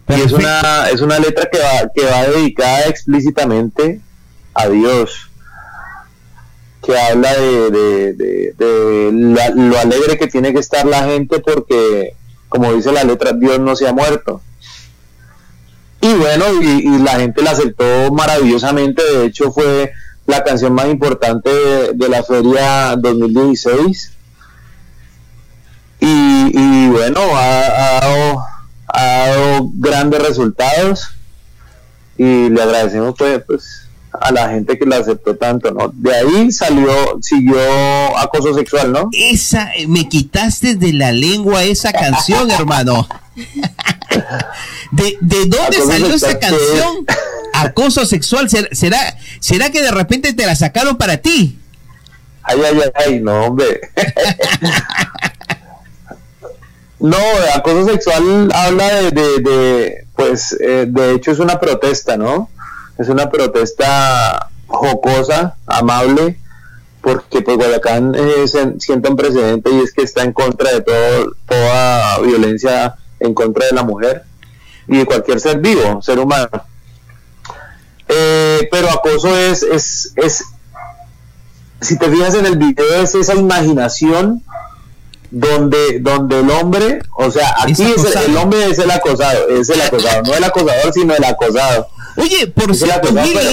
[0.09, 4.01] Y es una, es una letra que va, que va dedicada explícitamente
[4.55, 5.31] a Dios,
[6.85, 11.41] que habla de, de- de- de la- lo alegre que tiene que estar la gente
[11.41, 12.15] porque,
[12.49, 14.41] como dice la letra, Dios no se ha muerto.
[16.01, 19.93] Y bueno, y, y la gente la aceptó maravillosamente, de hecho fue
[20.27, 21.51] la canción más importante
[21.95, 24.13] de, la feria 2016.
[26.01, 28.45] Y, y bueno, ha, ha dado,
[28.89, 31.11] ha dado grandes resultados
[32.19, 33.86] y le agradecemos pues, pues,
[34.21, 35.93] a la gente que la aceptó tanto, ¿no?
[35.95, 37.59] De ahí salió, siguió
[38.19, 39.09] acoso sexual, ¿no?
[39.13, 43.07] Esa, me quitaste de la lengua esa canción, hermano.
[44.93, 47.07] ¿De, de dónde Acoso salió esa canción?
[47.53, 48.49] Acoso sexual.
[48.49, 51.59] ¿Será, será, que de repente te la sacaron para ti?
[52.43, 53.81] Ay, ay, ay, ay, no, hombre.
[57.01, 57.17] no,
[57.55, 62.49] acoso sexual habla de, de, de, pues, eh, de hecho es una protesta, ¿no?
[62.99, 66.39] Es una protesta jocosa, amable,
[67.03, 70.81] porque pues Guayacán eh, se- siente un precedente y es que está en contra de
[70.81, 74.25] todo, toda violencia en contra de la mujer
[74.89, 76.49] y de cualquier ser vivo, ser humano.
[78.09, 80.45] Eh, pero acoso es, es, es,
[81.81, 84.43] si te fijas en el video, es esa imaginación
[85.31, 89.69] donde, donde el hombre, o sea, aquí es el, el hombre es el acosado, es
[89.71, 91.89] el acosado, no el acosador, sino el acosado.
[92.17, 93.09] Oye, por cierto,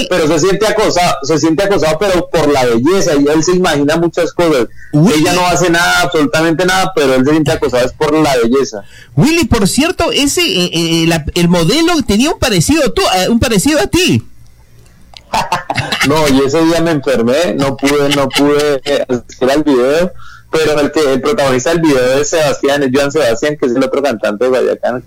[0.08, 3.96] pero, se siente acosado, se siente acosado, pero por la belleza, y él se imagina
[3.96, 4.68] muchas cosas.
[4.92, 8.82] Ella no hace nada, absolutamente nada, pero él se siente acosado es por la belleza.
[9.16, 13.38] Willy, por cierto, ese eh, eh, la- el modelo tenía un parecido tú, eh, un
[13.38, 14.22] parecido a ti.
[16.08, 20.12] No, y ese día me enfermé, no pude, no pude eh, asistir al video,
[20.50, 23.82] pero el que el protagonista del video es Sebastián, es Joan Sebastián, que es el
[23.82, 25.02] otro cantante de Guayacán,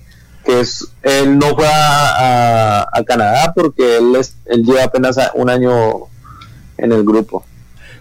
[0.47, 5.49] que es, él no fue a, a- Canadá porque él, es- él lleva apenas un
[5.49, 5.69] año
[6.77, 7.45] en el grupo.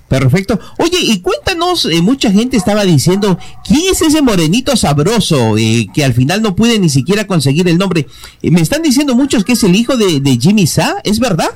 [0.09, 0.59] Perfecto.
[0.79, 3.37] Oye, y cuéntanos, eh, mucha gente estaba diciendo,
[3.67, 7.77] ¿quién es ese morenito sabroso eh, que al final no pude ni siquiera conseguir el
[7.79, 8.07] nombre?
[8.41, 11.51] Eh, me están diciendo muchos que es el hijo de, de Jimmy Sa, ¿es verdad?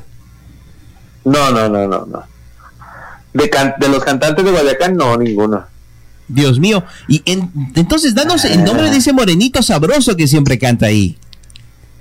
[1.24, 2.22] No, no, no, no, no.
[3.32, 5.64] De, can- de los cantantes de Guayacán, no, ninguno.
[6.32, 6.84] Dios mío.
[7.08, 11.16] Y en- entonces, danos el nombre de ese morenito sabroso que siempre canta ahí.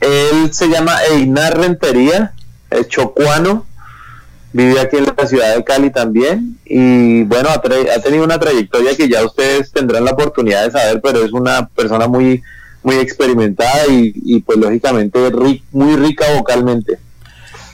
[0.01, 2.33] Él se llama Einar Rentería,
[2.71, 3.65] es chocuano,
[4.53, 7.61] vive aquí en la ciudad de Cali también y bueno, ha,
[8.01, 12.07] tenido una trayectoria que ya ustedes tendrán la oportunidad de saber, pero es una persona
[12.07, 12.41] muy
[12.81, 16.97] muy experimentada y, y, pues lógicamente ri- muy rica vocalmente.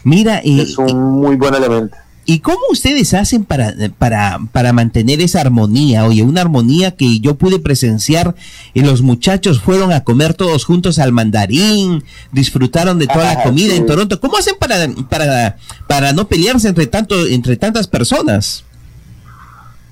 [0.03, 1.95] Mira, eh, es un muy buen elemento.
[2.27, 6.05] ¿Y cómo ustedes hacen para, para, para mantener esa armonía?
[6.05, 8.33] Oye, una armonía que yo pude presenciar
[8.73, 13.43] y los muchachos fueron a comer todos juntos al mandarín, disfrutaron de toda la Ah,
[13.43, 13.77] comida sí.
[13.77, 14.19] en Toronto.
[14.19, 15.57] ¿Cómo hacen para, para,
[15.87, 18.63] para no pelearse entre, tanto, entre tantas personas?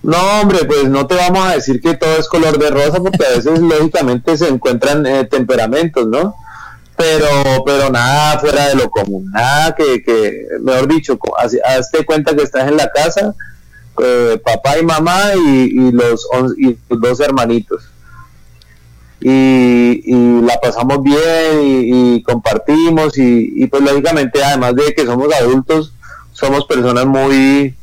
[0.01, 3.25] No, hombre, pues no te vamos a decir que todo es color de rosa porque
[3.25, 6.35] a veces lógicamente se encuentran eh, temperamentos, ¿no?
[7.03, 11.19] Pero, pero nada fuera de lo común, nada que, que mejor dicho,
[11.65, 13.35] hazte cuenta que estás en la casa,
[14.01, 16.25] eh, papá y mamá y, y los
[16.57, 17.89] y tus dos hermanitos.
[19.19, 25.93] Y, y la pasamos bien y, compartimos y, pues lógicamente además de que somos adultos,
[26.31, 27.75] somos personas muy,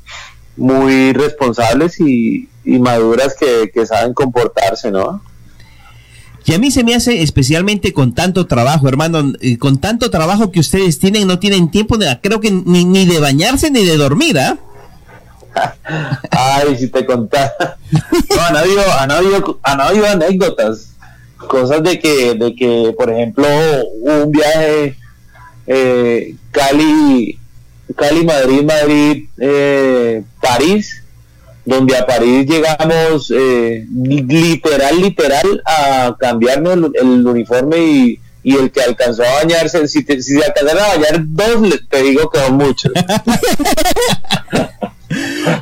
[0.56, 5.20] muy responsables y, maduras que saben comportarse, ¿no?
[6.44, 10.50] Y a mí se me hace especialmente con tanto trabajo, hermano, y con tanto trabajo
[10.50, 13.96] que ustedes tienen, no tienen tiempo, de, creo que ni, ni de bañarse ni de
[13.96, 14.58] dormir, ¿ah?
[16.30, 17.76] Ay, si te contara.
[17.90, 20.90] No, han habido, han habido, han habido anécdotas,
[21.48, 23.46] cosas de que, de que, por ejemplo,
[24.02, 24.96] un viaje
[25.66, 27.38] eh, Cali,
[27.96, 31.02] Cali, Madrid, Madrid, eh, París,
[31.70, 38.56] donde a París llegamos eh, li- literal, literal a cambiarnos el, el uniforme y, y
[38.56, 42.28] el que alcanzó a bañarse, si, te- si se alcanzaron a bañar dos, te digo
[42.30, 42.92] que son muchos.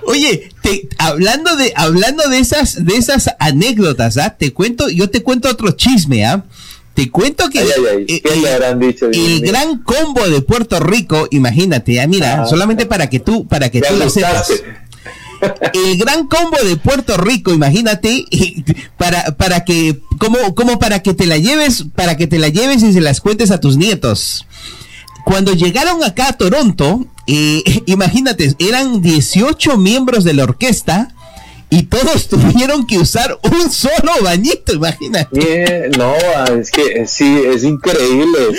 [0.06, 4.36] Oye, te- hablando de hablando de esas de esas anécdotas, ¿ah?
[4.38, 6.44] Te cuento, yo te cuento otro chisme, ¿ah?
[6.94, 12.06] Te cuento que Ay, ay, ay, eh, el gran combo de Puerto Rico, imagínate, ah,
[12.08, 12.46] mira, Ah.
[12.46, 14.50] solamente para que tú para que tú lo sepas.
[15.72, 18.24] El gran combo de Puerto Rico, imagínate,
[18.96, 22.82] para para que como como para que te la lleves, para que te la lleves
[22.82, 24.46] y se las cuentes a tus nietos
[25.28, 31.14] cuando llegaron acá a Toronto, eh, imagínate, eran 18 miembros de la orquesta
[31.68, 35.90] y todos tuvieron que usar un solo bañito, imagínate.
[35.98, 36.14] No,
[36.58, 38.56] es que sí, es increíble.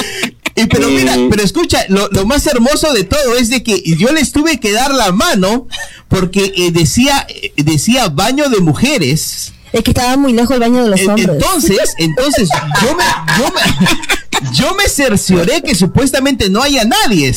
[0.63, 3.81] Y pero Y- mira, pero escucha, lo, lo más hermoso de todo es de que
[3.97, 5.67] yo les tuve que dar la mano
[6.07, 9.53] porque eh, decía eh, decía baño de mujeres.
[9.71, 11.29] Es que estaba muy lejos el baño de los hombres.
[11.29, 12.49] Entonces, entonces
[12.81, 13.03] yo me,
[13.37, 17.31] yo me, yo me cercioré que supuestamente no haya nadie.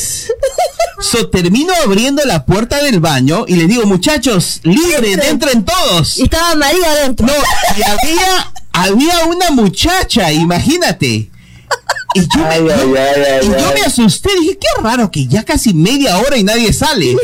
[0.99, 6.17] So termino abriendo la puerta del baño y le digo, muchachos, libre, entren todos.
[6.17, 7.27] Y estaba María adentro.
[7.27, 7.33] No,
[7.77, 11.29] y había, había una muchacha, imagínate.
[12.15, 12.61] Y yo, me, Ay,
[13.41, 13.73] y yo ay.
[13.73, 17.15] me asusté, dije, qué raro que ya casi media hora y nadie sale.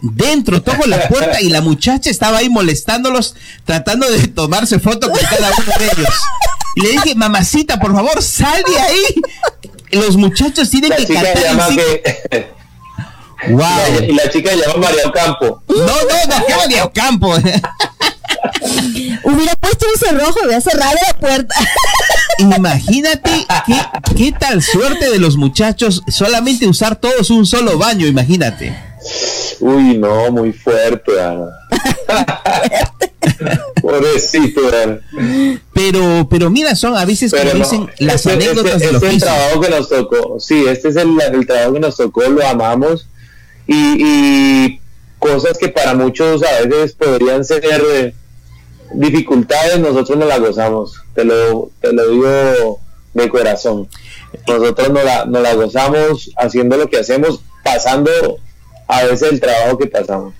[0.00, 5.18] Dentro, toco la puerta y la muchacha estaba ahí molestándolos, tratando de tomarse foto con
[5.20, 6.14] cada uno de ellos.
[6.76, 9.22] Y le dije, mamacita, por favor, sal de ahí.
[9.90, 11.82] Los muchachos tienen La que cantar en llama cinco-
[12.30, 12.58] que,
[13.50, 14.02] Wow.
[14.08, 15.62] y la chica se llama María Ocampo.
[15.68, 17.34] No, no, no, María Ocampo.
[19.24, 21.54] Hubiera puesto un cerrojo, hubiera cerrado la puerta.
[22.38, 23.30] Imagínate
[23.66, 23.74] qué,
[24.16, 28.76] qué tal suerte de los muchachos solamente usar todos un solo baño, imagínate.
[29.60, 31.12] Uy, no, muy fuerte.
[33.82, 34.60] Pobrecito.
[35.72, 38.94] Pero, pero mira, son a veces como Pero no, dicen las este- anécdotas este- del
[38.96, 40.40] este es el trabajo que nos tocó.
[40.40, 43.06] Sí, este es el, el trabajo que nos tocó, lo amamos.
[43.66, 44.80] Y, y
[45.18, 48.14] cosas que para muchos a veces podrían ser eh,
[48.94, 50.94] dificultades, nosotros no las gozamos.
[51.14, 52.80] Te lo, te lo digo
[53.14, 53.88] de corazón.
[54.46, 58.10] Nosotros no la, nos la gozamos haciendo lo que hacemos, pasando
[58.86, 60.34] a veces el trabajo que pasamos.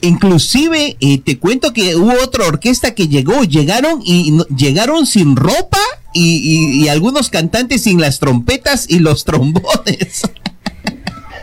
[0.00, 5.34] Inclusive eh, te cuento que hubo otra orquesta que llegó, llegaron y no- llegaron sin
[5.36, 5.78] ropa
[6.12, 10.22] y, y- y algunos cantantes sin las trompetas y los trombones.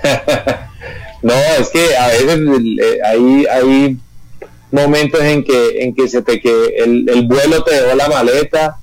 [1.23, 2.39] No, es que a veces
[2.81, 3.97] eh, hay, hay
[4.71, 8.77] momentos en que, en que se te que el, el vuelo te dejó la maleta,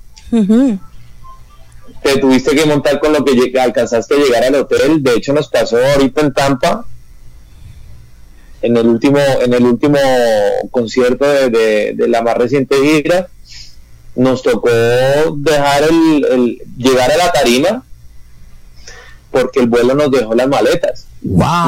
[2.03, 5.01] te tuviste que montar con lo que lleg- alcanzaste a llegar al hotel.
[5.03, 6.85] De hecho, nos pasó ahorita en Tampa,
[8.61, 9.97] en el último, en el último
[10.71, 13.27] concierto de, de- de la más reciente gira,
[14.15, 14.69] nos tocó
[15.37, 17.83] dejar el, el- llegar a la tarima
[19.31, 21.05] porque el vuelo nos dejó las maletas.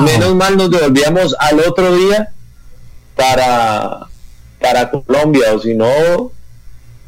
[0.03, 2.31] Menos mal nos devolvíamos al otro día
[3.15, 4.07] para,
[4.61, 6.31] para Colombia, o si no,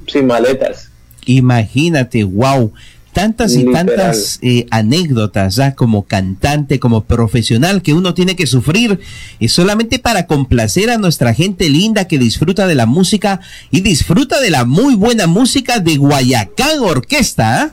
[0.07, 0.89] sin maletas.
[1.25, 2.73] Imagínate, wow.
[3.13, 3.85] tantas y Literal.
[3.85, 8.99] tantas eh, anécdotas ya como cantante, como profesional que uno tiene que sufrir
[9.39, 13.39] y solamente para complacer a nuestra gente linda que disfruta de la música
[13.71, 17.61] y disfruta de la muy buena música de Guayacán Orquesta.
[17.61, 17.71] ¿ah?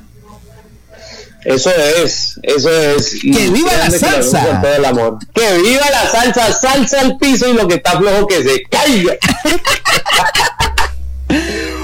[1.45, 1.71] Eso
[2.05, 3.25] es, eso es.
[3.25, 4.45] Y ¡Que viva la salsa!
[4.47, 5.19] con todo el amor.
[5.35, 6.53] ¡Que viva la salsa!
[6.53, 9.15] Salsa al piso y lo que está flojo que se caiga.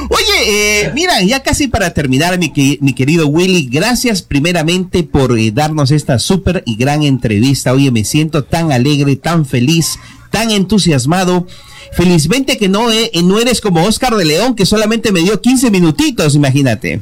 [0.09, 5.37] Oye, eh, mira, ya casi para terminar, mi, que- mi querido Willy, gracias primeramente por
[5.39, 7.73] eh, darnos esta súper y gran entrevista.
[7.73, 9.99] Oye, me siento tan alegre, tan feliz,
[10.31, 11.47] tan entusiasmado.
[11.93, 15.71] Felizmente que no, eh, no eres como Oscar de León, que solamente me dio 15
[15.71, 17.01] minutitos, imagínate.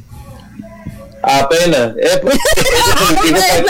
[1.27, 1.93] Apenas.
[2.01, 2.39] eh, pues,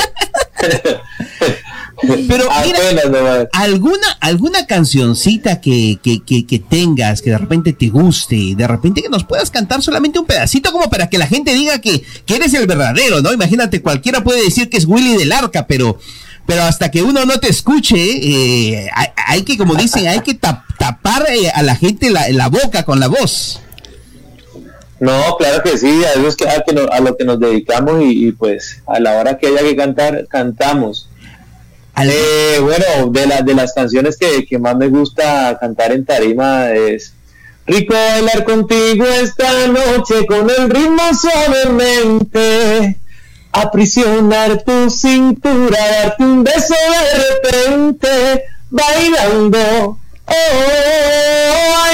[2.29, 3.47] Pero mira, Apenas nomás.
[3.53, 9.01] alguna, alguna cancioncita que, que, que, que tengas, que de repente te guste, de repente
[9.03, 12.37] que nos puedas cantar solamente un pedacito como para que la gente diga que, que
[12.37, 13.33] eres el verdadero, ¿no?
[13.33, 15.99] Imagínate, cualquiera puede decir que es Willy del Arca, pero,
[16.47, 20.35] pero hasta que uno no te escuche, eh, hay, hay que, como dicen, hay que
[20.39, 23.61] tap- tapar eh, a la gente la, la boca con la voz.
[25.05, 27.39] No, claro que sí, a eso es que, a, que no- a lo que nos
[27.39, 31.09] dedicamos y, y, pues a la hora que haya que cantar, cantamos.
[32.03, 36.71] Eh, bueno, de, la, de las canciones que, que más me gusta cantar en tarima
[36.73, 37.13] es
[37.67, 42.97] Rico bailar contigo esta noche con el ritmo suavemente,
[43.53, 50.33] aprisionar tu cintura, darte un beso de repente, bailando, oh,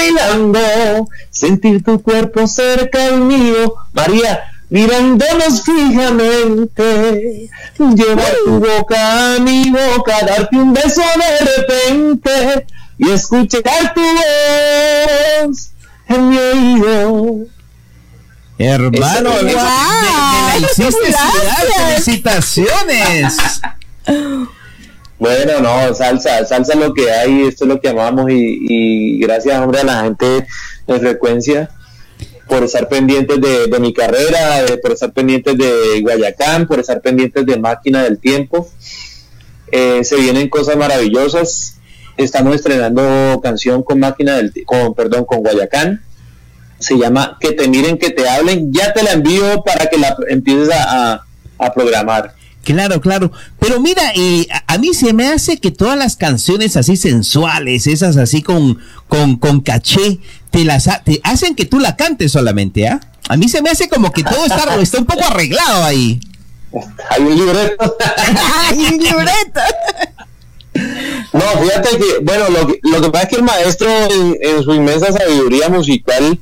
[0.05, 9.69] bailando, sentir tu cuerpo cerca al mío, María, mirándonos fijamente, llevar tu boca a mi
[9.69, 12.65] boca, darte un beso de repente
[12.97, 15.71] y escuchar tu voz
[16.07, 17.45] en mi oído.
[18.57, 21.67] Hermano, me- me- la hiciste sudar.
[21.87, 23.37] felicitaciones.
[25.21, 29.81] Bueno, no, salsa, salsa lo que hay, esto es lo que amamos y, gracias, hombre,
[29.81, 30.47] a la gente
[30.87, 31.69] de frecuencia
[32.47, 37.45] por estar pendientes de, mi carrera, de- por estar pendientes de Guayacán, por estar pendientes
[37.45, 38.67] de Máquina del Tiempo.
[39.71, 41.77] Eh, se vienen cosas maravillosas.
[42.17, 46.01] Estamos estrenando canción con Máquina del con perdón, con Guayacán.
[46.79, 48.73] Se llama Que te miren, que te hablen.
[48.73, 51.21] Ya te la envío para que la empieces a-
[51.59, 52.33] a programar.
[52.63, 53.31] Claro, claro.
[53.59, 58.17] Pero mira, eh, a, mí se me hace que todas las canciones así sensuales, esas
[58.17, 58.77] así con,
[59.07, 60.19] con, con caché,
[60.51, 62.99] te las ha- te hacen que tú la cantes solamente, ¿ah?
[63.29, 66.19] A mí se me hace como que todo está, está un poco arreglado ahí.
[67.09, 67.97] Hay un libreto.
[68.69, 69.59] Hay un libreto.
[71.33, 74.63] No, fíjate que, bueno, lo que, lo que pasa es que el maestro en, en
[74.63, 76.39] su inmensa sabiduría musical,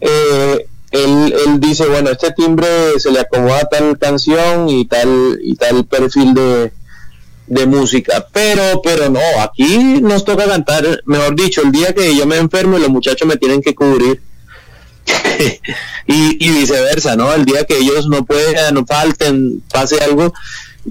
[0.00, 2.66] eh, él, él dice, bueno, este timbre
[2.98, 6.72] se le acomoda tal canción y tal, y tal perfil de,
[7.46, 12.26] de música, pero, pero no, aquí nos toca cantar, mejor dicho, el día que yo
[12.26, 14.20] me enfermo y los muchachos me tienen que cubrir,
[16.06, 17.32] y, y viceversa, ¿no?
[17.32, 20.32] El día que ellos no puedan, no falten, pase algo,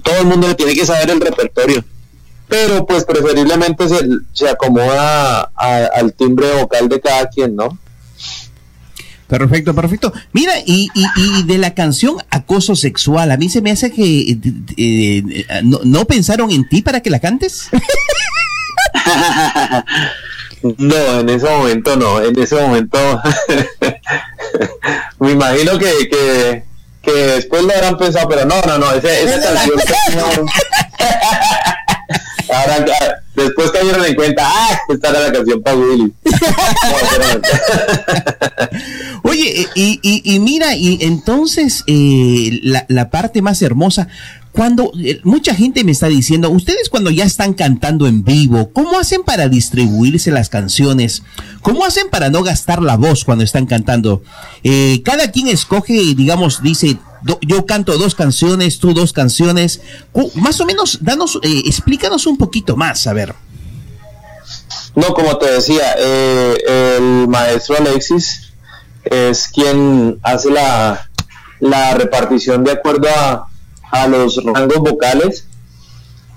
[0.02, 1.82] todo el mundo tiene que saber el repertorio
[2.52, 7.78] pero pues preferiblemente se, se acomoda al timbre vocal de cada quien, ¿no?
[9.38, 10.12] Perfecto, perfecto.
[10.34, 14.02] Mira, y, y, y de la canción Acoso Sexual, a mí se me hace que
[14.02, 14.38] eh,
[14.76, 17.68] eh, eh, no, no pensaron en ti para que la cantes.
[20.78, 22.96] No, en ese momento no, en ese momento
[25.18, 26.62] me imagino que, que,
[27.02, 29.76] que después lo habrán pensado, pero no, no, no, ese- esa canción.
[32.54, 36.12] Ahora, ah, después cayeron en cuenta, ah, esta era la canción para Willy.
[39.22, 44.08] Oye, eh, y, y, y mira, y entonces eh, la, la parte más hermosa,
[44.52, 48.98] cuando eh, mucha gente me está diciendo, ustedes cuando ya están cantando en vivo, ¿cómo
[48.98, 51.22] hacen para distribuirse las canciones?
[51.62, 54.22] ¿Cómo hacen para no gastar la voz cuando están cantando?
[54.62, 56.98] Eh, cada quien escoge, digamos, dice,
[57.40, 59.80] yo canto dos canciones, tú dos canciones.
[60.34, 63.34] Más o menos, danos, eh, explícanos un poquito más, a ver.
[64.94, 68.52] No, como te decía, eh, el maestro Alexis
[69.04, 71.08] es quien hace la,
[71.60, 73.48] la repartición de acuerdo a,
[73.92, 75.46] a los rangos vocales.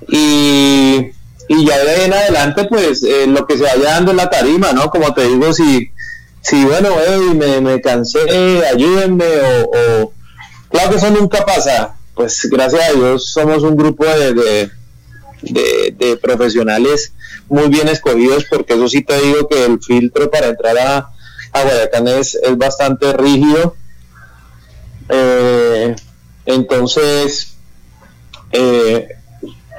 [0.07, 1.11] Y,
[1.47, 4.29] y ya de ahí en adelante pues eh, lo que se vaya dando en la
[4.29, 4.91] tarima, ¿no?
[4.91, 5.89] Como te digo, si,
[6.41, 8.19] si bueno, hey, me, me cansé,
[8.71, 9.25] ayúdenme
[9.73, 10.13] o,
[10.69, 14.69] claro que eso nunca pasa, pues gracias a Dios somos un grupo de,
[15.41, 17.13] de profesionales
[17.47, 21.09] muy bien escogidos porque eso sí te digo que el filtro para entrar a,
[21.51, 23.75] a Guayacán es, es bastante rígido.
[25.09, 25.95] Eh,
[26.45, 27.55] Entonces,
[28.51, 29.07] eh,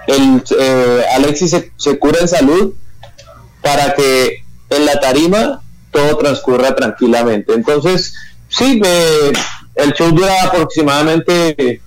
[0.07, 2.75] el, eh, Alexis se, cura en salud
[3.63, 7.53] para que en la tarima todo transcurra tranquilamente.
[7.55, 8.15] Entonces,
[8.49, 9.33] sí, me-
[9.83, 11.81] el show dura aproximadamente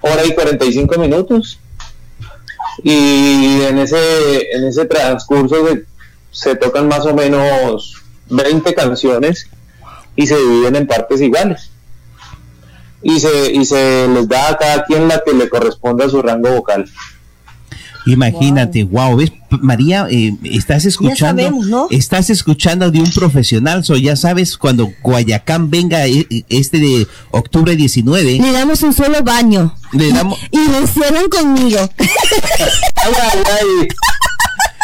[0.00, 1.58] hora y 45 minutos.
[2.82, 5.84] Y en ese, en ese transcurso se,
[6.30, 9.46] se tocan más o menos 20 canciones
[10.16, 11.70] y se dividen en partes iguales.
[13.02, 16.22] Y se, y se les da a cada quien la que le corresponde a su
[16.22, 16.88] rango vocal.
[18.04, 21.86] Imagínate, wow, ves, María, eh, estás escuchando, sabemos, ¿no?
[21.90, 27.06] estás escuchando de un profesional, so ya sabes cuando Guayacán venga eh, eh, este de
[27.30, 29.72] octubre 19, Le damos un solo baño.
[29.92, 31.78] le damos, Y lo encierran conmigo.
[31.98, 33.88] Ay, ay, ay.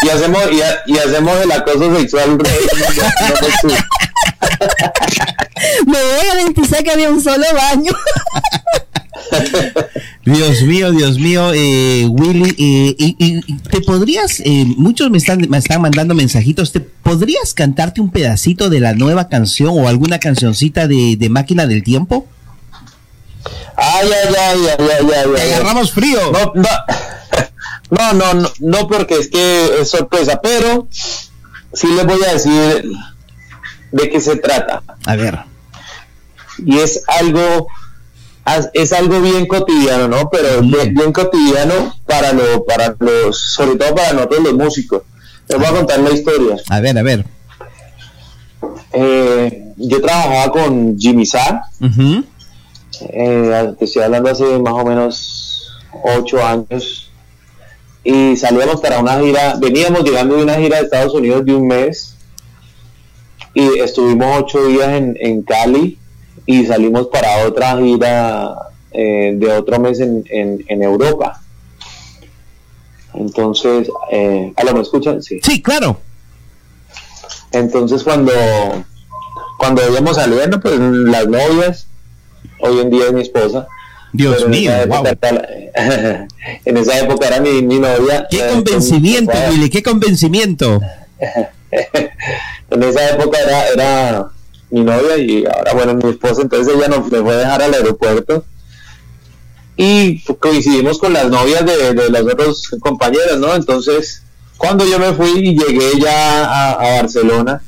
[0.05, 2.39] Y hacemos, y, ha- y hacemos el acoso sexual.
[5.86, 7.92] Me voy a garantizar que había un solo baño.
[10.24, 13.40] Dios mío, Dios mío, eh, Willy, eh,
[13.70, 18.68] te podrías, eh, muchos me están, me están mandando mensajitos, ¿te podrías cantarte un pedacito
[18.68, 22.26] de la nueva canción o alguna cancioncita de, de Máquina del Tiempo?
[23.76, 25.52] Ay, ay, ay, ay, ay, ay, ay.
[25.52, 26.20] agarramos frío.
[26.32, 26.68] No, no,
[27.90, 30.88] no, no, no, no, porque es que es sorpresa, pero
[31.72, 32.92] sí les voy a decir
[33.92, 34.82] de qué se trata.
[35.06, 35.38] A ver.
[36.64, 37.68] Y es algo,
[38.72, 40.28] es algo bien cotidiano, ¿no?
[40.30, 45.02] Pero bien, bien cotidiano para lo, para los, sobre todo para nosotros los músicos.
[45.48, 46.56] Les voy a contar la historia.
[46.68, 47.24] A ver, a ver.
[48.93, 52.24] Eh, yo trabajaba con Jimmy Sa, Ujú.
[53.01, 57.10] eh, te estoy hablando hace más o menos ocho años,
[58.02, 61.66] y salíamos para una gira, veníamos llegando de una gira de Estados Unidos de un
[61.66, 62.14] mes,
[63.55, 65.98] y estuvimos ocho días en, en Cali,
[66.51, 68.55] y salimos para otra gira
[68.91, 71.43] eh, de otro mes en, en, en Europa.
[73.12, 75.23] Entonces, eh, ¿a lo me escuchan?
[75.23, 75.41] Sí.
[75.43, 76.01] Sí, claro.
[77.53, 78.33] Entonces cuando
[79.59, 81.87] cuando íbamos saliendo, pues las novias,
[82.61, 83.66] hoy en día es mi esposa.
[84.15, 85.49] Dios pero en mío, esa época era-
[86.65, 88.27] en esa época era mi, mi novia.
[88.31, 90.81] Qué eh, convencimiento, con- Willy, qué convencimiento.
[92.70, 94.29] en esa época era, era
[94.70, 97.74] mi novia y ahora bueno mi esposa, entonces ella nos me fue a dejar al
[97.74, 98.45] aeropuerto
[99.77, 103.55] y coincidimos con las novias de, de las otras compañeras, ¿no?
[103.55, 104.23] Entonces
[104.59, 107.62] cuando yo me fui y llegué ya a, Barcelona,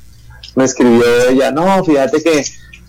[0.57, 2.45] me escribió ella, no, fíjate que,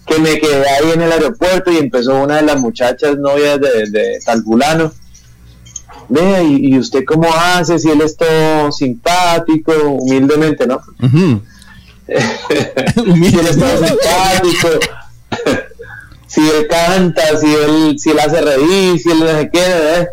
[0.07, 3.89] que me quedé ahí en el aeropuerto y empezó una de las muchachas novias de,
[3.89, 4.91] de tal fulano.
[6.09, 10.81] Ve, y, usted cómo hace, si él es todo simpático, humildemente, ¿no?
[11.01, 11.41] Ujú.
[12.95, 14.69] si él es todo simpático,
[16.27, 20.07] si él canta, si él, si él hace reír, si él no sé qué, ¿eh?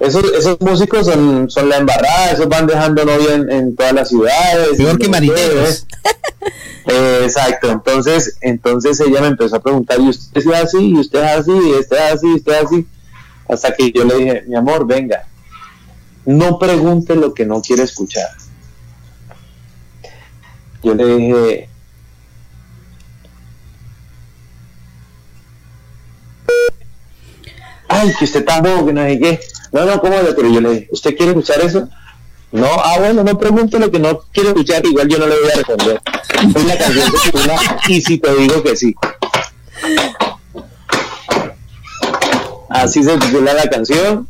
[0.00, 4.08] Esos, esos músicos son, son la embarrada, esos van dejando novia en, en todas las
[4.08, 4.76] ciudades.
[4.76, 5.86] Peor que marineros.
[6.86, 10.90] Eh, exacto, entonces, entonces ella me empezó a preguntar, ¿y usted es así?
[10.90, 11.50] ¿Y usted es así?
[11.50, 12.26] ¿Y usted es así?
[12.26, 12.86] ¿Y usted es así?
[13.48, 15.24] Hasta que yo le dije, mi amor, venga,
[16.26, 18.28] no pregunte lo que no quiere escuchar.
[20.84, 21.68] Yo le dije,
[27.88, 29.40] ay, que usted tampoco, que no sé qué.
[29.72, 30.34] No, no, ¿cómo le?
[30.34, 31.88] Pero yo le dije, ¿usted quiere escuchar eso?
[32.52, 35.50] No, ah, bueno, no pregunte lo que no quiere escuchar, igual yo no le voy
[35.50, 36.02] a responder.
[36.54, 37.56] Es la canción que titula
[37.88, 38.94] Y si te digo que sí.
[42.68, 44.28] Así se titula la canción.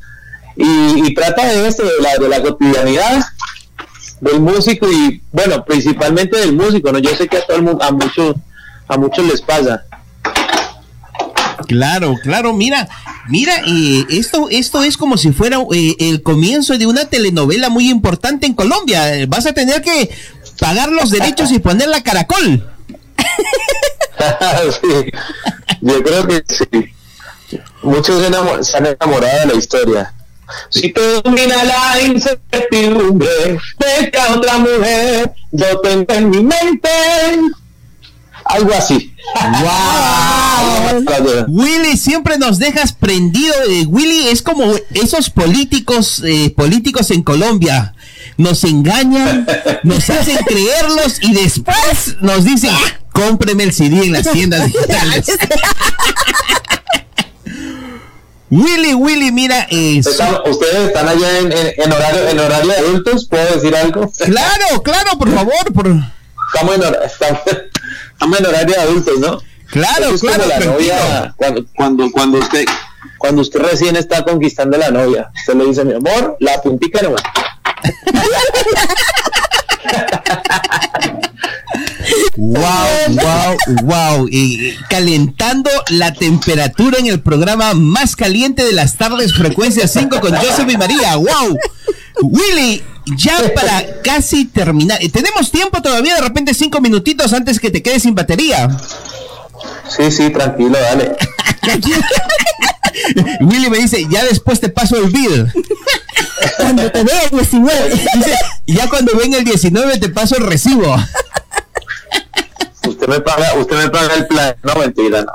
[0.54, 3.26] Y, y trata de esto, de la, de la cotidianidad
[4.24, 6.98] del músico y, bueno, principalmente del músico, ¿no?
[6.98, 8.34] Yo sé que a todo el mundo, a muchos,
[8.88, 9.84] a muchos les pasa.
[11.68, 12.88] Claro, claro, mira,
[13.28, 17.88] mira, eh, esto, esto es como si fuera eh, el comienzo de una telenovela muy
[17.90, 19.02] importante en Colombia.
[19.28, 20.10] Vas a tener que
[20.58, 22.70] pagar los derechos y poner la caracol.
[24.80, 25.10] Sí,
[25.82, 27.58] yo creo que sí.
[27.82, 30.13] Muchos se, enamo- se han enamorado de la historia.
[30.68, 33.28] Si te domina la incertidumbre
[33.78, 36.88] de que a otra mujer yo tengo en mi mente.
[38.44, 39.14] Algo así.
[39.62, 41.04] ¡Wow!
[41.48, 43.54] Willy, siempre nos dejas prendido.
[43.68, 47.94] eh, Willy es como esos políticos, eh, políticos en Colombia.
[48.36, 49.46] Nos engañan,
[49.84, 52.72] nos hacen creerlos y después nos dicen,
[53.12, 55.26] cómpreme el CD en las tiendas digitales.
[58.56, 63.26] Willy, Willy, mira, Están- ¿Ustedes están allá en, en- en horario, en horario de adultos?
[63.28, 64.08] ¿Puedo decir algo?
[64.16, 65.72] Claro, claro, por favor.
[65.74, 65.88] Por...
[65.88, 67.40] Estamos, en hor- estamos,
[68.12, 69.40] estamos en horario de adultos, ¿no?
[69.70, 70.72] Claro, Eso es claro, la tranquilo.
[70.72, 72.64] novia, cuando, cuando, cuando usted
[73.18, 75.30] cuando usted recién está conquistando a la novia.
[75.34, 77.22] Usted le dice, mi amor, la puntica nomás.
[82.36, 82.64] Wow,
[83.10, 84.28] wow, wow.
[84.30, 90.34] Eh, calentando la temperatura en el programa más caliente de las tardes, frecuencia 5 con
[90.34, 91.16] Joseph y María.
[91.16, 91.56] Wow.
[92.22, 92.82] Willy,
[93.16, 95.00] ya para casi terminar.
[95.02, 98.68] eh, Tenemos tiempo todavía, de repente cinco minutitos antes que te quedes sin batería.
[99.88, 101.12] Sí, sí, tranquilo, dale.
[103.40, 105.52] Willy me dice, ya después te paso el bill.
[106.56, 107.90] Cuando te vea el 19.
[107.90, 108.34] Dice,
[108.66, 110.96] ya cuando venga el 19 te paso el recibo.
[112.86, 114.54] Usted me paga, usted me paga el plan.
[114.62, 115.32] No, mentira, no.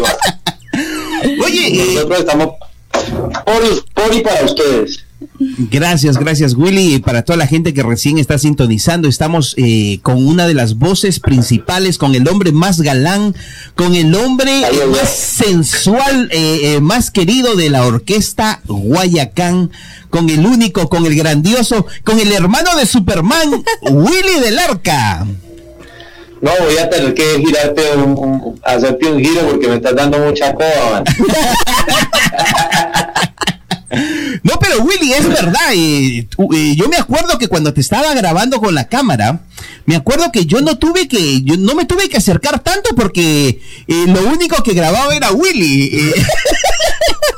[0.00, 1.44] No.
[1.44, 2.48] Oye, eh, nosotros estamos
[3.44, 5.04] por, por y para ustedes.
[5.70, 6.94] Gracias, gracias Willy.
[6.94, 10.78] Y Para toda la gente que recién está sintonizando, estamos eh, con una de las
[10.78, 13.34] voces principales, con el hombre más galán,
[13.74, 19.70] con el hombre más sensual, eh, eh, más querido de la orquesta Guayacán,
[20.10, 25.26] con el único, con el grandioso, con el hermano de Superman, Willy del Arca.
[26.42, 30.18] No, voy a tener que girarte un, un- hacerte un giro porque me estás dando
[30.18, 31.04] mucha coba.
[34.42, 35.70] No, pero Willy, es verdad.
[35.74, 39.42] yo me acuerdo que cuando te estaba grabando con la cámara,
[39.84, 43.60] me acuerdo que yo no tuve que, yo no me tuve que acercar tanto porque
[43.86, 45.90] eh, lo único que grababa era Willy.
[45.92, 46.14] eh.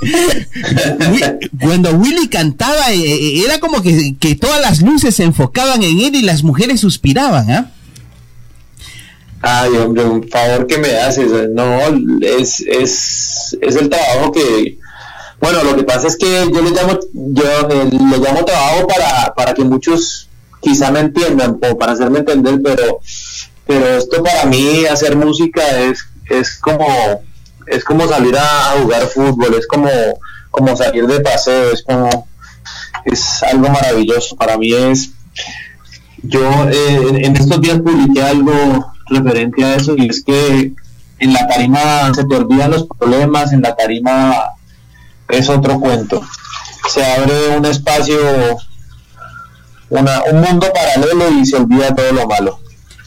[1.60, 5.98] Cuando Willy cantaba, eh, eh, era como que, que todas las luces se enfocaban en
[6.00, 7.70] él y las mujeres suspiraban, ¿ah?
[9.46, 11.50] Ay, hombre, un favor que me haces.
[11.50, 11.78] No,
[12.22, 14.78] es, es, es el trabajo que.
[15.38, 19.34] Bueno, lo que pasa es que yo le llamo, yo eh, le llamo trabajo para,
[19.34, 20.30] para que muchos
[20.62, 23.00] quizá me entiendan o para hacerme entender, pero,
[23.66, 26.86] pero esto para mí, hacer música es, es como,
[27.66, 29.90] es como salir a, jugar fútbol, es como,
[30.50, 32.28] como salir de paseo, es como,
[33.04, 34.36] es algo maravilloso.
[34.36, 35.10] Para mí es,
[36.22, 36.40] yo
[36.70, 40.72] eh, en estos días publiqué algo referente a eso y es que
[41.18, 44.34] en la tarima se te olvidan los problemas, en la tarima
[45.28, 46.22] es otro cuento.
[46.88, 48.16] Se abre un espacio,
[49.88, 52.60] una, un mundo paralelo y se olvida todo lo malo.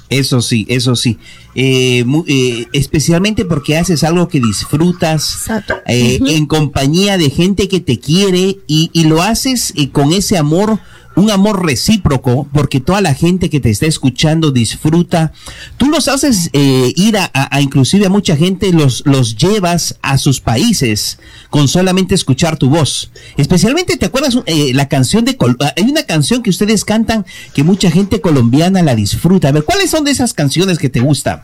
[0.09, 1.19] Eso sí, eso sí.
[1.53, 5.49] Eh, eh, especialmente porque haces algo que disfrutas
[5.87, 10.37] eh, en compañía de gente que te quiere y, y lo haces eh, con ese
[10.37, 10.79] amor,
[11.18, 15.34] un amor recíproco, porque toda la gente que te está escuchando disfruta.
[15.77, 20.39] Tú los haces eh, ir a, inclusive a mucha gente, los, los llevas a sus
[20.39, 21.18] países
[21.49, 23.11] con solamente escuchar tu voz.
[23.35, 25.35] Especialmente, ¿te acuerdas eh, la canción de...
[25.38, 29.49] Col- Hay una canción que ustedes cantan que mucha gente colombiana la disfruta.
[29.49, 31.41] A ver, ¿cuáles son de esas canciones que te gustan?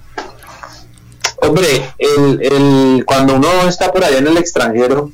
[1.41, 1.67] Hombre,
[1.97, 5.11] el, el- cuando uno está por allá en el extranjero,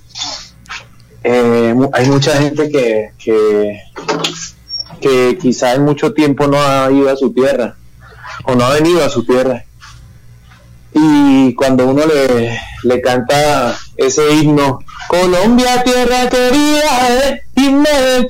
[1.23, 3.79] eh, hay mucha gente que, que,
[4.99, 7.75] que quizá en mucho tiempo no ha ido a su tierra
[8.43, 9.63] o no ha venido a su tierra.
[10.93, 17.39] Y cuando uno le, le canta ese himno, Colombia, tierra querida,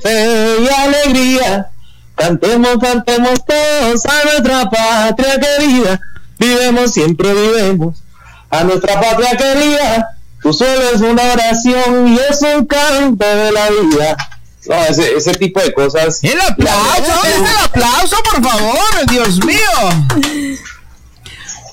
[0.02, 1.70] fe y alegría,
[2.14, 6.00] cantemos, cantemos todos a nuestra patria querida,
[6.38, 8.02] vivemos, siempre vivemos,
[8.50, 13.68] a nuestra patria querida, tú solo es una oración y es un canto de la
[13.70, 14.16] vida.
[14.66, 16.20] No, ese, ese tipo de cosas.
[16.22, 17.12] ¡El aplauso!
[17.26, 19.06] ¡Es el aplauso, por favor!
[19.08, 20.58] ¡Dios mío!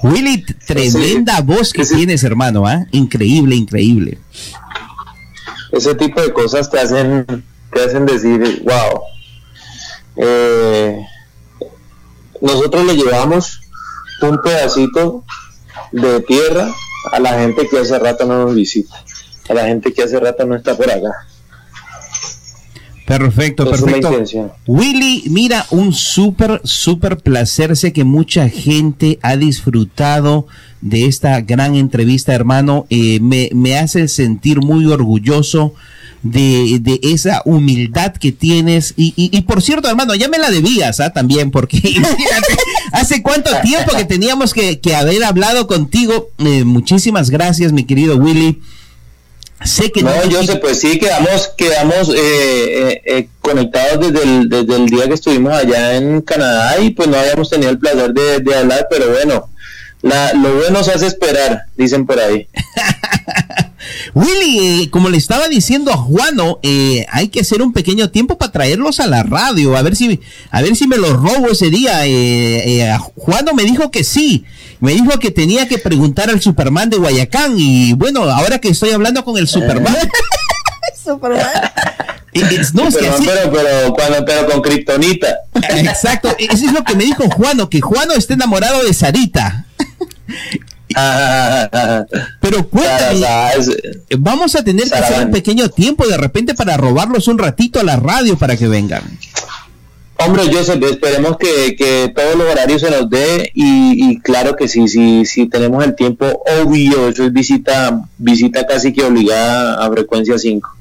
[0.04, 2.86] Willy, tremenda voz que tienes, hermano, ¿ah?
[2.92, 4.20] Increíble, increíble.
[5.72, 7.26] ese tipo de cosas te hacen
[7.74, 9.02] te hacen decir wow
[10.16, 11.06] Eh,
[12.42, 13.60] nosotros le llevamos
[14.22, 15.24] un pedacito
[15.92, 16.72] de tierra
[17.12, 18.96] a la gente que hace rato no nos visita
[19.50, 21.28] a la gente que hace rato no está por acá
[23.08, 24.54] Perfecto, Esa perfecto.
[24.68, 27.78] Willy, mira, un súper, súper placer.
[27.78, 30.46] Sé que mucha gente ha disfrutado
[30.82, 32.86] de esta gran entrevista, hermano.
[32.90, 35.74] Eh, me, me hace sentir muy orgulloso
[36.22, 38.94] de, de esa humildad que tienes.
[38.98, 41.14] Y, y, y por cierto, hermano, ya me la debías ¿ah?
[41.14, 42.58] también, porque imagínate,
[42.92, 46.32] hace cuánto tiempo que teníamos que, que haber hablado contigo.
[46.40, 48.60] Eh, muchísimas gracias, mi querido Willy.
[49.64, 54.50] Sé que no, yo sé, pues sí, quedamos, quedamos eh, eh, eh, conectados desde el,
[54.50, 58.14] desde el día que estuvimos allá en Canadá y pues no habíamos tenido el placer
[58.14, 59.50] de, de hablar, pero bueno,
[60.04, 62.48] la, lo bueno se hace esperar, dicen por ahí.
[64.14, 68.38] Willy, eh, como le estaba diciendo a Juano, eh, hay que hacer un pequeño tiempo
[68.38, 70.20] para traerlos a la radio, a ver si,
[70.52, 72.06] a ver si me los robo ese día.
[72.06, 74.46] Eh, eh, Juano me dijo que sí,
[74.80, 78.92] me dijo que tenía que preguntar al Superman de Guayacán y bueno, ahora que estoy
[78.92, 79.96] hablando con el Superman.
[81.04, 81.46] Superman.
[82.74, 85.28] no, es que pero, así- pero, pero, cuando, pero con Kryptonita.
[85.78, 89.66] Exacto, eso es lo que me dijo Juano, que Juano está enamorado de Sarita.
[92.42, 93.22] Pero cuéntame,
[94.18, 97.84] vamos a tener que hacer un pequeño tiempo de repente para robarlos un ratito a
[97.84, 99.04] la radio para que vengan.
[100.20, 104.68] Hombre, Joseph, esperemos que, que todos los horarios se nos dé y, y claro que
[104.68, 109.92] sí, sí, sí tenemos el tiempo obvio, eso es visita, visita casi que obligada a
[109.92, 110.77] frecuencia 5.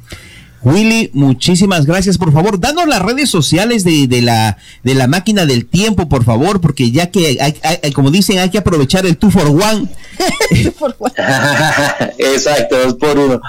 [0.67, 2.19] Willy, muchísimas gracias.
[2.19, 6.25] Por favor, danos las redes sociales de, de la, de la máquina del tiempo, por
[6.25, 9.89] favor, porque ya que, hay, hay- como dicen, hay que aprovechar el 2 for 1.
[12.19, 13.41] Exacto, dos por uno.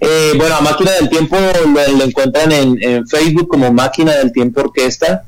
[0.00, 4.32] Eh, bueno, a Máquina del Tiempo lo, lo encuentran en, en Facebook como Máquina del
[4.32, 5.24] Tiempo Orquesta,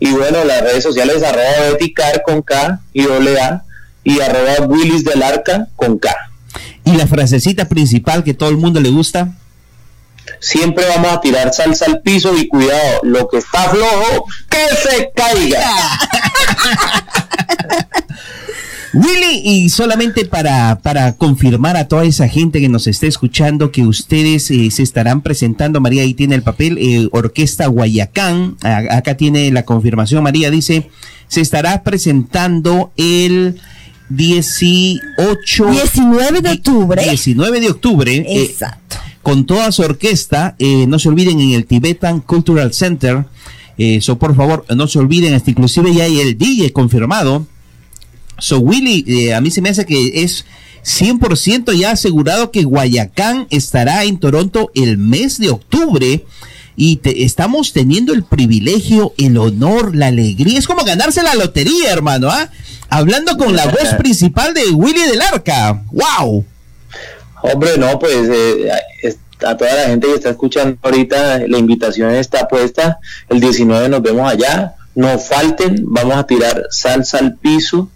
[0.00, 3.64] Y bueno, las redes sociales arroba Betty Car con K y doble A
[4.04, 6.14] y arroba Willis del Arca con K.
[6.84, 9.32] Y la frasecita principal que todo el mundo le gusta.
[10.40, 15.10] Siempre vamos a tirar salsa al piso y cuidado, lo que está flojo, que se
[15.14, 15.60] caiga.
[18.98, 23.82] Willy, y solamente para, para confirmar a toda esa gente que nos esté escuchando que
[23.86, 29.16] ustedes eh, se estarán presentando, María ahí tiene el papel, eh, Orquesta Guayacán, A- acá
[29.16, 30.90] tiene la confirmación, María dice,
[31.28, 33.60] se estará presentando el
[34.10, 35.70] 18...
[35.70, 37.02] 19 de octubre.
[37.04, 38.14] 19 de octubre.
[38.16, 38.96] eh, Exacto.
[39.22, 43.26] con toda su orquesta, eh, no se olviden en el Tibetan Cultural Center,
[43.76, 47.46] eso por favor, no se olviden, hasta inclusive ya hay el DJ confirmado.
[48.38, 50.44] So Willy, eh, a mí se me hace que es
[50.84, 56.24] 100% ya asegurado que Guayacán estará en Toronto el mes de octubre
[56.76, 60.58] y te- estamos teniendo el privilegio, el honor, la alegría.
[60.58, 62.48] Es como ganarse la lotería, hermano, ¿ah?
[62.88, 65.82] Hablando con la voz principal de Willy del Arca.
[65.90, 66.44] ¡Wow!
[67.42, 68.70] Hombre, no, pues eh,
[69.46, 72.98] a toda la gente que está escuchando ahorita, la invitación está puesta.
[73.28, 74.74] El 19 nos vemos allá.
[74.94, 77.90] No falten, vamos a tirar salsa al piso.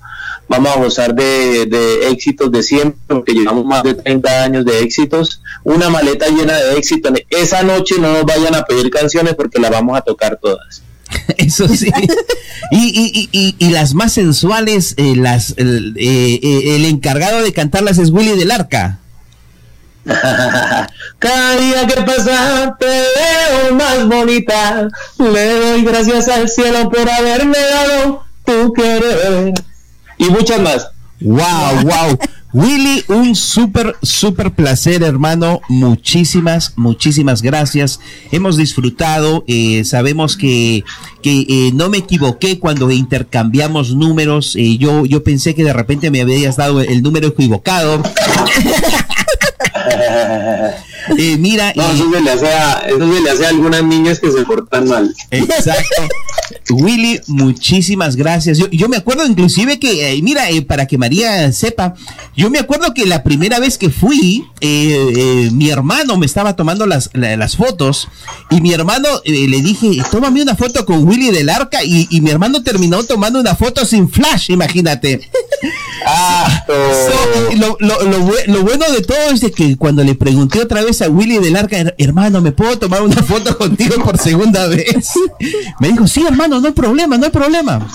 [0.48, 4.80] Vamos a gozar de, de éxitos de siempre, porque llevamos más de 30 años de
[4.80, 5.40] éxitos.
[5.64, 7.12] Una maleta llena de éxitos.
[7.30, 10.82] Esa noche no nos vayan a pedir canciones porque las vamos a tocar todas.
[11.38, 11.90] Eso sí.
[12.70, 17.42] Y, y- y- y- y las más sensuales, eh, las, el, eh, eh, el encargado
[17.42, 18.98] de cantarlas es Willy del Arca.
[21.18, 24.88] Cada día que pasa te veo más bonita.
[25.18, 29.52] Le doy gracias al cielo por haberme dado tu querer.
[30.22, 30.88] Y muchas más.
[31.20, 32.18] Wow, wow.
[32.54, 35.60] Willy, un súper, súper placer, hermano.
[35.68, 37.98] Muchísimas, muchísimas gracias.
[38.30, 39.42] Hemos disfrutado.
[39.46, 40.84] eh, sabemos que,
[41.22, 44.54] que eh, no me equivoqué cuando intercambiamos números.
[44.56, 48.02] eh, yo, yo pensé que de repente me habías dado el número equivocado.
[51.18, 54.18] Eh, mira, No, eso se, le hace a, eso se le hace a algunas niñas
[54.20, 55.14] que se portan mal.
[55.30, 56.02] Exacto.
[56.70, 58.58] Willy, muchísimas gracias.
[58.58, 61.94] Yo, yo me acuerdo inclusive que, eh, mira, eh, para que María sepa,
[62.36, 66.54] yo me acuerdo que la primera vez que fui, eh, eh, mi hermano me estaba
[66.56, 68.08] tomando las, la- las fotos
[68.50, 72.30] y mi hermano le dije, tómame una foto con Willy del Arca y, y mi
[72.30, 75.28] hermano terminó tomando una foto sin flash, imagínate.
[76.06, 80.14] Ah, So, lo, lo- lo bue- lo bueno de todo es de que cuando le
[80.14, 83.94] pregunté otra vez a Willy del Arca, "Her- hermano, ¿me puedo tomar una foto contigo
[84.04, 85.08] por segunda vez?
[85.80, 87.86] Me dijo, sí, hermano, no hay problema, no hay problema.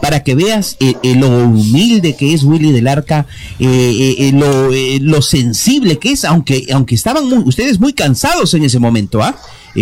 [0.00, 3.26] Para que veas eh, eh, lo humilde que es Willy del Arca,
[3.60, 8.78] eh, lo, lo sensible que es, aunque, aunque estaban muy- ustedes muy cansados en ese
[8.78, 9.34] momento, ¿ah?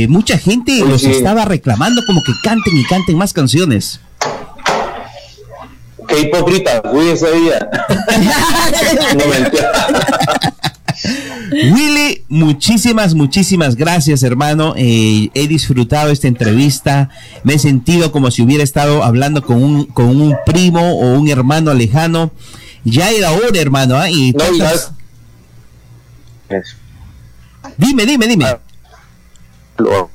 [0.09, 3.99] Mucha gente los estaba reclamando como que canten y canten más canciones.
[6.07, 7.69] Qué hipócrita fui ese día.
[9.17, 9.73] no mentira.
[11.53, 14.75] Willy, muchísimas, muchísimas gracias, hermano.
[14.77, 17.09] Eh, he disfrutado esta entrevista.
[17.45, 21.29] Me he sentido como si hubiera estado hablando con un, con un primo o un
[21.29, 22.31] hermano lejano.
[22.85, 23.97] Ya era hora, hermano.
[23.97, 24.09] ¿ah?
[24.11, 24.93] Y No, tantas-
[27.77, 28.47] Dime, dime, dime.
[29.79, 30.11] Lo-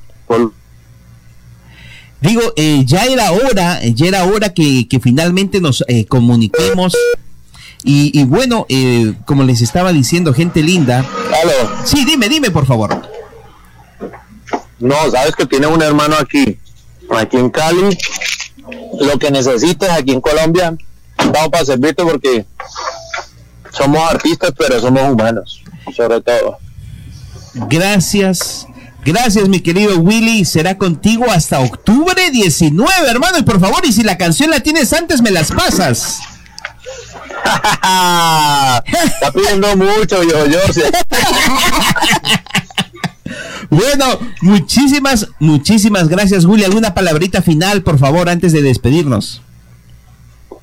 [2.20, 6.94] Digo, eh, ya era hora, eh, ya era hora que, que finalmente nos eh, comuniquemos.
[7.88, 10.98] Y, y bueno, eh, como les estaba diciendo, gente linda.
[10.98, 11.84] Aló.
[11.84, 13.00] Sí, dime, dime, por favor.
[14.80, 16.58] No, sabes que tiene un hermano aquí,
[17.16, 17.96] aquí en Cali.
[19.00, 20.76] Lo que necesites aquí en Colombia,
[21.16, 22.44] vamos para servirte porque
[23.70, 25.62] somos artistas, pero somos humanos,
[25.96, 26.58] sobre todo.
[27.54, 28.66] Gracias.
[29.04, 30.44] Gracias, mi querido Willy.
[30.44, 33.38] Será contigo hasta octubre 19, hermano.
[33.38, 36.18] Y por favor, y si la canción la tienes antes, me las pasas.
[38.86, 40.58] Está pidiendo mucho, yo, yo.
[43.70, 46.64] Bueno, muchísimas, muchísimas gracias, Willy.
[46.64, 49.42] ¿Alguna palabrita final, por favor, antes de despedirnos?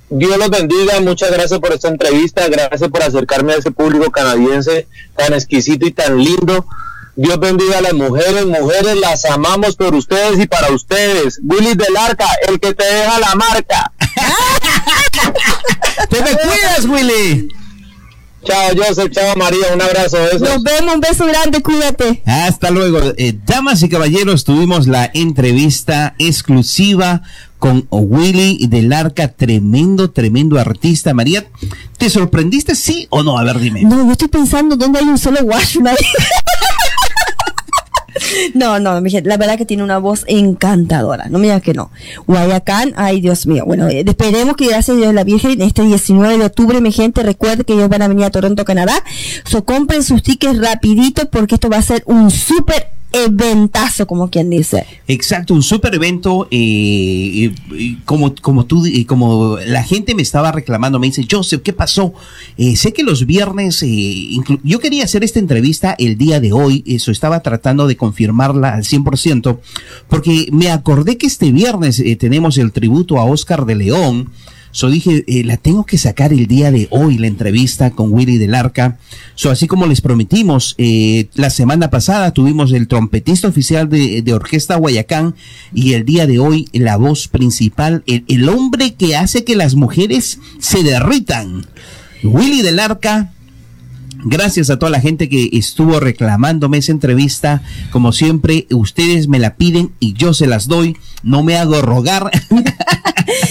[0.10, 4.88] Dios los bendiga, muchas gracias por esta entrevista, gracias por acercarme a ese público canadiense
[5.16, 6.66] tan exquisito y tan lindo.
[7.16, 11.40] Dios bendiga a las mujeres, mujeres las amamos por ustedes y para ustedes.
[11.44, 13.92] Willy del Arca, el que te deja la marca.
[16.10, 17.48] ¡Te me cuidas, Willy!
[18.44, 20.18] Chao, Joseph, chao, María, un abrazo.
[20.18, 20.41] besos.
[20.41, 22.22] Nos vemos, un beso grande, cuídate.
[22.26, 22.99] Hasta luego.
[23.18, 27.22] Eh, damas y caballeros, tuvimos la entrevista exclusiva
[27.57, 31.14] con Willy del Arca, tremendo, tremendo artista.
[31.14, 31.45] María,
[31.98, 33.38] ¿te sorprendiste sí o no?
[33.38, 33.84] A ver, dime.
[33.84, 35.95] No, yo estoy pensando dónde hay un solo ahí.
[38.53, 41.73] No, no, mi gente, la verdad que tiene una voz encantadora, no me digas que
[41.73, 41.91] no.
[42.27, 46.38] Guayacán, ay Dios mío, bueno, eh, esperemos que gracias a Dios la Virgen este 19
[46.38, 49.03] de octubre, mi gente, recuerde que ellos van a venir a Toronto, Canadá,
[49.45, 54.49] so compren sus tickets rapidito porque esto va a ser un súper eventazo, como quien
[54.49, 54.85] dice.
[55.07, 56.48] Exacto, un super evento.
[56.52, 57.53] eh,
[58.06, 62.14] como, como tú, como la gente me estaba reclamando, me dice, Joseph, ¿qué pasó?
[62.57, 66.84] Eh, sé que los viernes, eh, yo quería hacer esta entrevista el día de hoy,
[66.88, 69.60] eso estaba tratando de confirmarla al 100%,
[70.10, 74.31] porque me acordé que este viernes tenemos el tributo a Oscar de León.
[74.74, 78.40] So dije, eh, la tengo que sacar el día de hoy, la entrevista con Willy
[78.40, 78.98] del Arca.
[79.36, 84.34] So así como les prometimos, eh, la semana pasada tuvimos el trompetista oficial de, de
[84.34, 85.36] Orquesta Guayacán
[85.76, 89.76] y el día de hoy la voz principal, el, el hombre que hace que las
[89.76, 91.68] mujeres se derritan.
[92.24, 93.33] Willy del Arca,
[94.26, 97.62] Gracias a toda la gente que estuvo reclamándome esa entrevista.
[97.91, 100.95] Como siempre, ustedes me la piden y yo se las doy.
[101.24, 102.30] No me hago rogar.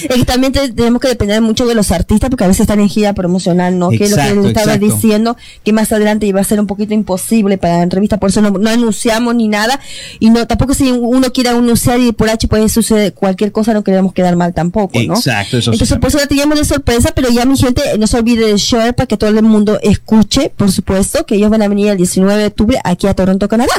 [0.02, 2.80] Es que también te- tenemos que depender mucho de los artistas porque a veces están
[2.80, 3.88] en gira promocional, ¿no?
[3.90, 7.56] que es lo que estaba diciendo, que más adelante iba a ser un poquito imposible
[7.56, 9.80] para la entrevista, por eso no, no anunciamos ni nada.
[10.20, 13.82] Y no tampoco si uno quiere anunciar y por H puede suceder cualquier cosa, no
[13.82, 15.14] queremos quedar mal tampoco, ¿no?
[15.14, 18.06] Exacto, eso sí Entonces, por eso la teníamos de sorpresa, pero ya mi gente, no
[18.06, 21.60] se olvide de share para que todo el mundo escuche, por supuesto, que ellos van
[21.62, 23.72] a venir el 19 de octubre aquí a Toronto, Canadá.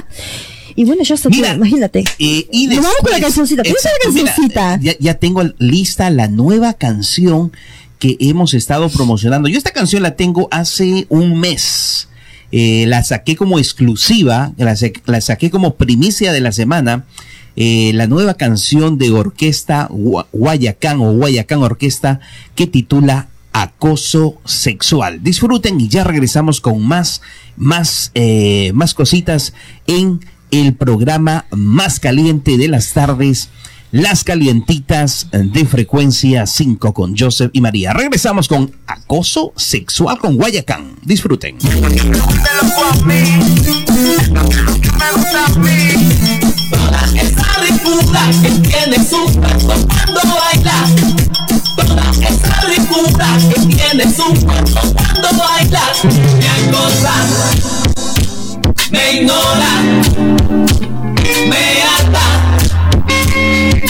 [0.76, 2.04] Y bueno, yo sé que, imagínate.
[2.20, 3.64] Eh, y Nos vamos con la después- cancioncita.
[3.64, 7.54] ¿Qué es la Exacto, mira, ya, ya tengo lista la nueva canción
[8.00, 9.48] que hemos estado promocionando.
[9.48, 12.10] Yo esta canción la tengo hace un mes.
[12.52, 17.06] Eh, la saqué como exclusiva, la, sa- la saqué como primicia de la semana.
[17.56, 22.20] Eh, la nueva canción de Orquesta Gua- Guayacán o Guayacán Orquesta
[22.56, 25.24] que titula Acoso Sexual.
[25.24, 27.22] Disfruten y ya regresamos con más,
[27.56, 29.54] más, eh, más cositas
[29.88, 30.20] en
[30.52, 33.50] el programa más caliente de las tardes,
[33.94, 37.94] Las Calientitas de Frecuencia 5 con Joseph y María.
[37.94, 40.96] Regresamos con Acoso Sexual con Guayacán.
[41.04, 41.58] Disfruten.
[58.90, 59.82] Me ignora,
[61.48, 62.03] me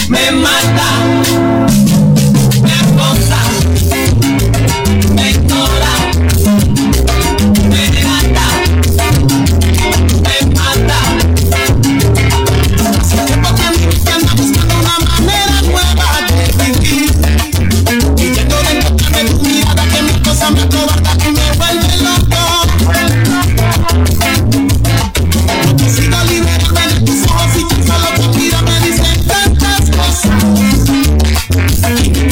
[0.10, 1.63] me mata.
[31.84, 32.23] Mm-hmm.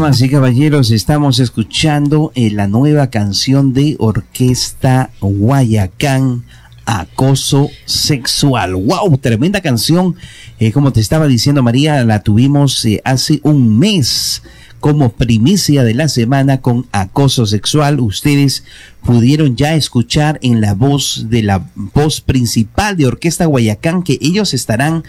[0.00, 6.44] Damas y caballeros, estamos escuchando eh, la nueva canción de Orquesta Guayacán,
[6.86, 8.76] Acoso Sexual.
[8.76, 9.18] ¡Wow!
[9.18, 10.16] Tremenda canción.
[10.58, 14.42] Eh, como te estaba diciendo María, la tuvimos eh, hace un mes
[14.80, 18.00] como primicia de la semana con acoso sexual.
[18.00, 18.64] Ustedes
[19.04, 24.54] pudieron ya escuchar en la voz de la voz principal de Orquesta Guayacán que ellos
[24.54, 25.04] estarán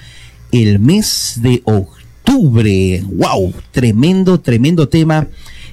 [0.52, 2.01] el mes de octubre.
[2.26, 3.54] ¡Wow!
[3.72, 5.28] Tremendo, tremendo tema.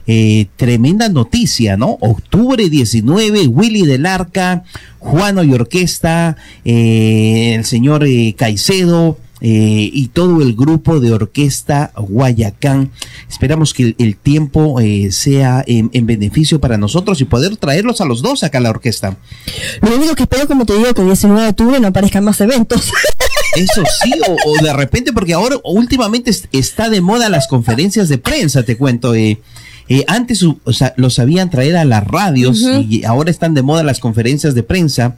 [0.06, 1.98] Eh, tremenda noticia, ¿no?
[2.00, 4.64] Octubre 19, Willy del Arca,
[4.98, 11.92] Juano y Orquesta, eh, el señor eh, Caicedo, eh, y todo el grupo de orquesta
[11.96, 12.90] Guayacán.
[13.28, 18.04] Esperamos que el, tiempo eh, sea en, en beneficio para nosotros y poder traerlos a
[18.04, 19.16] los dos acá a la orquesta.
[19.80, 22.40] Lo único que espero, como te digo, que el 19 de octubre no aparezcan más
[22.40, 22.90] eventos.
[23.56, 28.08] Eso sí, o, o de repente, porque ahora últimamente es- está de moda las conferencias
[28.08, 29.14] de prensa, te cuento.
[29.14, 29.40] eh.
[29.90, 32.60] Eh, antes o sea, los sabían traer a las radios
[32.90, 35.16] y ahora están de moda las conferencias de prensa.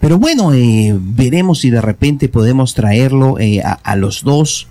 [0.00, 4.68] Pero bueno, eh, veremos si de repente podemos traerlo eh, a, a los dos.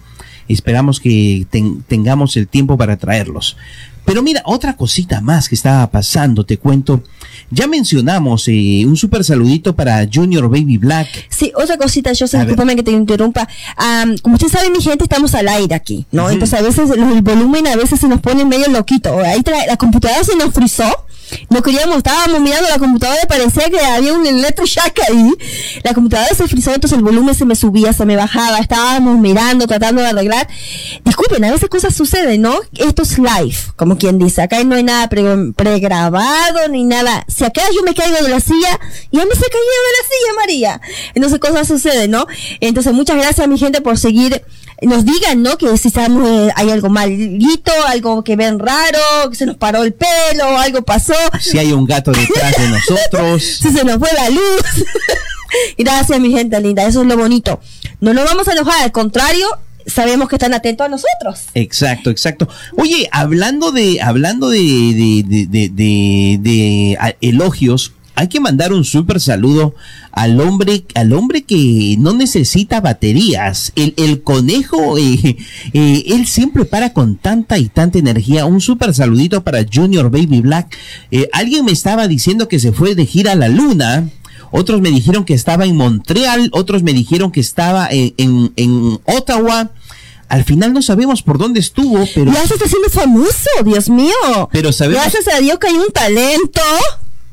[0.47, 3.57] Esperamos que ten- tengamos el tiempo para traerlos.
[4.05, 7.03] Pero mira, otra cosita más que estaba pasando, te cuento.
[7.51, 11.07] Ya mencionamos eh, un super saludito para Junior Baby Black.
[11.29, 13.47] Sí, otra cosita, yo discúlpame que te interrumpa.
[14.21, 16.23] Como usted sabe, mi gente, estamos al aire aquí, ¿no?
[16.33, 19.19] Entonces a veces el volumen a veces se nos pone medio loquito.
[19.19, 20.85] Ahí trae- la computadora se nos frizó.
[21.49, 25.33] No queríamos, estábamos mirando la computadora y parecía que había un electroshock ahí.
[25.83, 28.59] La computadora se frizó, entonces el volumen se me subía, se me bajaba.
[28.59, 30.47] Estábamos mirando, tratando de arreglar.
[31.03, 32.55] Disculpen, a veces cosas suceden, ¿no?
[32.75, 34.41] Esto es live, como quien dice.
[34.41, 37.25] Acá no hay nada pre- pregrabado ni nada.
[37.27, 38.79] Si acá yo me caigo de la silla,
[39.11, 40.81] ya me se cayó de la silla, María.
[41.15, 42.25] Entonces cosas suceden, ¿no?
[42.59, 44.43] Entonces muchas gracias a mi gente por seguir.
[44.81, 45.57] Nos digan, ¿no?
[45.57, 49.83] Que si estamos, eh, hay algo malito, algo que ven raro, que se nos paró
[49.83, 51.13] el pelo, algo pasó.
[51.39, 53.43] Si hay un gato detrás de nosotros.
[53.61, 54.85] si se nos fue la luz.
[55.77, 56.85] Gracias, mi gente linda.
[56.85, 57.59] Eso es lo bonito.
[57.99, 59.47] No nos vamos a enojar, al contrario,
[59.85, 61.45] sabemos que están atentos a nosotros.
[61.53, 62.47] Exacto, exacto.
[62.77, 69.73] Oye, hablando de, hablando de, de, de, de- elogios, hay que mandar un súper saludo
[70.11, 73.71] al hombre, al hombre que no necesita baterías.
[73.75, 75.37] El, el conejo, eh,
[75.73, 78.45] eh, él siempre para con tanta y tanta energía.
[78.45, 80.77] Un súper saludito para Junior Baby Black.
[81.11, 84.09] Eh, alguien me estaba diciendo que se fue de gira a la luna.
[84.51, 88.99] Otros me dijeron que estaba en Montreal, otros me dijeron que estaba en, en, en
[89.05, 89.71] Ottawa.
[90.27, 92.31] Al final no sabemos por dónde estuvo, pero...
[92.33, 94.49] Ya se está haciendo famoso, Dios mío.
[94.51, 96.61] Pero sabemos- Gracias a Dios que hay un talento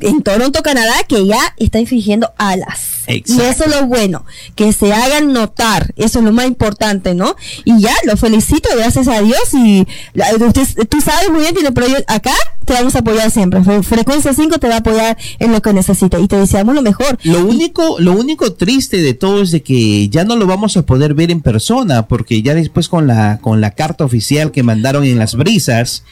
[0.00, 2.78] en Toronto, Canadá, que ya está infringiendo alas.
[3.06, 3.42] Exacto.
[3.42, 7.34] Y eso es lo bueno, que se hagan notar, eso es lo más importante, ¿no?
[7.64, 9.54] Y ya, lo felicito, gracias a Dios.
[9.54, 12.34] Y la- usted- tú sabes muy bien que pero yo- acá
[12.68, 13.60] te vamos a apoyar siempre.
[13.60, 16.82] Fre- Frecuencia 5 te va a apoyar en lo que necesite y te deseamos lo
[16.82, 17.18] mejor.
[17.24, 20.82] Lo único, lo único triste de todo es de que ya no lo vamos a
[20.82, 25.04] poder ver en persona, porque ya después con la, con la carta oficial que mandaron
[25.04, 26.04] en las brisas,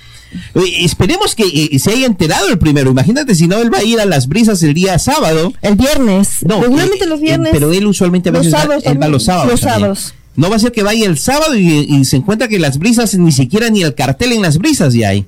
[0.55, 2.91] eh, esperemos que eh, se haya enterado el primero.
[2.91, 5.53] Imagínate si no, él va a ir a las brisas el día sábado.
[5.63, 6.39] El viernes.
[6.43, 7.51] No, Regularmente eh, los eh, viernes.
[7.53, 9.51] pero él usualmente a Los va- sábados él va los sábados.
[9.53, 9.81] Los también.
[9.81, 10.15] sábados.
[10.35, 13.15] No va a ser que vaya el sábado y, y se encuentra que las brisas
[13.15, 15.25] ni siquiera ni el cartel en las brisas ya hay.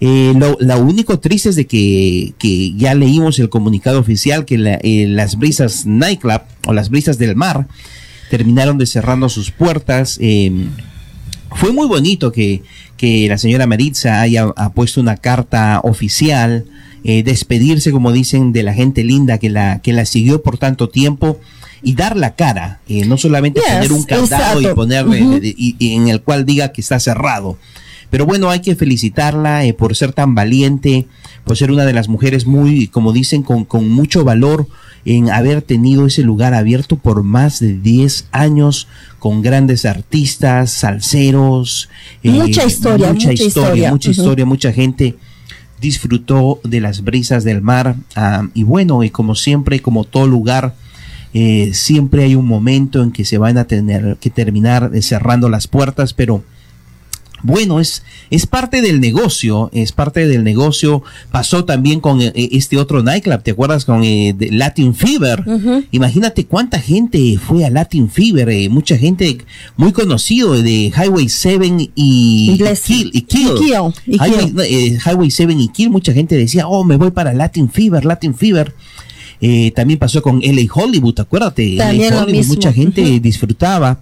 [0.00, 4.58] Eh, lo, lo único triste es de que, que ya leímos el comunicado oficial que
[4.58, 7.66] la- eh, las brisas nightclub o las brisas del mar
[8.30, 10.18] terminaron de cerrando sus puertas.
[10.20, 10.50] eh,
[11.56, 12.62] fue muy bonito que,
[12.96, 16.64] que la señora Maritza haya ha puesto una carta oficial,
[17.04, 20.88] eh, despedirse, como dicen, de la gente linda que la, que la siguió por tanto
[20.88, 21.38] tiempo
[21.82, 25.20] y dar la cara, eh, no solamente Yes, poner un candado y ponerle
[25.78, 27.56] y en el cual diga que está cerrado.
[28.14, 31.08] Pero bueno, hay que felicitarla eh, por ser tan valiente,
[31.42, 34.68] por ser una de las mujeres muy, como dicen, con, con mucho valor
[35.04, 38.86] en haber tenido ese lugar abierto por más de 10 años
[39.18, 41.88] con grandes artistas, salseros.
[42.22, 43.90] eh, Mucha historia, mucha mucha historia, historia.
[43.90, 45.16] mucha historia, mucha gente
[45.80, 47.96] disfrutó de las brisas del mar.
[48.14, 50.76] ah, y bueno, y como siempre, como todo lugar,
[51.32, 55.66] eh, siempre hay un momento en que se van a tener que terminar cerrando las
[55.66, 56.44] puertas, pero
[57.44, 61.02] bueno, es, es parte del negocio, es parte del negocio.
[61.30, 63.84] Pasó también con eh, este otro nightclub, ¿te acuerdas?
[63.84, 65.44] Con eh, de Latin Fever.
[65.92, 69.38] Imagínate cuánta gente fue a Latin Fever, eh, mucha gente
[69.76, 73.10] muy conocido de Highway 7 y, y Kill.
[73.12, 73.50] Y Kill.
[73.52, 74.60] Y Kill, y Highway, Kill.
[74.60, 78.34] eh, Highway 7 y Kill, mucha gente decía, oh, me voy para Latin Fever, Latin
[78.34, 78.74] Fever.
[79.40, 81.76] Eh, también pasó con LA Hollywood, acuérdate.
[81.76, 84.00] También LA lo Hollywood, mucha gente disfrutaba.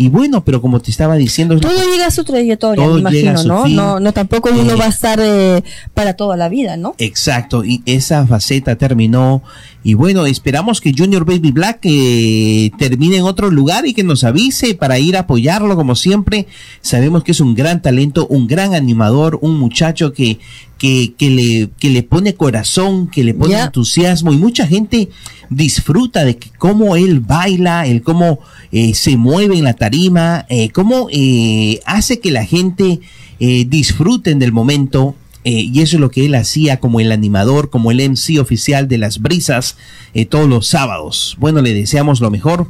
[0.00, 3.30] Y bueno, pero como te estaba diciendo, Todo llega a su trayectoria, Todo me llega
[3.30, 3.64] a imagino, su ¿no?
[3.64, 3.76] fin.
[3.76, 5.62] No, no tampoco uno Eh, va a estar eh,
[5.92, 6.94] para toda la vida, ¿no?
[6.98, 9.42] Exacto, y esa faceta terminó.
[9.84, 14.24] Y bueno, esperamos que Junior Baby Black eh, termine en otro lugar y que nos
[14.24, 16.46] avise para ir a apoyarlo como siempre.
[16.80, 20.38] Sabemos que es un gran talento, un gran animador, un muchacho que,
[20.78, 25.10] que, que, le, que le pone corazón, que le pone entusiasmo y mucha gente
[25.50, 28.40] disfruta de que cómo él baila, el cómo
[28.72, 33.00] eh, se mueve en la tarima, eh, cómo eh, hace que la gente
[33.40, 35.14] disfruten del momento.
[35.44, 38.88] Eh, y eso es lo que él hacía como el animador, como el MC oficial
[38.88, 39.76] de las brisas
[40.14, 41.36] eh, todos los sábados.
[41.38, 42.68] Bueno, le deseamos lo mejor.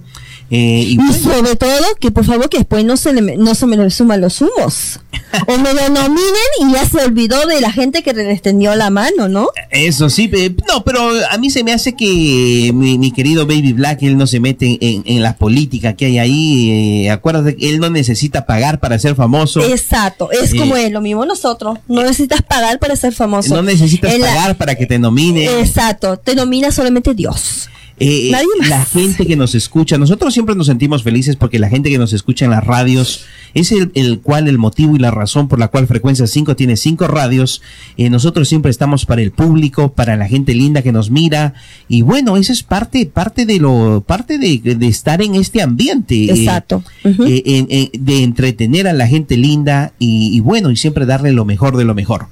[0.50, 3.76] Eh, y sobre todo, que por favor que después no se, le, no se me
[3.76, 5.00] le suman los humos.
[5.46, 8.88] o me lo nominen y ya se olvidó de la gente que le extendió la
[8.88, 9.48] mano, ¿no?
[9.70, 10.30] Eso sí,
[10.66, 14.26] no, pero a mí se me hace que mi, mi querido Baby Black, él no
[14.26, 16.70] se mete en, en la política que hay ahí.
[17.04, 19.60] eh, acuérdate que él no necesita pagar para ser famoso.
[19.60, 21.78] Exacto, es Eh, como es, lo mismo nosotros.
[21.88, 23.54] No necesitas pagar para ser famoso.
[23.54, 25.60] No necesitas pagar para que te nomine.
[25.60, 27.68] Exacto, te nomina solamente Dios.
[28.00, 28.30] Eh.
[28.68, 32.12] La gente que nos escucha, nosotros siempre nos sentimos felices porque la gente que nos
[32.12, 35.68] escucha en las radios es el, el cual, el motivo y la razón por la
[35.68, 37.62] cual Frecuencia 5 tiene cinco radios.
[37.96, 41.54] Eh, nosotros siempre estamos para el público, para la gente linda que nos mira.
[41.88, 46.14] Y bueno, eso es parte, parte de lo, parte de, de estar en este ambiente.
[46.24, 46.82] eh, Exacto.
[47.04, 51.76] eh, de entretener a la gente linda y, y bueno, y siempre darle lo mejor
[51.76, 52.26] de lo mejor.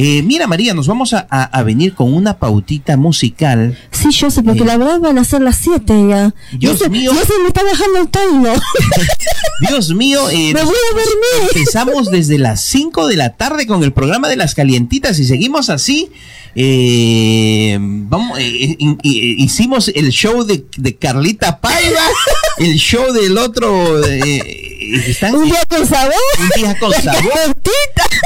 [0.00, 3.76] Eh, mira, María, nos vamos a, a- a venir con una pautita musical.
[3.90, 6.32] Sí, yo sé, porque la verdad van a ser las 7 ya.
[6.56, 7.10] Dios se- mío.
[7.14, 8.08] Se me está dejando el
[9.68, 10.52] Dios mío, eh,
[11.54, 15.70] Empezamos desde las 5 de la tarde con el programa de las calientitas y seguimos
[15.70, 16.10] así.
[16.54, 22.00] eh, vamos, eh, in- i- hicimos el show de, de Carlita Paiva,
[22.60, 24.04] el show del otro.
[24.06, 26.14] eh, están- Un día con sabor.
[26.40, 27.56] Un día con La sabor.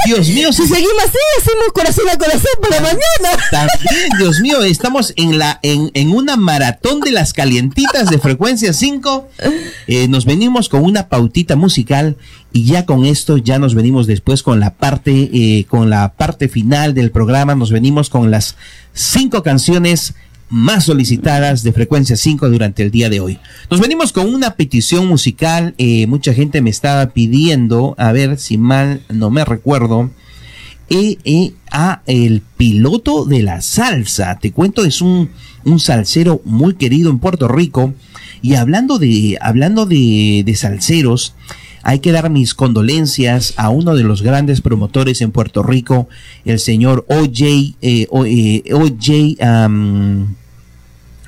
[0.05, 3.43] Dios mío, Si seguimos así, hacemos corazón a corazón por la mañana.
[3.51, 8.73] También, Dios mío, estamos en la en, en una maratón de las calientitas de frecuencia
[8.73, 9.29] 5.
[9.87, 12.17] Eh, nos venimos con una pautita musical
[12.51, 16.49] y ya con esto ya nos venimos después con la parte eh, con la parte
[16.49, 17.55] final del programa.
[17.55, 18.55] Nos venimos con las
[18.93, 20.13] cinco canciones
[20.49, 23.39] más solicitadas de frecuencia 5 durante el día de hoy.
[23.69, 25.73] Nos venimos con una petición musical.
[25.77, 30.11] eh, mucha gente me estaba pidiendo, a ver si mal no me recuerdo
[30.89, 34.37] eh, eh, a el piloto de la salsa.
[34.39, 35.29] Te cuento, es un,
[35.63, 37.93] un salsero muy querido en Puerto Rico.
[38.41, 41.33] Y hablando de, hablando de, de salseros,
[41.83, 46.07] hay que dar mis condolencias a uno de los grandes promotores en Puerto Rico,
[46.45, 50.35] el señor OJ, eh, O- eh, OJ, am,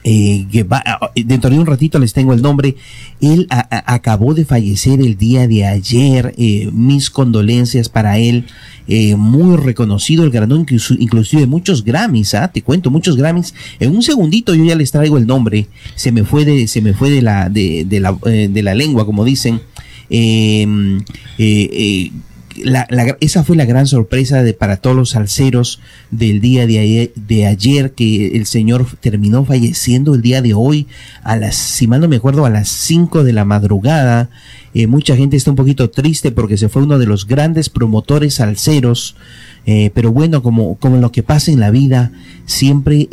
[0.08, 2.76] eh, Gueva- ah, dentro de un ratito les tengo el nombre.
[3.22, 6.34] Él a- a- acabó de fallecer el día de ayer.
[6.38, 8.46] eh, mis condolencias para él.
[8.88, 10.64] eh, muy reconocido, el ganador
[11.00, 12.50] inclusive muchos Grammys, ¿ah?
[12.54, 13.56] te cuento, muchos Grammys.
[13.80, 15.66] En un segundito yo ya les traigo el nombre.
[15.96, 19.26] Se me fue de, se me fue de la, de, la, de la lengua, como
[19.26, 19.60] dicen.
[20.10, 20.66] Eh,
[21.38, 22.12] eh, eh,
[23.20, 27.46] esa fue la gran sorpresa de, para todos los salseros del día de ayer, de
[27.46, 30.88] ayer, que el señor terminó falleciendo el día de hoy,
[31.24, 34.30] a las, si mal no me acuerdo, a las 5 de la madrugada.
[34.74, 38.36] Eh, mucha gente está un poquito triste porque se fue uno de los grandes promotores
[38.36, 39.16] salseros.
[39.66, 42.12] Eh, pero bueno, como, como lo que pasa en la vida,
[42.46, 43.08] siempre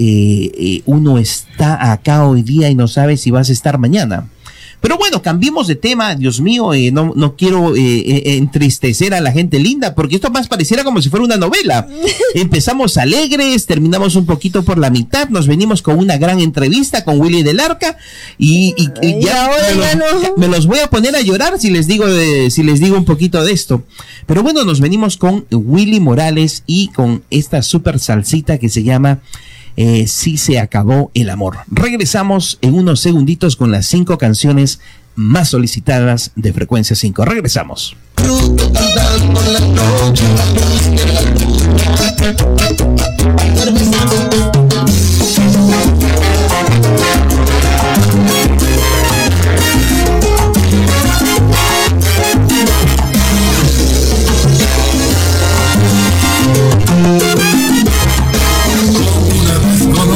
[0.85, 4.28] uno está acá hoy día y no sabe si vas a estar mañana.
[4.83, 9.21] Pero bueno, cambiemos de tema, Dios mío, eh, no, no quiero eh, eh, entristecer a
[9.21, 11.89] la gente linda, porque esto más pareciera como si fuera una novela.
[12.35, 17.21] Empezamos alegres, terminamos un poquito por la mitad, nos venimos con una gran entrevista con
[17.21, 17.97] Willy del Arca
[18.39, 20.37] y, y- y Y ya, me, ya los, no.
[20.37, 23.05] me los voy a poner a llorar si les digo de- si les digo un
[23.05, 23.85] poquito de esto.
[24.27, 29.21] Pero bueno, nos venimos con Willy Morales y con esta super salsita que se llama
[29.77, 31.59] eh, Si se acabó el amor.
[31.70, 34.81] Regresamos en unos segunditos con las cinco canciones
[35.15, 37.24] más solicitadas de Frecuencia 5.
[37.24, 37.97] Regresamos.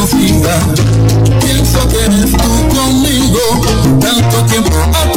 [0.08, 3.40] Pienso que eres tú conmigo,
[4.00, 5.15] tanto tiempo a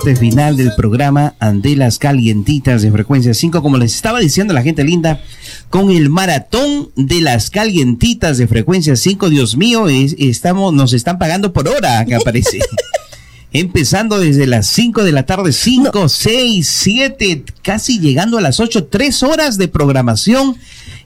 [0.00, 3.60] parte final del programa Andelas Calientitas de Frecuencia 5.
[3.60, 5.20] Como les estaba diciendo la gente linda,
[5.68, 11.18] con el maratón de las calientitas de Frecuencia 5, Dios mío, es- estamos, nos están
[11.18, 12.60] pagando por hora, que aparece.
[13.52, 18.84] Empezando desde las 5 de la tarde, 5, 6, 7, casi llegando a las 8,
[18.86, 20.56] 3 horas de programación,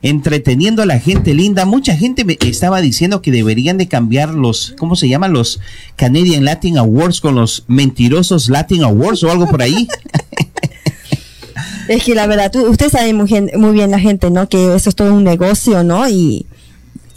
[0.04, 1.64] entreteniendo a la gente linda.
[1.64, 5.32] Mucha gente me estaba diciendo que deberían de cambiar los, ¿cómo se llaman?
[5.32, 5.60] Los
[5.96, 9.88] Canadian Latin Awards con los mentirosos Latin Awards o algo por ahí.
[11.88, 14.48] Es que la verdad, tú- usted sabe muy, muy bien la gente, ¿no?
[14.48, 16.08] Que eso es todo un negocio, ¿no?
[16.08, 16.46] Y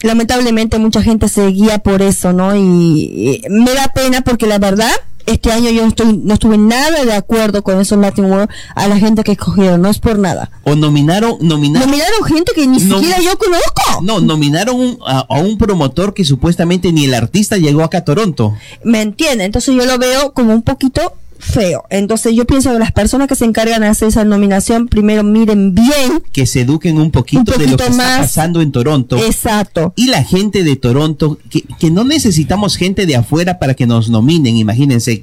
[0.01, 2.55] lamentablemente mucha gente se guía por eso, ¿no?
[2.55, 4.91] Y me da pena porque la verdad,
[5.27, 8.87] este año yo no, estoy, no estuve nada de acuerdo con esos Latin World a
[8.87, 10.49] la gente que escogieron, no es por nada.
[10.63, 11.87] O nominaron, nominaron.
[11.89, 12.97] Nominaron gente que ni No.
[12.97, 14.01] siquiera yo conozco.
[14.01, 18.03] No, nominaron un- a, a un promotor que supuestamente ni el artista llegó acá a
[18.05, 18.55] Toronto.
[18.83, 19.43] ¿Me entiende?
[19.45, 21.83] Entonces yo lo veo como un poquito feo.
[21.89, 25.73] Entonces yo pienso que las personas que se encargan de hacer esa nominación primero miren
[25.73, 26.23] bien.
[26.31, 29.17] que se eduquen un poquito, Un de lo que está pasando en Toronto.
[29.17, 29.93] Exacto.
[29.95, 34.09] Y la gente de Toronto, que, que no necesitamos gente de afuera para que nos
[34.09, 35.21] nominen, imagínense.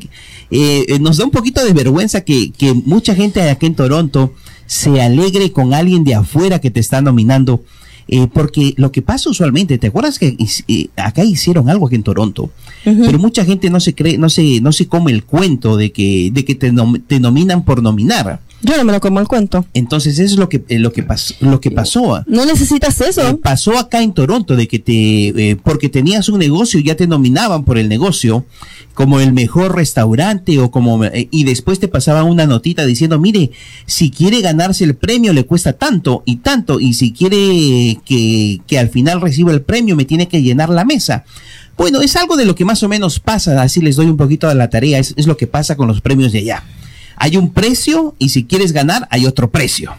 [0.50, 4.32] Eh, nos da un poquito de vergüenza que, que mucha gente aquí en Toronto
[4.66, 7.62] se alegre con alguien de afuera que te está nominando.
[8.08, 10.36] Eh, porque lo que pasa usualmente, ¿te acuerdas que
[10.68, 12.50] eh, acá hicieron algo aquí en Toronto?
[12.84, 16.30] Pero mucha gente no se cree, no se, no se come el cuento de que,
[16.32, 18.40] de que te, nom- te nominan por nominar.
[18.64, 19.64] Yo no me lo como el cuento.
[19.74, 22.22] Entonces eso es lo que, eh, lo que, pas- lo que pasó.
[22.26, 23.28] No necesitas eso.
[23.28, 27.06] Eh, pasó acá en Toronto de que te, eh, porque tenías un negocio, ya te
[27.06, 28.44] nominaban por el negocio
[28.94, 33.50] como el mejor restaurante o como, eh, y después te pasaban una notita diciendo, mire,
[33.86, 38.78] si quiere ganarse el premio le cuesta tanto y tanto, y si quiere que, que
[38.78, 41.24] al final reciba el premio me tiene que llenar la mesa.
[41.76, 44.48] Bueno, es algo de lo que más o menos pasa, así les doy un poquito
[44.48, 46.62] de la tarea, es, es lo que pasa con los premios de allá.
[47.16, 49.94] Hay un precio y si quieres ganar hay otro precio.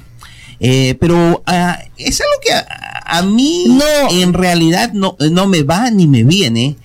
[0.59, 2.65] Eh, pero ah, es algo que a,
[3.05, 3.65] a mí
[4.11, 6.75] en realidad no, no me va ni me viene,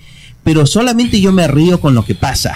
[0.43, 2.55] pero solamente yo me río con lo que pasa.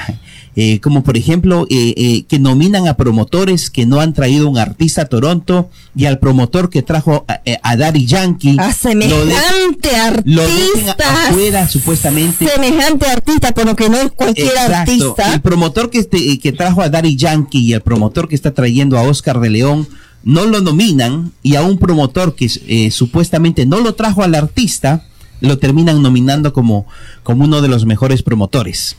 [0.58, 4.58] Eh, como por ejemplo, eh, eh, que nominan a promotores que no han traído un
[4.58, 8.56] artista a Toronto y al promotor que trajo a, eh, a Daddy Yankee.
[8.58, 11.28] A semejante artista.
[11.28, 12.48] afuera supuestamente.
[12.48, 14.76] Semejante artista, pero que no es cualquier Exacto.
[14.76, 15.34] artista.
[15.34, 18.98] El promotor que, este, que trajo a Daddy Yankee y el promotor que está trayendo
[18.98, 19.88] a Oscar de León
[20.24, 25.04] no lo nominan y a un promotor que eh, supuestamente no lo trajo al artista
[25.42, 26.88] lo terminan nominando como,
[27.24, 28.96] como uno de los mejores promotores.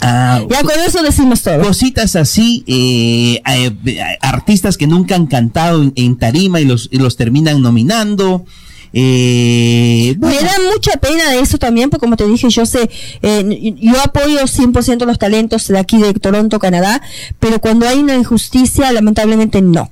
[0.00, 1.62] Ah, Ya con eso decimos todo.
[1.62, 6.88] Cositas así, eh, eh, eh, artistas que nunca han cantado en, en tarima y los,
[6.92, 8.44] y los terminan nominando.
[8.92, 12.88] Eh, Me da mucha pena de eso también, porque como te dije, yo sé,
[13.22, 17.02] eh, yo apoyo 100% los talentos de aquí de Toronto, Canadá,
[17.38, 19.90] pero cuando hay una injusticia, lamentablemente no.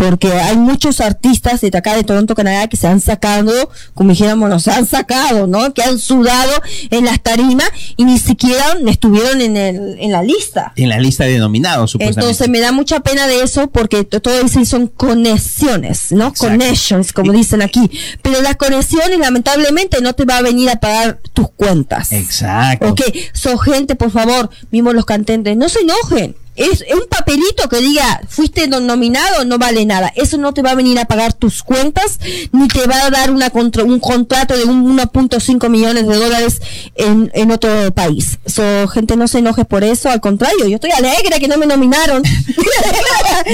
[0.00, 3.52] Porque hay muchos artistas de acá de Toronto, Canadá, que se han sacado,
[3.92, 5.74] como dijéramos, nos han sacado, ¿no?
[5.74, 6.52] Que han sudado
[6.90, 10.72] en las tarimas y ni siquiera estuvieron en, el, en la lista.
[10.76, 12.20] en la lista de nominados, supuestamente.
[12.30, 16.32] Entonces me da mucha pena de eso porque to- todo eso son conexiones, ¿no?
[16.34, 17.90] Connections, como dicen aquí.
[18.22, 22.12] Pero las conexiones lamentablemente no te va a venir a pagar tus cuentas.
[22.12, 22.88] Exacto.
[22.88, 23.00] Ok,
[23.32, 26.36] son gente, por favor, mismos los cantantes, no se enojen.
[26.60, 30.12] Es un papelito que diga, fuiste no- nominado, no vale nada.
[30.14, 32.20] Eso no te va a venir a pagar tus cuentas,
[32.52, 36.60] ni te va a dar una contra- un contrato de un 1.5 millones de dólares
[36.96, 38.38] en, en otro país.
[38.46, 41.66] So, gente, no se enoje por eso, al contrario, yo estoy alegre que no me
[41.66, 42.22] nominaron.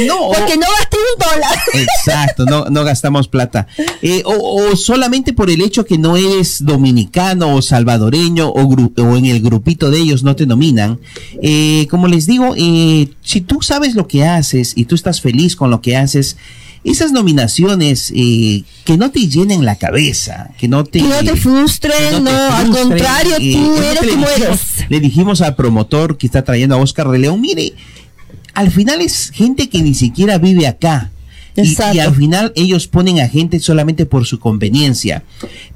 [0.07, 0.29] No.
[0.37, 1.59] Porque no gasté un dólar.
[1.75, 3.67] Exacto, no, no gastamos plata.
[4.03, 4.33] Eh, o,
[4.73, 9.27] o solamente por el hecho que no eres dominicano o salvadoreño o, gru- o en
[9.27, 10.99] el grupito de ellos no te nominan.
[11.43, 15.57] Eh, como les digo, eh, si tú sabes lo que haces y tú estás feliz
[15.57, 16.37] con lo que haces,
[16.85, 21.35] esas nominaciones eh, que no te llenen la cabeza, que no te, Que no te
[21.37, 24.61] frustren, no, al frustren, contrario, eh, tú eres le como dijimos- eres.
[24.91, 27.73] Le dijimos al promotor que está trayendo a Oscar de León, mire,
[28.55, 31.11] al final es gente que ni siquiera vive acá.
[31.59, 35.25] Y, y al final ellos ponen a gente solamente por su conveniencia.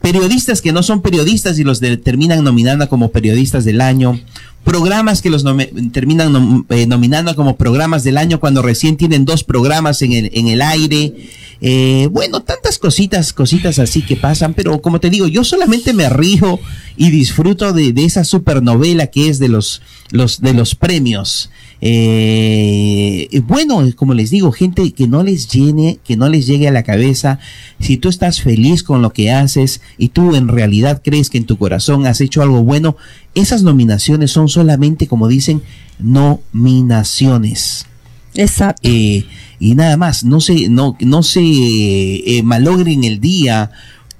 [0.02, 4.20] Periodistas que no son periodistas y los de- terminan nominando como periodistas del año.
[4.64, 5.44] Programas que los
[5.92, 10.48] terminan eh, nominando como programas del año cuando recién tienen dos programas en el, en
[10.48, 11.14] el aire.
[11.62, 16.08] Eh, bueno, tantas cositas, cositas así que pasan, pero como te digo, yo solamente me
[16.08, 16.58] río
[16.96, 21.50] y disfruto de, de esa supernovela que es de los, los, de los premios.
[21.82, 26.72] Eh, bueno, como les digo, gente que no les llene, que no les llegue a
[26.72, 27.38] la cabeza,
[27.78, 31.46] si tú estás feliz con lo que haces y tú en realidad crees que en
[31.46, 32.96] tu corazón has hecho algo bueno,
[33.34, 35.62] esas nominaciones son solamente, como dicen,
[35.98, 37.86] nominaciones.
[38.34, 38.82] Exacto.
[38.84, 39.24] Eh,
[39.58, 43.70] y nada más, no se, no, no se eh, malogren el día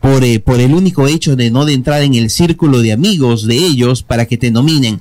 [0.01, 3.57] por, por el único hecho de no de entrar en el círculo de amigos de
[3.57, 5.01] ellos para que te nominen.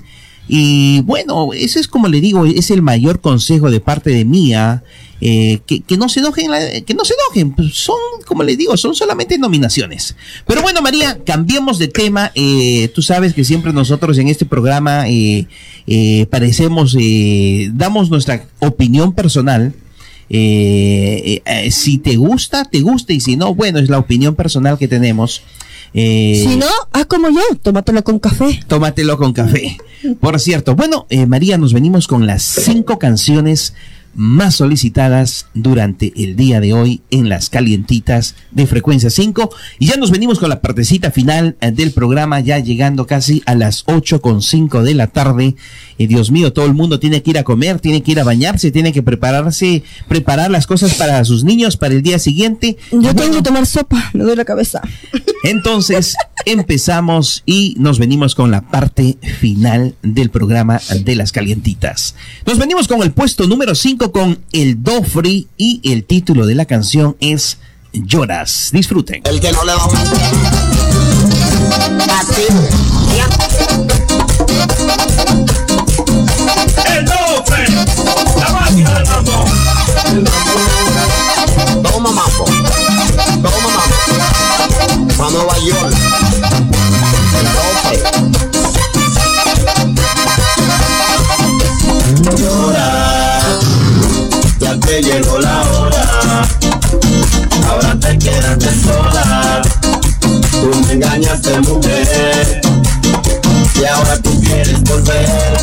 [0.52, 4.84] Y bueno, eso es como le digo, es el mayor consejo de parte de mía,
[5.22, 6.50] eh, que, que no se enojen,
[6.86, 10.16] que no se enojen, pues son, como le digo, son solamente nominaciones.
[10.48, 12.32] Pero bueno, María, cambiemos de tema.
[12.34, 15.46] eh, tú sabes que siempre nosotros en este programa eh,
[16.32, 16.98] parecemos,
[17.74, 19.76] damos nuestra opinión personal.
[20.30, 25.44] Si te gusta, te gusta, y si no, bueno, es la opinión personal que tenemos.
[25.94, 28.60] Eh, Si no, haz como yo, tómatelo con café.
[28.68, 29.78] Tómatelo con café.
[30.20, 33.74] Por cierto, bueno, eh, María, nos venimos con las cinco canciones
[34.20, 39.50] más solicitadas durante el día de hoy en las calientitas de frecuencia 5
[39.80, 43.56] y ya nos venimos con la partecita final eh, del programa ya llegando casi a
[43.56, 45.56] las 8 con 5 de la tarde
[45.98, 48.26] y Dios mío todo el mundo tiene que ir a comer tiene que ir a
[48.26, 53.16] bañarse tiene que prepararse preparar las cosas para sus niños para el día siguiente Yo
[53.16, 54.82] tengo que tomar sopa, me duele la cabeza.
[55.46, 62.16] entonces empezamos y nos venimos con la parte final del programa de las calientitas.
[62.46, 66.56] Nos venimos con el puesto número 5 con el Do Free y el título de
[66.56, 67.58] la canción es
[67.94, 68.70] Lloras.
[68.72, 69.22] Disfruten.
[69.26, 69.86] El que no le va
[72.20, 72.44] Así.
[76.86, 77.66] El dope,
[78.38, 79.46] la máquina del mambo.
[81.84, 82.46] Toma mambo.
[83.42, 83.96] Toma mambo.
[85.18, 85.96] Pa' Nueva York.
[87.40, 88.19] El dope.
[94.90, 96.48] Te llegó la hora.
[97.70, 99.62] Ahora te quedaste sola.
[100.50, 102.62] Tú me engañaste, mujer.
[103.76, 105.60] Y ahora tú quieres volver.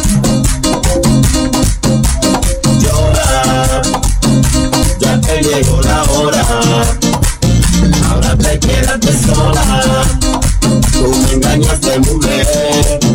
[2.80, 3.82] Llora,
[5.00, 6.46] ya te llegó la hora.
[8.08, 10.04] Ahora te quedaste sola.
[10.92, 13.05] Tú me engañaste, mujer.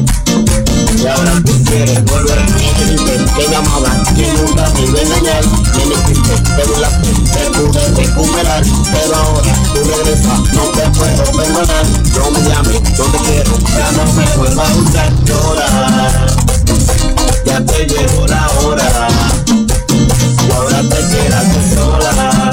[1.11, 2.39] Y ahora tú quieres volver
[3.35, 5.43] que me amaba, que nunca me iba a engañar.
[5.75, 8.63] Me mentiste, te burlaste, te pude recuperar.
[8.63, 11.85] Pero ahora tú regresas, no te puedo perdonar.
[12.15, 15.11] No me llames, no te quiero, ya no me vuelvas a usar.
[15.25, 16.31] Llorar,
[17.45, 19.07] ya te llegó la hora.
[19.49, 22.51] Y ahora te quedaste sola.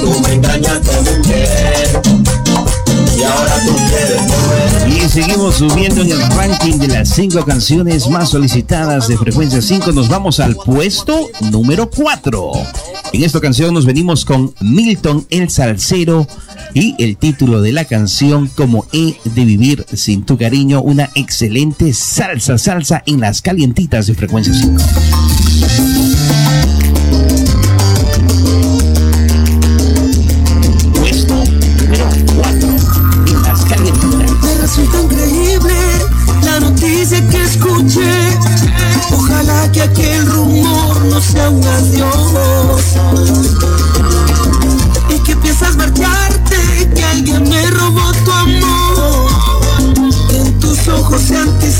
[0.00, 2.02] Tú me engañaste, mujer.
[3.16, 4.22] Y ahora tú quieres.
[4.26, 4.31] Y
[5.12, 9.92] seguimos subiendo en el ranking de las cinco canciones más solicitadas de frecuencia 5.
[9.92, 12.52] Nos vamos al puesto número 4.
[13.12, 16.26] En esta canción nos venimos con Milton el Salsero
[16.72, 20.80] y el título de la canción Como he de vivir sin tu cariño.
[20.80, 24.82] Una excelente salsa, salsa en las calientitas de frecuencia 5.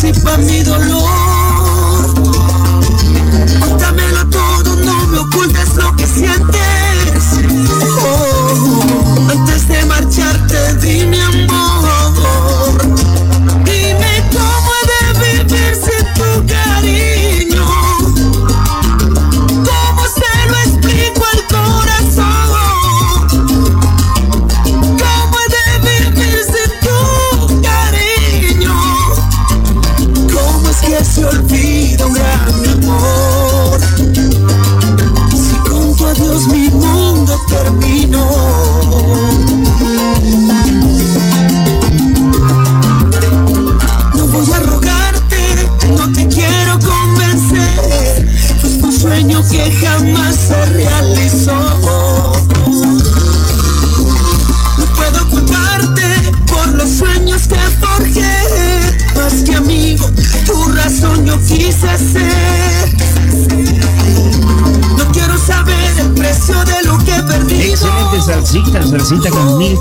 [0.02, 1.31] Se anticipa mi dolor.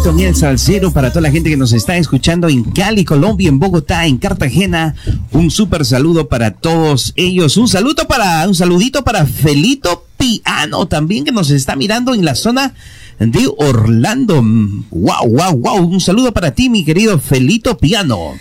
[0.04, 3.06] Con Milton y el salsero para toda la gente que nos está escuchando en Cali,
[3.06, 4.96] Colombia, en Bogotá, en Cartagena.
[5.32, 7.58] Un súper saludo para todos ellos.
[7.58, 12.36] Un saludo para, un saludito para Felito Piano también que nos está mirando en la
[12.36, 12.74] zona
[13.20, 14.42] de Orlando.
[14.92, 15.78] Wow, wow, wow.
[15.78, 18.34] Un saludo para ti, mi querido Felito Piano.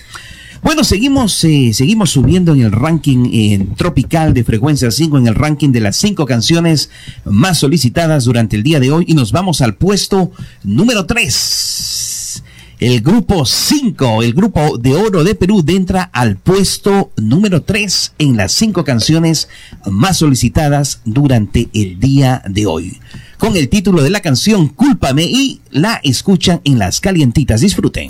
[0.62, 5.34] Bueno, seguimos, eh, seguimos subiendo en el ranking en tropical de frecuencia 5, en el
[5.34, 6.90] ranking de las cinco canciones
[7.24, 10.32] más solicitadas durante el día de hoy y nos vamos al puesto
[10.62, 12.42] número 3.
[12.78, 18.36] El grupo 5, el grupo de oro de Perú, entra al puesto número 3 en
[18.36, 19.48] las cinco canciones
[19.86, 22.98] más solicitadas durante el día de hoy.
[23.36, 27.60] Con el título de la canción Cúlpame y la escuchan en las calientitas.
[27.60, 28.08] Disfruten.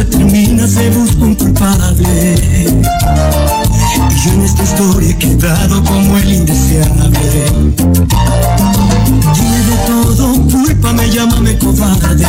[0.00, 2.34] Se termina se busca un culpable.
[3.92, 7.44] Y yo en esta historia he quedado como el indeseable.
[9.34, 12.26] Tiene de todo, cúlpame, llámame cobarde.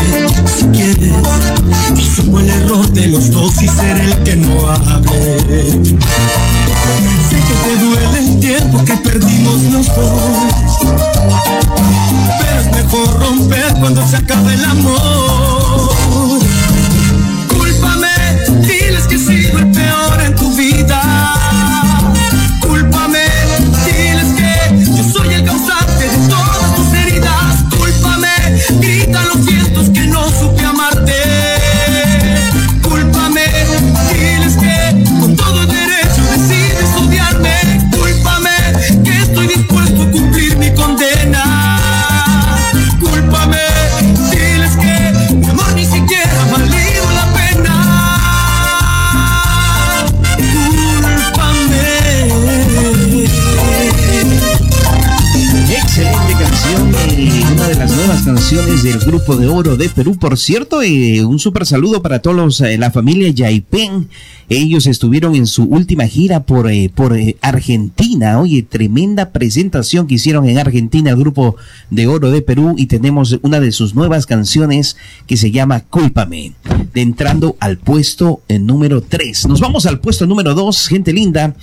[0.58, 1.14] Si quieres,
[1.94, 5.38] asumo el error de los dos y seré el que no hable.
[7.30, 10.80] Sé que te duele el tiempo que perdimos los dos
[12.40, 16.31] Pero es mejor romper cuando se acaba el amor
[58.36, 60.18] canciones del grupo de oro de Perú.
[60.18, 64.08] Por cierto, eh, un super saludo para todos los, eh, la familia Yaipen.
[64.54, 68.38] Ellos estuvieron en su última gira por, eh, por eh, Argentina.
[68.38, 71.56] Oye, tremenda presentación que hicieron en Argentina el grupo
[71.90, 76.52] de oro de Perú y tenemos una de sus nuevas canciones que se llama Cúlpame,
[76.96, 79.48] entrando al puesto eh, número 3.
[79.48, 81.56] Nos vamos al puesto número 2, gente linda,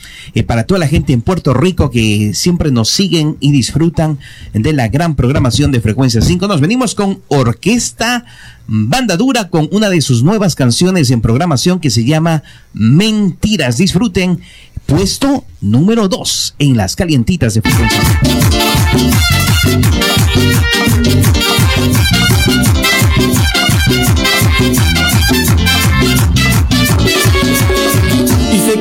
[0.46, 4.18] para toda la gente en Puerto Rico que siempre nos siguen y disfrutan
[4.54, 6.48] de la gran programación de Frecuencia 5.
[6.48, 8.24] Nos venimos con Orquesta
[8.70, 12.42] Banda Dura con una de sus nuevas canciones en programación que se llama
[12.74, 13.78] Mentiras.
[13.78, 14.40] Disfruten
[14.84, 18.00] puesto número 2 en las calientitas de Frecuencia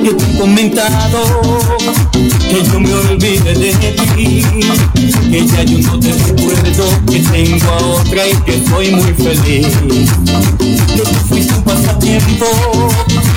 [0.07, 0.15] 5.
[0.15, 1.23] Y sé que te he comentado
[2.49, 3.73] que yo me olvide de
[4.15, 4.43] ti,
[5.29, 9.67] que ya yo no te recuerdo, que tengo a otra y que soy muy feliz.
[10.95, 12.45] Que tú fuiste un pasatiempo,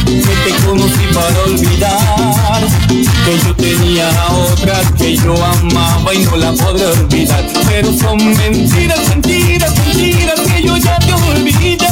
[0.07, 6.37] que te conocí para olvidar, que yo tenía a otra que yo amaba y no
[6.37, 7.47] la podré olvidar.
[7.69, 11.89] Pero son mentiras, mentiras, mentiras que yo ya te olvidé.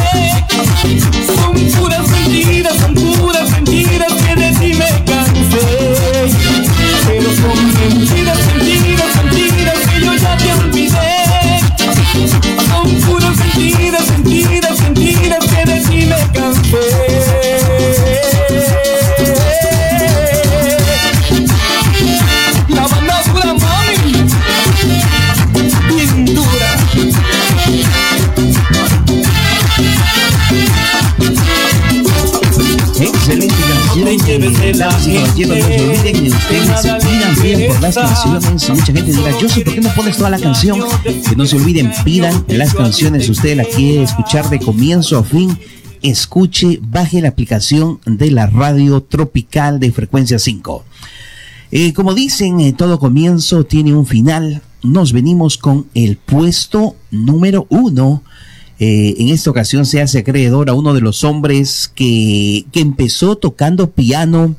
[1.27, 4.18] Son puras mentiras, son puras mentiras
[33.29, 34.09] Excelente canción.
[34.09, 38.71] y caballeros, no se olviden de ustedes se pidan, pidan por las canciones.
[38.71, 40.81] Mucha gente dirá, yo sé por qué no pones toda la canción.
[41.03, 43.29] Que no se olviden, pidan las canciones.
[43.29, 45.59] Usted la quiere escuchar de comienzo a fin,
[46.01, 50.85] escuche, baje la aplicación de la radio tropical de frecuencia 5.
[51.71, 54.63] Eh, como dicen, eh, todo comienzo tiene un final.
[54.83, 58.23] Nos venimos con el puesto número uno.
[58.81, 63.37] Eh, en esta ocasión se hace acreedor a uno de los hombres que, que empezó
[63.37, 64.55] tocando piano,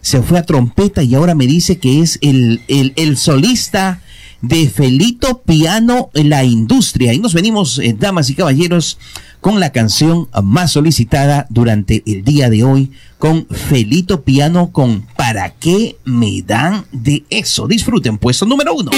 [0.00, 4.00] se fue a trompeta y ahora me dice que es el, el, solista
[4.42, 7.12] de Felito Piano en la industria.
[7.12, 8.98] Y nos venimos, eh, damas y caballeros,
[9.40, 15.50] con la canción más solicitada durante el día de hoy con Felito Piano con ¿Para
[15.50, 17.66] qué me dan de eso?
[17.66, 18.90] Disfruten, puesto número uno.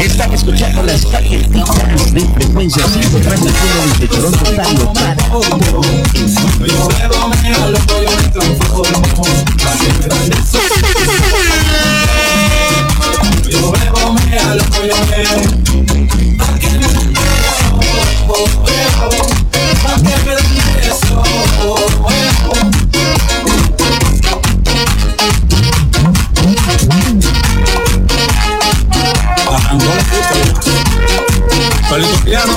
[0.00, 4.92] Están escuchando las calletitas de frecuencia 5 transmitiendo desde Toronto, Ontario
[6.66, 6.88] Yo
[29.78, 30.72] puta.
[31.88, 32.52] Solito piano.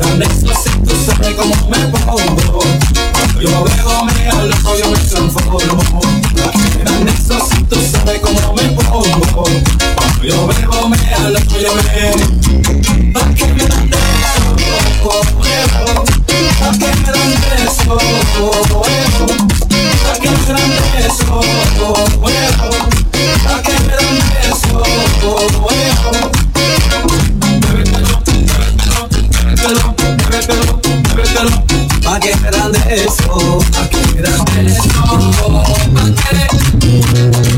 [0.00, 2.60] Dan eso si tú sabes cómo me pongo.
[3.40, 6.00] Yo bebo, me aloco, yo me transformo.
[6.84, 9.79] Dan eso si tú sabes cómo me pongo.
[10.22, 11.82] Yo bebo, me aloco, yo me.
[13.12, 14.50] ¿Pa' qué me dan de eso?
[16.60, 17.96] ¿Pa' qué me dan de eso?
[20.04, 21.40] ¿Pa' qué me dan de eso?
[23.44, 24.82] ¿Pa' qué me dan de eso?
[32.02, 33.24] ¿Pa' qué me dan de eso?
[33.72, 34.90] ¿Pa' qué me dan de eso?
[34.92, 35.60] ¿Pa' qué?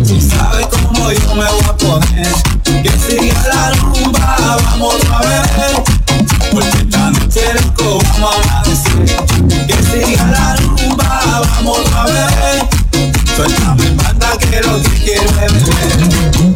[0.07, 2.52] Tú sabes cómo yo me voy a poner
[2.83, 5.83] Que siga la rumba, vamos a ver.
[6.51, 9.27] Porque esta noche loco vamos a amanecer
[9.67, 12.69] Que siga la rumba, vamos a ver.
[13.37, 16.52] Suéltame banda que lo que quiero es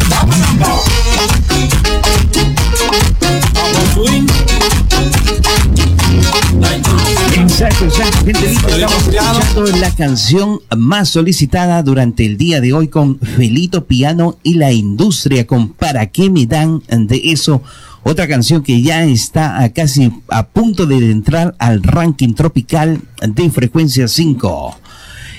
[7.59, 8.18] Exacto, exacto.
[8.26, 13.86] Gente linda, estamos escuchando la canción más solicitada durante el día de hoy con Felito
[13.86, 17.62] Piano y la industria con ¿Para qué me dan de eso?
[18.02, 23.49] Otra canción que ya está a casi a punto de entrar al ranking tropical de
[23.49, 24.76] frecuencia 5.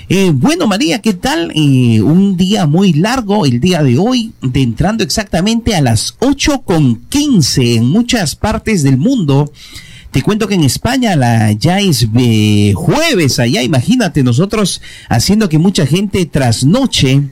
[0.08, 1.52] Eh, bueno, María, ¿qué tal?
[1.54, 6.62] Eh, un día muy largo el día de hoy, de entrando exactamente a las 8
[6.62, 9.52] con 15 en muchas partes del mundo.
[10.10, 15.58] Te cuento que en España la, ya es eh, jueves allá, imagínate, nosotros haciendo que
[15.58, 17.24] mucha gente trasnoche.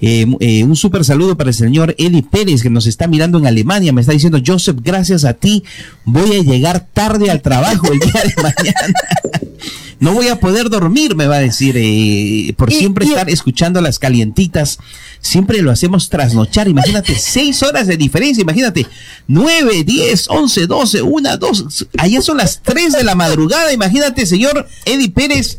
[0.00, 3.46] Eh, eh, un súper saludo para el señor Eli Pérez que nos está mirando en
[3.46, 3.92] Alemania.
[3.92, 5.62] Me está diciendo, Joseph, gracias a ti
[6.04, 8.94] voy a llegar tarde al trabajo el día de mañana.
[10.00, 13.98] No voy a poder dormir, me va a decir, eh, por siempre estar escuchando las
[13.98, 14.78] calientitas.
[15.20, 16.68] Siempre lo hacemos trasnochar.
[16.68, 18.40] Imagínate, seis horas de diferencia.
[18.40, 18.86] Imagínate,
[19.28, 21.86] nueve, diez, once, doce, una, dos.
[21.98, 23.74] Allá son las tres de la madrugada.
[23.74, 25.58] Imagínate, señor Eddie Pérez.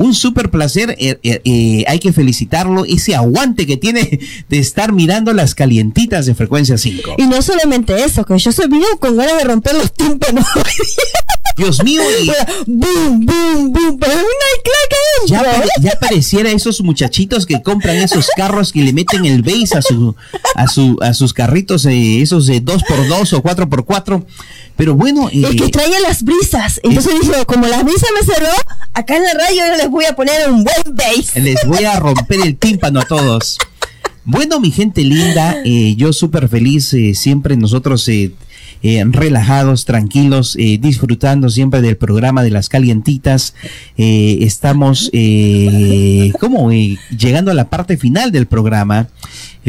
[0.00, 4.92] Un súper placer, eh, eh, eh, hay que felicitarlo, ese aguante que tiene de estar
[4.92, 7.16] mirando las calientitas de frecuencia 5.
[7.18, 10.46] Y no solamente eso, que yo soy vivo con ganas de romper los tímpanos.
[11.60, 12.26] Dios mío, y
[12.66, 18.82] boom, boom, boom, una ya, pare- ya pareciera esos muchachitos que compran esos carros que
[18.82, 20.14] le meten el base a su
[20.54, 24.24] a su a sus carritos eh, esos de 2x2 o 4x4
[24.76, 26.80] pero bueno eh, El que trae las brisas.
[26.82, 28.52] Entonces dijo, como la brisa me cerró,
[28.94, 31.36] acá en la radio yo les voy a poner un buen bass.
[31.36, 33.58] les voy a romper el tímpano a todos
[34.24, 38.06] bueno mi gente linda eh, yo súper feliz eh, siempre nosotros
[38.82, 43.54] eh, relajados, tranquilos, eh, disfrutando siempre del programa de las calientitas.
[43.96, 49.08] Eh, estamos eh, como eh, llegando a la parte final del programa.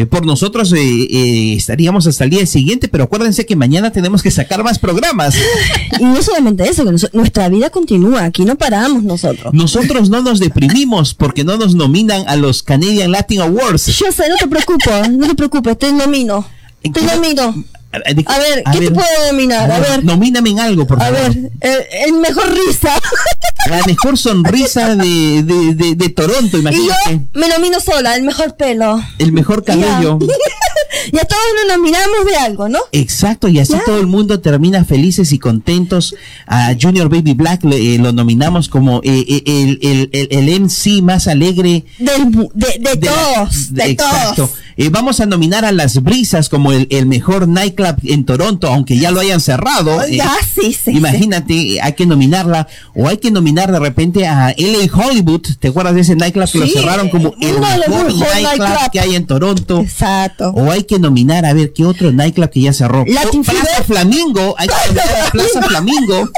[0.09, 4.31] Por nosotros eh, eh, estaríamos hasta el día siguiente, pero acuérdense que mañana tenemos que
[4.31, 5.35] sacar más programas.
[5.99, 9.53] Y no solamente eso, que nuestra vida continúa, aquí no paramos nosotros.
[9.53, 13.87] Nosotros no nos deprimimos porque no nos nominan a los Canadian Latin Awards.
[13.97, 16.45] Yo sé, no te preocupes, no te preocupes, te nomino.
[16.81, 17.63] Te nomino.
[17.93, 19.69] A ver, A ¿qué te puedo nominar?
[19.71, 21.19] A ver, Nomíname en algo, por a favor.
[21.19, 22.93] ver, el, el mejor risa.
[23.69, 27.21] La mejor sonrisa de, de, de, de Toronto, Y yo imagínate.
[27.33, 28.99] me nomino sola, el mejor pelo.
[29.19, 30.17] El mejor cabello.
[31.11, 32.79] Ya todos nos nominamos de algo, ¿no?
[32.91, 33.83] Exacto, y así Ya.
[33.85, 36.15] todo el mundo termina felices y contentos.
[36.47, 40.61] A Junior Baby Black le- eh, lo nominamos como eh, eh, el, el, el, el
[40.61, 41.85] MC más alegre.
[41.99, 44.33] Del, de, de, de la- todos, de, Exacto.
[44.35, 44.49] todos.
[44.77, 48.97] Eh, vamos a nominar a Las Brisas como el, el mejor nightclub en Toronto, aunque
[48.97, 50.07] ya lo hayan cerrado.
[50.07, 50.91] Ya, sí, sí.
[50.91, 52.67] Imagínate, hay que nominarla.
[52.95, 55.41] O hay que nominar de repente a LA Hollywood.
[55.59, 58.91] ¿Te acuerdas de ese nightclub que lo cerraron como el de mejor mejor nightclub nightclub.
[58.91, 59.81] que hay en Toronto?
[59.81, 60.49] Exacto.
[60.51, 63.03] O hay que nominar, a ver, ¿qué otro nightclub que ya cerró?
[63.07, 63.83] Latin Plaza Fever.
[63.85, 66.29] Flamingo, hay que nominar a Plaza Flamingo.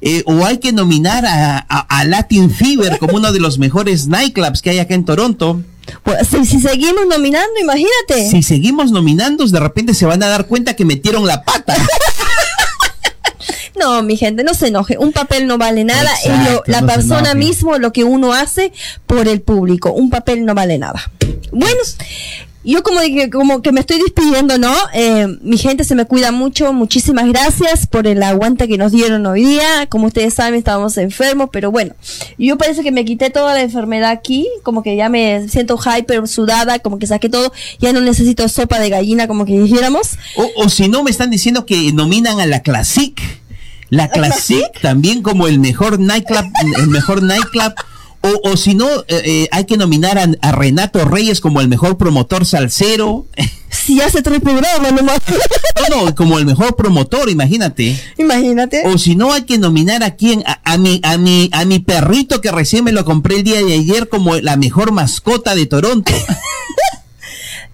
[0.00, 4.08] Eh, o hay que nominar a, a- a Latin Fever como uno de los mejores
[4.08, 5.62] nightclubs que hay acá en Toronto.
[6.02, 8.30] Pues, si, si seguimos nominando, imagínate.
[8.30, 11.74] Si seguimos nominando, de repente se van a dar cuenta que metieron la pata.
[13.78, 14.98] No, mi gente, no se enoje.
[14.98, 16.10] Un papel no vale nada.
[16.24, 18.72] es lo- la no persona mismo, lo que uno hace
[19.06, 19.92] por el público.
[19.92, 21.10] Un papel no vale nada.
[21.50, 21.80] Bueno,
[22.64, 24.72] yo como, que- como que me estoy despidiendo, ¿no?
[24.94, 26.72] Eh, mi gente se me cuida mucho.
[26.72, 29.86] Muchísimas gracias por el aguante que nos dieron hoy día.
[29.88, 31.94] Como ustedes saben, estábamos enfermos, pero bueno,
[32.38, 34.48] yo parece que me quité toda la enfermedad aquí.
[34.62, 37.52] Como que ya me siento hyper sudada, como que saqué todo.
[37.80, 40.10] Ya no necesito sopa de gallina, como que dijéramos.
[40.36, 43.20] O, o si no, me están diciendo que nominan a la Classic.
[43.90, 46.46] La Classic también como el mejor nightclub,
[46.78, 47.74] el mejor nightclub.
[48.22, 51.68] O, o si no, eh, eh, hay que nominar a, a Renato Reyes como el
[51.68, 53.26] mejor promotor salsero.
[53.72, 55.18] Si hace tres programas nomás.
[55.88, 57.98] No, no, como el mejor promotor, imagínate.
[58.18, 58.82] Imagínate.
[58.84, 61.78] O si no, hay que nominar a quién, a, a mi, a mi, a mi
[61.78, 65.64] perrito que recién me lo compré el día de ayer como la mejor mascota de
[65.66, 66.12] Toronto.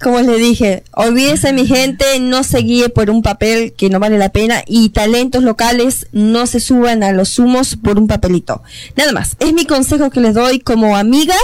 [0.00, 4.18] Como les dije, olvídese mi gente, no se guíe por un papel que no vale
[4.18, 8.62] la pena y talentos locales no se suban a los humos por un papelito.
[8.96, 11.34] Nada más, es mi consejo que les doy como amiga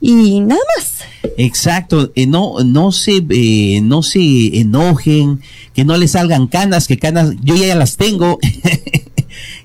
[0.00, 0.98] y nada más.
[1.38, 5.40] Exacto, no, no se, eh, no se enojen,
[5.74, 8.38] que no les salgan canas, que canas, yo ya las tengo.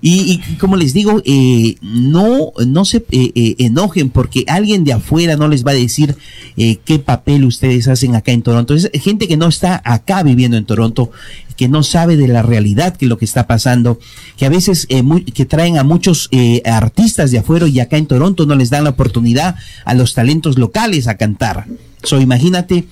[0.01, 4.93] y, y como les digo, eh, no, no se eh, eh, enojen porque alguien de
[4.93, 6.15] afuera no les va a decir
[6.57, 8.73] eh, qué papel ustedes hacen acá en Toronto.
[8.75, 11.11] Es gente que no está acá viviendo en Toronto,
[11.57, 13.99] que no sabe de la realidad que lo que está pasando,
[14.37, 17.97] que a veces eh, muy- que traen a muchos eh, artistas de afuera y acá
[17.97, 19.55] en Toronto no les dan la oportunidad
[19.85, 21.65] a los talentos locales a cantar.
[22.03, 22.85] So, imagínate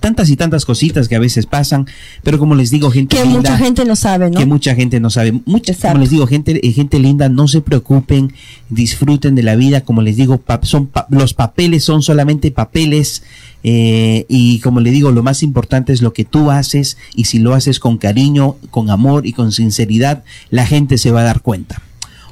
[0.00, 1.86] tantas y tantas cositas que a veces pasan,
[2.22, 4.38] pero como les digo, gente Que linda, mucha gente no sabe, ¿no?
[4.38, 5.32] que mucha gente no sabe.
[5.44, 8.32] Mucha, como les digo, gente, eh, gente linda, no se preocupen,
[8.70, 9.80] disfruten de la vida.
[9.82, 13.22] Como les digo, pa- son pa- los papeles son solamente papeles.
[13.64, 16.96] eh, y como les digo, lo más importante es lo que tú haces.
[17.16, 21.22] Y si lo haces con cariño, con amor y con sinceridad, la gente se va
[21.22, 21.82] a dar cuenta.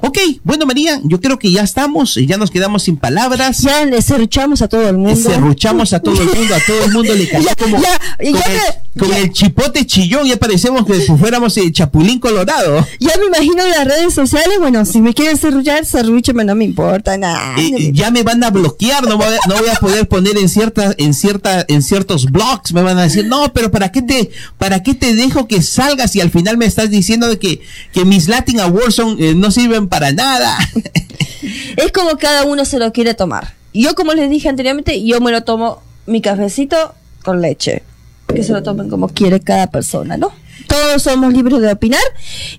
[0.01, 3.59] Ok, bueno María, yo creo que ya estamos, ya nos quedamos sin palabras.
[3.59, 5.29] Ya le cerruchamos a todo el mundo.
[5.29, 8.86] Cerruchamos a todo el mundo, a todo el mundo le cayó como ya, ya el,
[8.97, 12.85] con el chipote chillón, ya parecemos que fuéramos el chapulín colorado.
[12.99, 16.65] Ya me imagino en las redes sociales, bueno, si me quieren cerrullar, cerrúcheme, no me
[16.65, 17.55] importa nada.
[17.57, 20.49] Eh, ya me van a bloquear, no voy a, no voy a poder poner en
[20.49, 24.31] cierta, en cierta, en ciertos blogs, me van a decir, no, pero para qué te,
[24.57, 27.61] para qué te dejo que salgas y al final me estás diciendo de que,
[27.93, 30.57] que mis Latin Awards son, eh, no sirven para nada.
[31.77, 33.53] Es como cada uno se lo quiere tomar.
[33.73, 37.83] Yo, como les dije anteriormente, yo me lo tomo mi cafecito con leche.
[38.27, 40.31] Que se lo tomen como quiere cada persona, ¿no?
[40.67, 42.01] Todos somos libres de opinar.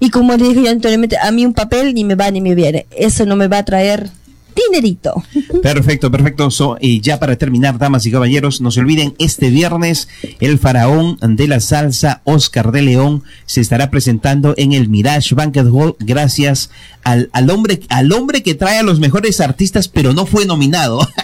[0.01, 2.55] Y como les dije yo anteriormente, a mí un papel ni me va ni me
[2.55, 2.87] viene.
[2.91, 4.11] Eso no me va a traer
[4.67, 5.23] dinerito.
[5.63, 6.51] Perfecto, perfecto.
[6.51, 10.09] So, y ya para terminar, damas y caballeros, no se olviden, este viernes
[10.41, 15.67] el faraón de la salsa, Oscar de León, se estará presentando en el Mirage Banquet
[15.67, 16.71] Hall gracias
[17.05, 21.07] al, al hombre, al hombre que trae a los mejores artistas, pero no fue nominado.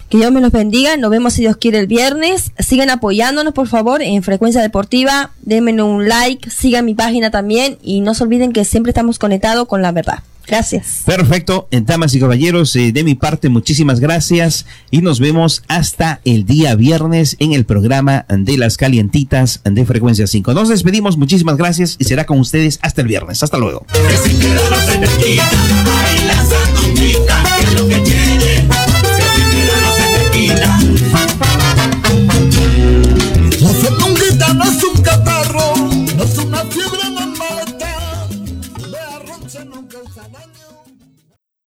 [0.09, 0.95] Que Dios me los bendiga.
[0.97, 2.51] Nos vemos si Dios quiere el viernes.
[2.59, 5.31] Sigan apoyándonos, por favor, en Frecuencia Deportiva.
[5.41, 6.49] Denme un like.
[6.49, 7.77] Sigan mi página también.
[7.81, 10.19] Y no se olviden que siempre estamos conectados con la verdad.
[10.47, 11.03] Gracias.
[11.05, 16.21] Perfecto, eh, damas y caballeros, eh, de mi parte muchísimas gracias y nos vemos hasta
[16.25, 20.53] el día viernes en el programa de las calientitas de frecuencia 5.
[20.53, 23.43] Nos despedimos, muchísimas gracias y será con ustedes hasta el viernes.
[23.43, 23.85] Hasta luego.